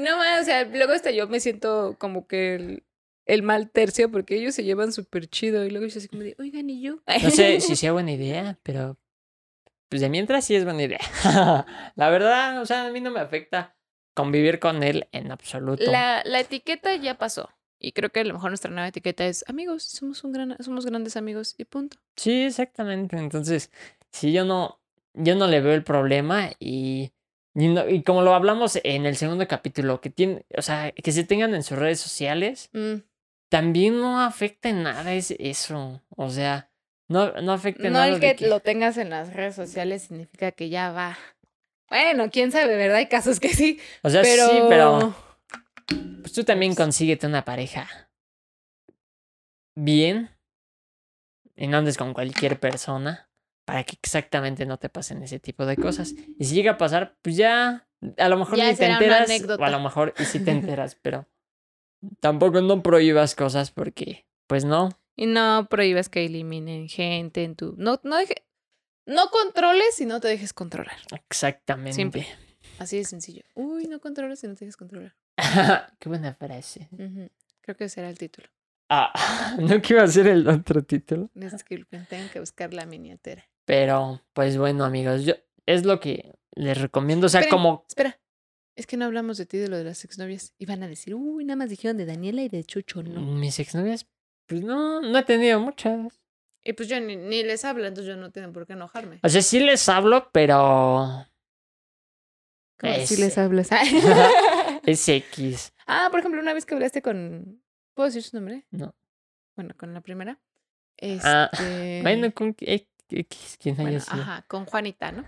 no 0.00 0.16
más, 0.16 0.40
o 0.42 0.44
sea, 0.46 0.64
luego 0.64 0.92
hasta 0.92 1.10
yo 1.10 1.28
me 1.28 1.40
siento 1.40 1.94
como 1.98 2.26
que 2.26 2.84
el, 3.28 3.42
mal 3.42 3.70
tercio 3.70 4.10
porque 4.10 4.34
ellos 4.36 4.54
se 4.54 4.64
llevan 4.64 4.92
súper 4.92 5.28
chido. 5.28 5.64
Y 5.64 5.70
luego 5.70 5.86
yo 5.86 5.98
así 5.98 6.08
como 6.08 6.22
de, 6.22 6.34
oigan, 6.38 6.68
¿y 6.68 6.80
yo? 6.82 6.98
No 7.22 7.30
sé 7.30 7.60
si 7.60 7.76
sea 7.76 7.92
buena 7.92 8.12
idea, 8.12 8.58
pero 8.62 8.98
pues 9.88 10.02
de 10.02 10.08
mientras 10.10 10.44
sí 10.44 10.54
es 10.54 10.64
buena 10.64 10.82
idea. 10.82 11.00
La 11.96 12.10
verdad, 12.10 12.60
o 12.60 12.66
sea, 12.66 12.86
a 12.86 12.90
mí 12.90 13.00
no 13.00 13.10
me 13.10 13.20
afecta 13.20 13.76
convivir 14.14 14.58
con 14.58 14.82
él 14.82 15.08
en 15.12 15.30
absoluto. 15.30 15.90
La, 15.90 16.22
la 16.24 16.40
etiqueta 16.40 16.94
ya 16.96 17.16
pasó. 17.16 17.50
Y 17.78 17.92
creo 17.92 18.10
que 18.10 18.20
a 18.20 18.24
lo 18.24 18.34
mejor 18.34 18.50
nuestra 18.50 18.70
nueva 18.70 18.88
etiqueta 18.88 19.24
es 19.26 19.44
amigos, 19.48 19.84
somos 19.84 20.24
un 20.24 20.32
gran, 20.32 20.56
somos 20.62 20.84
grandes 20.84 21.16
amigos 21.16 21.54
y 21.58 21.64
punto. 21.64 21.98
Sí, 22.16 22.42
exactamente. 22.42 23.16
Entonces, 23.16 23.70
si 24.10 24.32
yo 24.32 24.44
no, 24.44 24.80
yo 25.14 25.36
no 25.36 25.46
le 25.46 25.60
veo 25.60 25.74
el 25.74 25.84
problema 25.84 26.50
y, 26.58 27.12
y, 27.54 27.68
no- 27.68 27.88
y 27.88 28.02
como 28.02 28.22
lo 28.22 28.34
hablamos 28.34 28.80
en 28.82 29.06
el 29.06 29.14
segundo 29.16 29.46
capítulo, 29.46 30.00
que 30.00 30.10
tiene, 30.10 30.44
o 30.56 30.62
sea, 30.62 30.90
que 30.90 31.12
se 31.12 31.22
tengan 31.22 31.54
en 31.54 31.62
sus 31.62 31.78
redes 31.78 32.00
sociales, 32.00 32.68
Mm, 32.72 32.96
también 33.48 34.00
no 34.00 34.20
afecta 34.20 34.68
en 34.68 34.82
nada 34.82 35.12
es 35.12 35.34
eso. 35.38 36.02
O 36.16 36.30
sea, 36.30 36.70
no, 37.08 37.32
no 37.40 37.52
afecta 37.52 37.86
en 37.86 37.92
No 37.92 37.98
nada 38.00 38.10
el 38.10 38.20
de 38.20 38.36
que, 38.36 38.48
lo 38.48 38.60
tengas 38.60 38.96
en 38.98 39.10
las 39.10 39.32
redes 39.32 39.54
sociales 39.54 40.02
significa 40.02 40.52
que 40.52 40.68
ya 40.68 40.92
va. 40.92 41.18
Bueno, 41.88 42.30
quién 42.30 42.52
sabe, 42.52 42.76
¿verdad? 42.76 42.96
Hay 42.96 43.08
casos 43.08 43.40
que 43.40 43.48
sí. 43.48 43.80
O 44.02 44.10
sea, 44.10 44.22
pero... 44.22 44.48
sí, 44.48 44.60
pero 44.68 45.14
pues 46.20 46.32
tú 46.32 46.44
también 46.44 46.74
consíguete 46.74 47.26
una 47.26 47.44
pareja 47.44 47.88
bien 49.74 50.30
y 51.56 51.66
no 51.66 51.78
andes 51.78 51.96
con 51.96 52.12
cualquier 52.12 52.60
persona 52.60 53.30
para 53.64 53.84
que 53.84 53.96
exactamente 54.02 54.66
no 54.66 54.78
te 54.78 54.88
pasen 54.88 55.22
ese 55.22 55.40
tipo 55.40 55.66
de 55.66 55.76
cosas. 55.76 56.14
Y 56.38 56.44
si 56.44 56.54
llega 56.54 56.72
a 56.72 56.78
pasar, 56.78 57.16
pues 57.22 57.36
ya, 57.36 57.86
a 58.16 58.28
lo 58.28 58.36
mejor 58.36 58.56
Ya 58.56 58.70
ni 58.70 58.76
te 58.76 58.86
enteras, 58.86 59.30
o 59.58 59.64
a 59.64 59.70
lo 59.70 59.80
mejor 59.80 60.14
y 60.18 60.24
sí 60.24 60.40
te 60.40 60.50
enteras, 60.52 60.96
pero 61.00 61.26
tampoco 62.20 62.60
no 62.60 62.82
prohíbas 62.82 63.34
cosas 63.34 63.70
porque, 63.70 64.26
pues 64.46 64.64
no. 64.64 64.90
Y 65.16 65.26
no 65.26 65.66
prohíbas 65.68 66.08
que 66.08 66.24
eliminen 66.24 66.88
gente 66.88 67.44
en 67.44 67.56
tu... 67.56 67.74
No, 67.76 68.00
no, 68.04 68.16
deje- 68.16 68.44
no 69.06 69.28
controles 69.30 70.00
y 70.00 70.06
no 70.06 70.20
te 70.20 70.28
dejes 70.28 70.52
controlar. 70.52 70.96
Exactamente. 71.12 71.94
Siempre. 71.94 72.26
Así 72.78 72.98
de 72.98 73.04
sencillo. 73.04 73.42
Uy, 73.54 73.86
no 73.86 74.00
controles 74.00 74.42
y 74.44 74.48
no 74.48 74.54
te 74.54 74.64
dejes 74.64 74.76
controlar. 74.76 75.16
Qué 75.98 76.08
buena 76.08 76.34
frase. 76.34 76.88
Creo 77.62 77.76
que 77.76 77.88
será 77.88 78.08
el 78.10 78.18
título. 78.18 78.48
Ah, 78.88 79.12
no 79.60 79.82
que 79.82 79.94
iba 79.94 80.02
a 80.02 80.08
ser 80.08 80.28
el 80.28 80.46
otro 80.48 80.82
título. 80.82 81.30
Disculpen, 81.34 82.06
tengo 82.06 82.30
que 82.30 82.40
buscar 82.40 82.72
la 82.72 82.86
miniatura. 82.86 83.44
Pero, 83.64 84.22
pues 84.32 84.56
bueno, 84.56 84.84
amigos, 84.84 85.24
yo 85.24 85.34
es 85.66 85.84
lo 85.84 86.00
que 86.00 86.32
les 86.54 86.80
recomiendo. 86.80 87.26
O 87.26 87.28
sea, 87.28 87.40
Esperen, 87.40 87.58
como 87.58 87.84
Espera, 87.88 88.18
es 88.78 88.86
que 88.86 88.96
no 88.96 89.04
hablamos 89.06 89.36
de 89.38 89.46
ti, 89.46 89.58
de 89.58 89.68
lo 89.68 89.76
de 89.76 89.84
las 89.84 90.04
exnovias. 90.04 90.54
Y 90.58 90.66
van 90.66 90.82
a 90.82 90.88
decir, 90.88 91.14
uy, 91.14 91.44
nada 91.44 91.56
más 91.56 91.68
dijeron 91.70 91.96
de 91.96 92.06
Daniela 92.06 92.42
y 92.42 92.48
de 92.48 92.62
Chucho, 92.64 93.02
¿no? 93.02 93.20
mis 93.20 93.58
exnovias, 93.58 94.06
pues 94.46 94.62
no, 94.62 95.00
no 95.02 95.18
he 95.18 95.22
tenido 95.24 95.58
muchas. 95.60 96.20
Y 96.64 96.72
pues 96.74 96.88
yo 96.88 97.00
ni, 97.00 97.16
ni 97.16 97.42
les 97.42 97.64
hablo, 97.64 97.86
entonces 97.86 98.14
yo 98.14 98.16
no 98.20 98.30
tengo 98.30 98.52
por 98.52 98.66
qué 98.66 98.74
enojarme. 98.74 99.20
O 99.22 99.28
sea, 99.28 99.42
sí 99.42 99.60
les 99.60 99.88
hablo, 99.88 100.30
pero 100.32 101.26
Como 102.78 102.94
si 102.94 103.14
es- 103.14 103.18
les 103.20 103.38
hablas. 103.38 103.68
es 104.84 105.08
X. 105.08 105.72
ah, 105.86 106.08
por 106.10 106.20
ejemplo, 106.20 106.40
una 106.40 106.52
vez 106.54 106.64
que 106.66 106.74
hablaste 106.74 107.02
con. 107.02 107.62
¿Puedo 107.94 108.08
decir 108.08 108.22
su 108.22 108.36
nombre? 108.36 108.66
No. 108.70 108.94
Bueno, 109.56 109.74
con 109.76 109.92
la 109.94 110.00
primera. 110.00 110.38
Ah, 111.22 111.50
Este... 111.52 112.00
Bueno, 112.02 112.32
con 112.32 112.54
X, 112.58 113.56
quién 113.60 113.74
haya 113.76 113.82
Bueno, 113.82 114.00
sido. 114.00 114.22
ajá, 114.22 114.44
con 114.48 114.64
Juanita, 114.66 115.12
¿no? 115.12 115.24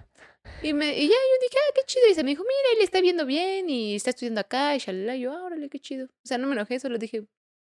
Y, 0.63 0.73
me, 0.73 0.97
y 0.99 1.09
ya 1.09 1.15
yo 1.15 1.41
dije, 1.43 1.57
ah, 1.59 1.73
qué 1.75 1.83
chido. 1.87 2.05
Y 2.11 2.15
se 2.15 2.23
me 2.25 2.31
dijo, 2.31 2.43
mira, 2.43 2.77
él 2.77 2.83
está 2.83 3.01
viendo 3.01 3.25
bien 3.27 3.71
y 3.71 3.95
está 3.95 4.11
estudiando 4.11 4.41
acá 4.41 4.75
y 4.75 4.79
shalala. 4.79 5.17
Yo, 5.17 5.33
ah, 5.33 5.45
órale, 5.45 5.69
qué 5.69 5.79
chido. 5.79 6.07
O 6.07 6.27
sea, 6.27 6.39
no 6.39 6.47
me 6.47 6.55
enojé, 6.55 6.79
solo 6.81 6.99
dije, 6.99 7.23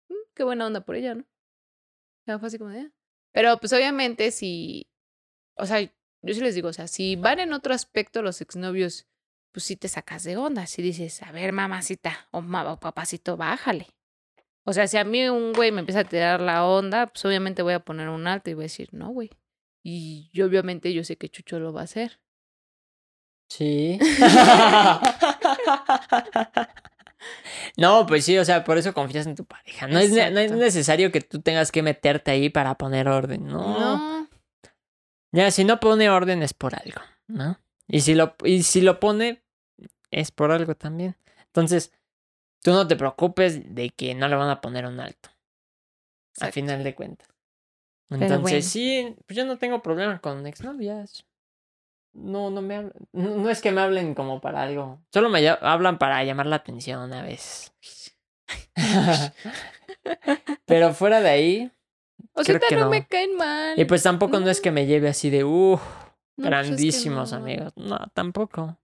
"Mm, 0.08 0.14
qué 0.34 0.44
buena 0.44 0.66
onda 0.66 0.84
por 0.84 0.96
ella, 0.96 1.14
¿no? 1.14 1.24
Ya 2.26 2.38
fue 2.38 2.48
así 2.48 2.58
como 2.58 2.70
de, 2.70 2.80
"Ah". 2.80 2.90
Pero 3.32 3.58
pues 3.58 3.72
obviamente 3.72 4.30
si, 4.30 4.86
o 5.56 5.66
sea, 5.66 5.80
yo 5.82 6.34
sí 6.34 6.40
les 6.40 6.54
digo, 6.54 6.68
o 6.68 6.72
sea, 6.72 6.86
si 6.88 7.16
van 7.16 7.40
en 7.40 7.52
otro 7.52 7.74
aspecto 7.74 8.22
los 8.22 8.40
exnovios, 8.40 9.06
pues 9.52 9.64
sí 9.64 9.76
te 9.76 9.88
sacas 9.88 10.24
de 10.24 10.36
onda. 10.36 10.66
Si 10.66 10.82
dices, 10.82 11.22
a 11.22 11.32
ver, 11.32 11.52
mamacita 11.52 12.28
o, 12.30 12.38
o 12.38 12.80
papacito, 12.80 13.36
bájale. 13.36 13.88
O 14.64 14.72
sea, 14.72 14.86
si 14.86 14.96
a 14.96 15.04
mí 15.04 15.28
un 15.28 15.52
güey 15.52 15.72
me 15.72 15.80
empieza 15.80 16.00
a 16.00 16.04
tirar 16.04 16.40
la 16.40 16.64
onda, 16.66 17.08
pues 17.08 17.24
obviamente 17.24 17.62
voy 17.62 17.74
a 17.74 17.84
poner 17.84 18.08
un 18.08 18.26
alto 18.26 18.50
y 18.50 18.54
voy 18.54 18.62
a 18.62 18.66
decir, 18.66 18.88
no, 18.92 19.10
güey. 19.10 19.30
Y 19.82 20.30
yo, 20.32 20.46
obviamente 20.46 20.94
yo 20.94 21.04
sé 21.04 21.16
que 21.16 21.28
Chucho 21.28 21.58
lo 21.60 21.72
va 21.72 21.82
a 21.82 21.84
hacer. 21.84 22.20
Sí. 23.48 23.98
No, 27.76 28.06
pues 28.06 28.24
sí, 28.24 28.36
o 28.38 28.44
sea, 28.44 28.64
por 28.64 28.78
eso 28.78 28.94
confías 28.94 29.26
en 29.26 29.34
tu 29.34 29.44
pareja. 29.44 29.86
No 29.88 29.98
es, 29.98 30.10
no 30.12 30.56
necesario 30.56 31.10
que 31.10 31.20
tú 31.20 31.40
tengas 31.40 31.72
que 31.72 31.82
meterte 31.82 32.30
ahí 32.30 32.50
para 32.50 32.76
poner 32.76 33.08
orden, 33.08 33.46
no. 33.46 33.78
No. 33.78 34.28
Ya, 35.32 35.50
si 35.50 35.64
no 35.64 35.80
pone 35.80 36.10
orden 36.10 36.42
es 36.42 36.54
por 36.54 36.74
algo, 36.74 37.00
¿no? 37.26 37.58
Y 37.88 38.00
si 38.00 38.14
lo, 38.14 38.36
y 38.44 38.62
si 38.62 38.80
lo 38.80 39.00
pone, 39.00 39.42
es 40.10 40.30
por 40.30 40.52
algo 40.52 40.74
también. 40.74 41.16
Entonces, 41.46 41.92
tú 42.62 42.70
no 42.70 42.86
te 42.86 42.96
preocupes 42.96 43.74
de 43.74 43.90
que 43.90 44.14
no 44.14 44.28
le 44.28 44.36
van 44.36 44.50
a 44.50 44.60
poner 44.60 44.86
un 44.86 45.00
alto. 45.00 45.30
Al 46.40 46.52
final 46.52 46.84
de 46.84 46.94
cuentas. 46.94 47.28
Entonces, 48.10 48.40
bueno. 48.40 48.62
sí, 48.62 49.16
pues 49.26 49.36
yo 49.36 49.44
no 49.44 49.58
tengo 49.58 49.82
problema 49.82 50.20
con 50.20 50.46
exnovias. 50.46 51.24
No, 52.14 52.50
no 52.50 52.62
me 52.62 52.76
hablan. 52.76 52.92
No, 53.12 53.36
no 53.36 53.50
es 53.50 53.60
que 53.60 53.72
me 53.72 53.80
hablen 53.80 54.14
como 54.14 54.40
para 54.40 54.62
algo. 54.62 55.00
Solo 55.12 55.28
me 55.28 55.46
hablan 55.48 55.98
para 55.98 56.22
llamar 56.24 56.46
la 56.46 56.56
atención 56.56 57.12
a 57.12 57.22
veces. 57.22 57.72
Pero 60.66 60.94
fuera 60.94 61.20
de 61.20 61.28
ahí. 61.28 61.72
O 62.32 62.42
sea, 62.42 62.58
no, 62.70 62.80
no. 62.80 62.90
me 62.90 63.06
caen 63.06 63.36
mal. 63.36 63.78
Y 63.78 63.84
pues 63.84 64.02
tampoco 64.02 64.40
no 64.40 64.50
es 64.50 64.60
que 64.60 64.70
me 64.70 64.86
lleve 64.86 65.08
así 65.08 65.30
de, 65.30 65.44
uff, 65.44 65.80
pues 65.80 66.08
es 66.38 66.42
que 66.42 66.48
grandísimos 66.48 67.32
amigos. 67.32 67.72
No, 67.76 67.98
tampoco. 68.12 68.78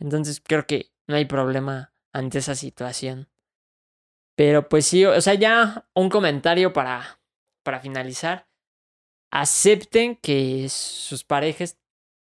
Entonces 0.00 0.40
creo 0.44 0.66
que 0.66 0.92
no 1.06 1.16
hay 1.16 1.24
problema 1.24 1.92
ante 2.12 2.38
esa 2.38 2.54
situación. 2.54 3.28
Pero 4.36 4.68
pues 4.68 4.86
sí, 4.86 5.04
o 5.04 5.20
sea, 5.20 5.34
ya 5.34 5.88
un 5.94 6.08
comentario 6.08 6.72
para, 6.72 7.20
para 7.64 7.80
finalizar. 7.80 8.48
Acepten 9.30 10.16
que 10.16 10.68
sus 10.68 11.24
parejas 11.24 11.78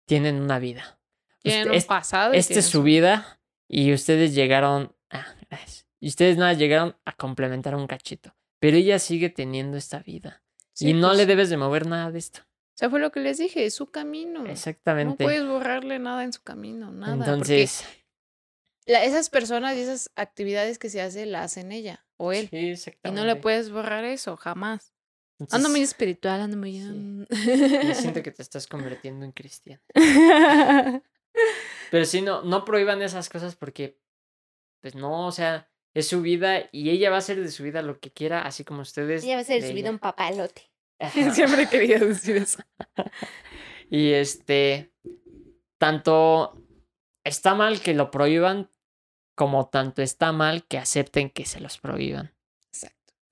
tienen 0.05 0.41
una 0.41 0.59
vida. 0.59 0.99
Tienen 1.41 1.67
Usted- 1.69 1.81
un 1.81 1.87
pasado. 1.87 2.33
y 2.33 2.37
esta 2.37 2.59
es 2.59 2.65
su 2.65 2.83
vida 2.83 3.39
y 3.67 3.93
ustedes 3.93 4.33
llegaron. 4.33 4.95
Ah, 5.09 5.25
gracias. 5.49 5.87
Y 5.99 6.07
ustedes 6.09 6.37
nada 6.37 6.53
llegaron 6.53 6.95
a 7.05 7.13
complementar 7.13 7.75
un 7.75 7.87
cachito. 7.87 8.35
Pero 8.59 8.77
ella 8.77 8.99
sigue 8.99 9.29
teniendo 9.29 9.77
esta 9.77 9.99
vida. 9.99 10.43
Sí, 10.73 10.89
y 10.89 10.93
no 10.93 11.09
pues, 11.09 11.17
le 11.17 11.25
debes 11.25 11.49
de 11.49 11.57
mover 11.57 11.85
nada 11.87 12.11
de 12.11 12.19
esto. 12.19 12.39
O 12.41 12.75
sea, 12.75 12.89
fue 12.89 12.99
lo 12.99 13.11
que 13.11 13.19
les 13.19 13.37
dije, 13.37 13.65
es 13.65 13.75
su 13.75 13.91
camino. 13.91 14.43
No 14.43 14.49
Exactamente. 14.49 15.23
puedes 15.23 15.45
borrarle 15.45 15.99
nada 15.99 16.23
en 16.23 16.33
su 16.33 16.41
camino, 16.41 16.91
nada. 16.91 17.13
Entonces, 17.13 17.85
la- 18.85 19.03
esas 19.03 19.29
personas 19.29 19.75
y 19.77 19.81
esas 19.81 20.11
actividades 20.15 20.79
que 20.79 20.89
se 20.89 21.01
hace 21.01 21.25
la 21.25 21.43
hacen 21.43 21.71
ella 21.71 22.05
o 22.17 22.31
él. 22.31 22.47
sí, 22.49 22.57
Y 22.57 22.69
exactamente. 22.71 23.21
no 23.21 23.27
le 23.27 23.35
puedes 23.35 23.69
borrar 23.69 24.03
eso, 24.05 24.35
jamás. 24.37 24.92
Ando 25.39 25.69
muy 25.69 25.79
Entonces, 25.79 25.89
espiritual, 25.89 26.41
ando 26.41 26.57
muy... 26.57 26.79
sí. 26.79 27.25
Yo 27.87 27.95
siento 27.95 28.23
que 28.23 28.31
te 28.31 28.41
estás 28.41 28.67
convirtiendo 28.67 29.25
en 29.25 29.31
cristiano. 29.31 29.81
Pero 31.91 32.05
sí, 32.05 32.21
no, 32.21 32.43
no 32.43 32.65
prohíban 32.65 33.01
esas 33.01 33.29
cosas 33.29 33.55
porque, 33.55 33.99
pues 34.81 34.95
no, 34.95 35.27
o 35.27 35.31
sea, 35.31 35.69
es 35.93 36.07
su 36.07 36.21
vida 36.21 36.69
y 36.71 36.89
ella 36.89 37.09
va 37.09 37.17
a 37.17 37.19
hacer 37.19 37.39
de 37.39 37.51
su 37.51 37.63
vida 37.63 37.81
lo 37.81 37.99
que 37.99 38.11
quiera, 38.11 38.41
así 38.41 38.63
como 38.63 38.81
ustedes. 38.81 39.23
Ella 39.23 39.35
va 39.35 39.41
a 39.41 39.45
ser 39.45 39.61
de 39.61 39.67
su 39.67 39.73
vida 39.73 39.89
un 39.89 39.99
papalote. 39.99 40.71
Siempre 41.33 41.63
he 41.63 41.69
querido 41.69 42.07
decir 42.07 42.37
eso. 42.37 42.59
Y 43.89 44.13
este, 44.13 44.91
tanto 45.77 46.59
está 47.23 47.55
mal 47.55 47.81
que 47.81 47.93
lo 47.93 48.09
prohíban, 48.11 48.71
como 49.35 49.67
tanto 49.69 50.01
está 50.01 50.31
mal 50.31 50.65
que 50.65 50.77
acepten 50.77 51.29
que 51.29 51.45
se 51.45 51.59
los 51.59 51.77
prohíban. 51.77 52.32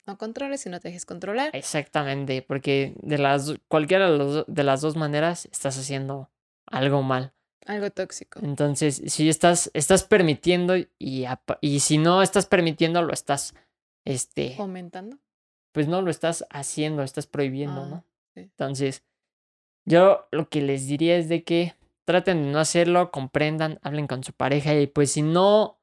No 0.07 0.17
controles 0.17 0.65
y 0.65 0.69
no 0.69 0.79
te 0.79 0.87
dejes 0.89 1.05
controlar. 1.05 1.55
Exactamente, 1.55 2.41
porque 2.41 2.93
de 3.01 3.17
las 3.17 3.53
cualquiera 3.67 4.09
de, 4.09 4.17
los 4.17 4.33
do- 4.33 4.45
de 4.47 4.63
las 4.63 4.81
dos 4.81 4.95
maneras 4.95 5.47
estás 5.51 5.77
haciendo 5.77 6.29
algo 6.65 7.03
mal. 7.03 7.33
Algo 7.67 7.91
tóxico. 7.91 8.39
Entonces, 8.41 9.01
si 9.05 9.29
estás, 9.29 9.69
estás 9.75 10.03
permitiendo 10.03 10.75
y, 10.75 10.89
y 11.61 11.79
si 11.81 11.97
no 11.99 12.23
estás 12.23 12.47
permitiendo, 12.47 13.03
lo 13.03 13.13
estás, 13.13 13.53
este, 14.03 14.55
Fomentando. 14.55 15.17
pues 15.71 15.87
no 15.87 16.01
lo 16.01 16.09
estás 16.09 16.45
haciendo, 16.49 17.03
estás 17.03 17.27
prohibiendo, 17.27 17.83
Ah, 17.83 17.87
¿no? 17.87 18.03
sí. 18.33 18.39
Entonces, 18.41 19.03
yo 19.85 20.27
lo 20.31 20.49
que 20.49 20.61
les 20.61 20.87
diría 20.87 21.15
es 21.17 21.29
de 21.29 21.43
que 21.43 21.75
traten 22.05 22.43
de 22.45 22.51
no 22.51 22.59
hacerlo, 22.59 23.11
comprendan, 23.11 23.77
hablen 23.83 24.07
con 24.07 24.23
su 24.23 24.33
pareja 24.33 24.73
y 24.73 24.87
pues 24.87 25.11
si 25.11 25.21
no, 25.21 25.79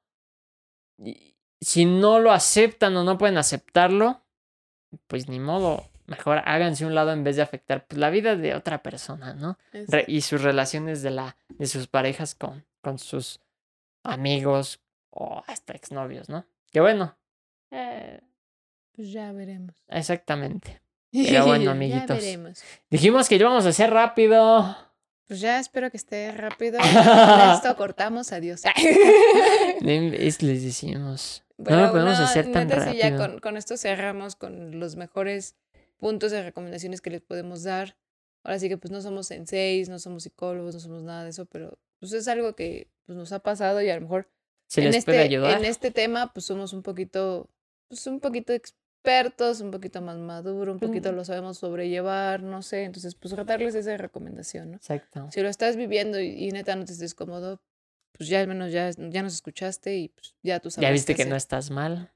si 1.60 1.84
no 1.84 2.18
lo 2.20 2.32
aceptan 2.32 2.96
o 2.96 3.04
no 3.04 3.18
pueden 3.18 3.38
aceptarlo, 3.38 4.20
pues 5.06 5.28
ni 5.28 5.38
modo. 5.40 5.84
Mejor 6.06 6.38
háganse 6.46 6.86
un 6.86 6.94
lado 6.94 7.12
en 7.12 7.22
vez 7.24 7.36
de 7.36 7.42
afectar 7.42 7.86
pues, 7.86 7.98
la 7.98 8.08
vida 8.10 8.34
de 8.36 8.54
otra 8.54 8.82
persona, 8.82 9.34
¿no? 9.34 9.58
Re- 9.72 10.06
y 10.08 10.22
sus 10.22 10.40
relaciones 10.42 11.02
de, 11.02 11.10
la, 11.10 11.36
de 11.50 11.66
sus 11.66 11.86
parejas 11.86 12.34
con, 12.34 12.64
con 12.80 12.98
sus 12.98 13.40
amigos 14.04 14.80
o 15.10 15.42
hasta 15.46 15.74
exnovios, 15.74 16.28
¿no? 16.30 16.46
Que 16.70 16.80
bueno. 16.80 17.16
eh, 17.70 18.20
Pues 18.94 19.12
ya 19.12 19.32
veremos. 19.32 19.74
exactamente. 19.88 20.80
Pero 21.12 21.44
bueno, 21.46 21.64
Ya 21.66 21.70
amiguitos. 21.72 22.18
veremos. 22.18 22.62
Dijimos 22.90 23.28
que 23.28 23.36
íbamos 23.36 23.66
a 23.66 23.70
hacer 23.70 23.90
rápido. 23.90 24.76
Pues 25.28 25.40
ya 25.40 25.60
espero 25.60 25.90
que 25.90 25.96
esté 25.98 26.32
rápido. 26.32 26.78
Con 26.80 27.50
esto 27.54 27.76
cortamos. 27.76 28.32
Adiós. 28.32 28.62
Es- 29.80 30.42
les 30.42 30.62
decimos. 30.62 31.44
Pero 31.62 31.76
no 31.76 31.86
lo 31.86 31.92
podemos 31.92 32.18
no, 32.18 32.24
hacer 32.24 32.52
tan 32.52 32.68
neta, 32.68 32.90
sí, 32.90 32.96
ya 32.98 33.10
rápido. 33.10 33.30
con, 33.32 33.40
con 33.40 33.56
esto 33.56 33.76
cerramos 33.76 34.36
con 34.36 34.78
los 34.78 34.94
mejores 34.94 35.56
puntos 35.98 36.30
de 36.30 36.42
recomendaciones 36.44 37.00
que 37.00 37.10
les 37.10 37.20
podemos 37.20 37.64
dar. 37.64 37.96
Ahora 38.44 38.60
sí 38.60 38.68
que 38.68 38.78
pues 38.78 38.92
no 38.92 39.00
somos 39.02 39.26
senseis, 39.26 39.88
no 39.88 39.98
somos 39.98 40.22
psicólogos, 40.22 40.74
no 40.74 40.80
somos 40.80 41.02
nada 41.02 41.24
de 41.24 41.30
eso, 41.30 41.46
pero 41.46 41.76
pues 41.98 42.12
es 42.12 42.28
algo 42.28 42.54
que 42.54 42.86
pues, 43.06 43.18
nos 43.18 43.32
ha 43.32 43.40
pasado 43.40 43.82
y 43.82 43.90
a 43.90 43.96
lo 43.96 44.02
mejor 44.02 44.30
Si 44.68 44.80
en, 44.80 44.86
les 44.86 44.96
este, 44.98 45.10
puede 45.10 45.22
ayudar. 45.24 45.58
en 45.58 45.64
este 45.64 45.90
tema 45.90 46.32
pues 46.32 46.46
somos 46.46 46.72
un 46.72 46.82
poquito, 46.84 47.50
pues 47.88 48.06
un 48.06 48.20
poquito 48.20 48.52
expertos, 49.02 49.60
un 49.60 49.70
poquito 49.70 50.00
más 50.02 50.18
maduro, 50.18 50.72
un 50.72 50.78
poquito 50.80 51.12
lo 51.12 51.24
sabemos 51.24 51.58
sobrellevar, 51.58 52.42
no 52.42 52.62
sé, 52.62 52.84
entonces 52.84 53.14
pues 53.14 53.34
darles 53.46 53.74
esa 53.74 53.96
recomendación, 53.96 54.72
¿no? 54.72 54.76
Exacto. 54.76 55.28
Si 55.32 55.40
lo 55.40 55.48
estás 55.48 55.76
viviendo 55.76 56.20
y, 56.20 56.28
y 56.28 56.50
neta 56.50 56.74
no 56.76 56.84
te 56.84 56.92
estés 56.92 57.14
cómodo, 57.14 57.60
pues 58.12 58.28
ya 58.28 58.40
al 58.40 58.48
menos 58.48 58.72
ya, 58.72 58.90
ya 58.90 59.22
nos 59.22 59.34
escuchaste 59.34 59.96
y 59.96 60.08
pues 60.08 60.34
ya 60.42 60.58
tú 60.60 60.70
sabes. 60.70 60.88
Ya 60.88 60.92
viste 60.92 61.14
que 61.14 61.24
no 61.26 61.36
estás 61.36 61.70
mal. 61.70 62.10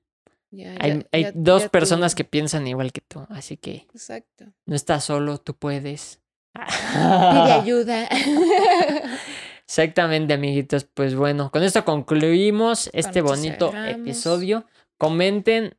Ya- 0.50 0.74
Hay, 0.80 0.98
ya- 0.98 1.06
hay 1.12 1.22
ya- 1.24 1.32
dos 1.34 1.64
tú- 1.64 1.70
personas 1.70 2.14
que 2.14 2.24
piensan 2.24 2.66
igual 2.66 2.92
que 2.92 3.00
tú, 3.00 3.24
así 3.30 3.56
que 3.56 3.86
Exacto. 3.94 4.46
no 4.66 4.74
estás 4.74 5.04
solo, 5.04 5.38
tú 5.38 5.54
puedes. 5.54 6.20
Pide 6.54 7.52
ayuda. 7.62 8.08
Exactamente, 9.66 10.34
amiguitos. 10.34 10.84
Pues 10.84 11.14
bueno, 11.14 11.50
con 11.50 11.62
esto 11.62 11.84
concluimos 11.84 12.90
este 12.92 13.22
bonito 13.22 13.70
cerramos. 13.70 14.00
episodio. 14.00 14.66
Comenten, 14.98 15.74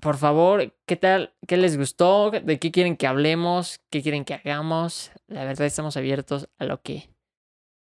por 0.00 0.16
favor, 0.16 0.74
qué 0.86 0.96
tal, 0.96 1.34
qué 1.46 1.56
les 1.56 1.76
gustó, 1.78 2.30
de 2.30 2.58
qué 2.58 2.70
quieren 2.70 2.96
que 2.96 3.06
hablemos, 3.06 3.80
qué 3.90 4.02
quieren 4.02 4.24
que 4.24 4.34
hagamos. 4.34 5.12
La 5.28 5.44
verdad, 5.44 5.66
estamos 5.66 5.96
abiertos 5.96 6.48
a 6.58 6.64
lo 6.64 6.82
que. 6.82 7.10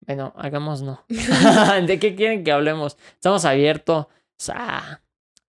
Bueno, 0.07 0.33
hagamos 0.37 0.83
no. 0.83 1.05
¿De 1.87 1.99
qué 1.99 2.15
quieren 2.15 2.45
que 2.45 2.53
hablemos? 2.53 2.97
Estamos 3.15 3.45
abiertos 3.45 4.07
a, 4.49 5.01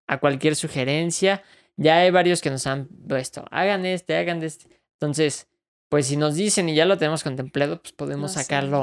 a 0.07 0.19
cualquier 0.19 0.55
sugerencia. 0.55 1.43
Ya 1.77 1.97
hay 1.99 2.11
varios 2.11 2.41
que 2.41 2.49
nos 2.49 2.67
han 2.67 2.87
puesto, 2.87 3.45
hagan 3.51 3.85
este, 3.85 4.17
hagan 4.17 4.43
este. 4.43 4.81
Entonces, 4.99 5.47
pues 5.87 6.07
si 6.07 6.17
nos 6.17 6.35
dicen 6.35 6.67
y 6.67 6.75
ya 6.75 6.85
lo 6.85 6.97
tenemos 6.97 7.23
contemplado, 7.23 7.81
pues 7.81 7.93
podemos 7.93 8.35
Lo 8.35 8.41
sacarlo 8.41 8.81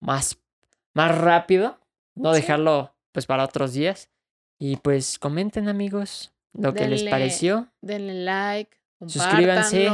más, 0.00 0.38
más 0.94 1.18
rápido, 1.18 1.80
no 2.14 2.32
Sí. 2.32 2.42
dejarlo 2.42 2.94
pues 3.12 3.26
para 3.26 3.44
otros 3.44 3.72
días. 3.72 4.08
Y 4.60 4.76
pues 4.76 5.18
comenten 5.18 5.68
amigos 5.68 6.32
lo 6.54 6.74
que 6.74 6.88
les 6.88 7.04
pareció. 7.04 7.68
Denle 7.80 8.14
like. 8.24 8.76
Suscríbanse. 9.06 9.88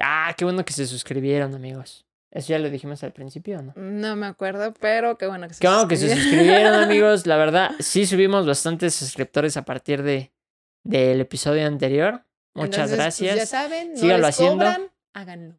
Ah, 0.00 0.34
qué 0.36 0.44
bueno 0.44 0.64
que 0.64 0.72
se 0.72 0.86
suscribieron 0.86 1.54
amigos. 1.54 2.04
Eso 2.30 2.48
ya 2.48 2.58
lo 2.58 2.68
dijimos 2.68 3.02
al 3.02 3.12
principio, 3.12 3.62
¿no? 3.62 3.72
No 3.76 4.14
me 4.14 4.26
acuerdo, 4.26 4.74
pero 4.78 5.16
qué 5.16 5.26
bueno 5.26 5.48
que 5.48 5.54
se 5.54 5.60
Qué 5.60 5.68
bueno 5.68 5.88
que 5.88 5.96
se 5.96 6.14
suscribieron. 6.14 6.74
amigos. 6.82 7.26
La 7.26 7.36
verdad, 7.36 7.70
sí 7.78 8.04
subimos 8.04 8.46
bastantes 8.46 8.94
suscriptores 8.94 9.56
a 9.56 9.64
partir 9.64 10.02
de 10.02 10.32
del 10.84 11.20
episodio 11.20 11.66
anterior. 11.66 12.24
Muchas 12.54 12.90
Entonces, 12.90 12.96
pues, 12.96 12.98
gracias. 12.98 13.36
ya 13.36 13.46
saben, 13.46 13.92
no 13.92 13.98
Síganlo 13.98 14.26
les 14.26 14.34
haciendo. 14.36 14.64
cobran, 14.64 14.82
háganlo. 15.14 15.58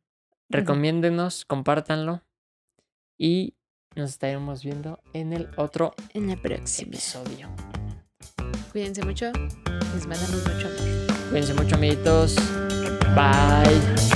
Recomiéndenos, 0.49 1.45
compártanlo. 1.45 2.21
Y 3.17 3.55
nos 3.95 4.11
estaremos 4.11 4.63
viendo 4.63 4.99
en 5.13 5.33
el 5.33 5.49
otro 5.57 5.95
En 6.13 6.27
la 6.27 6.35
próxima. 6.37 6.89
episodio. 6.89 7.49
Cuídense 8.71 9.03
mucho. 9.03 9.31
Les 9.93 10.07
mandamos 10.07 10.43
mucho 10.43 10.67
amor. 10.67 11.29
Cuídense 11.29 11.53
mucho, 11.53 11.75
amiguitos. 11.75 12.35
Bye. 13.15 14.07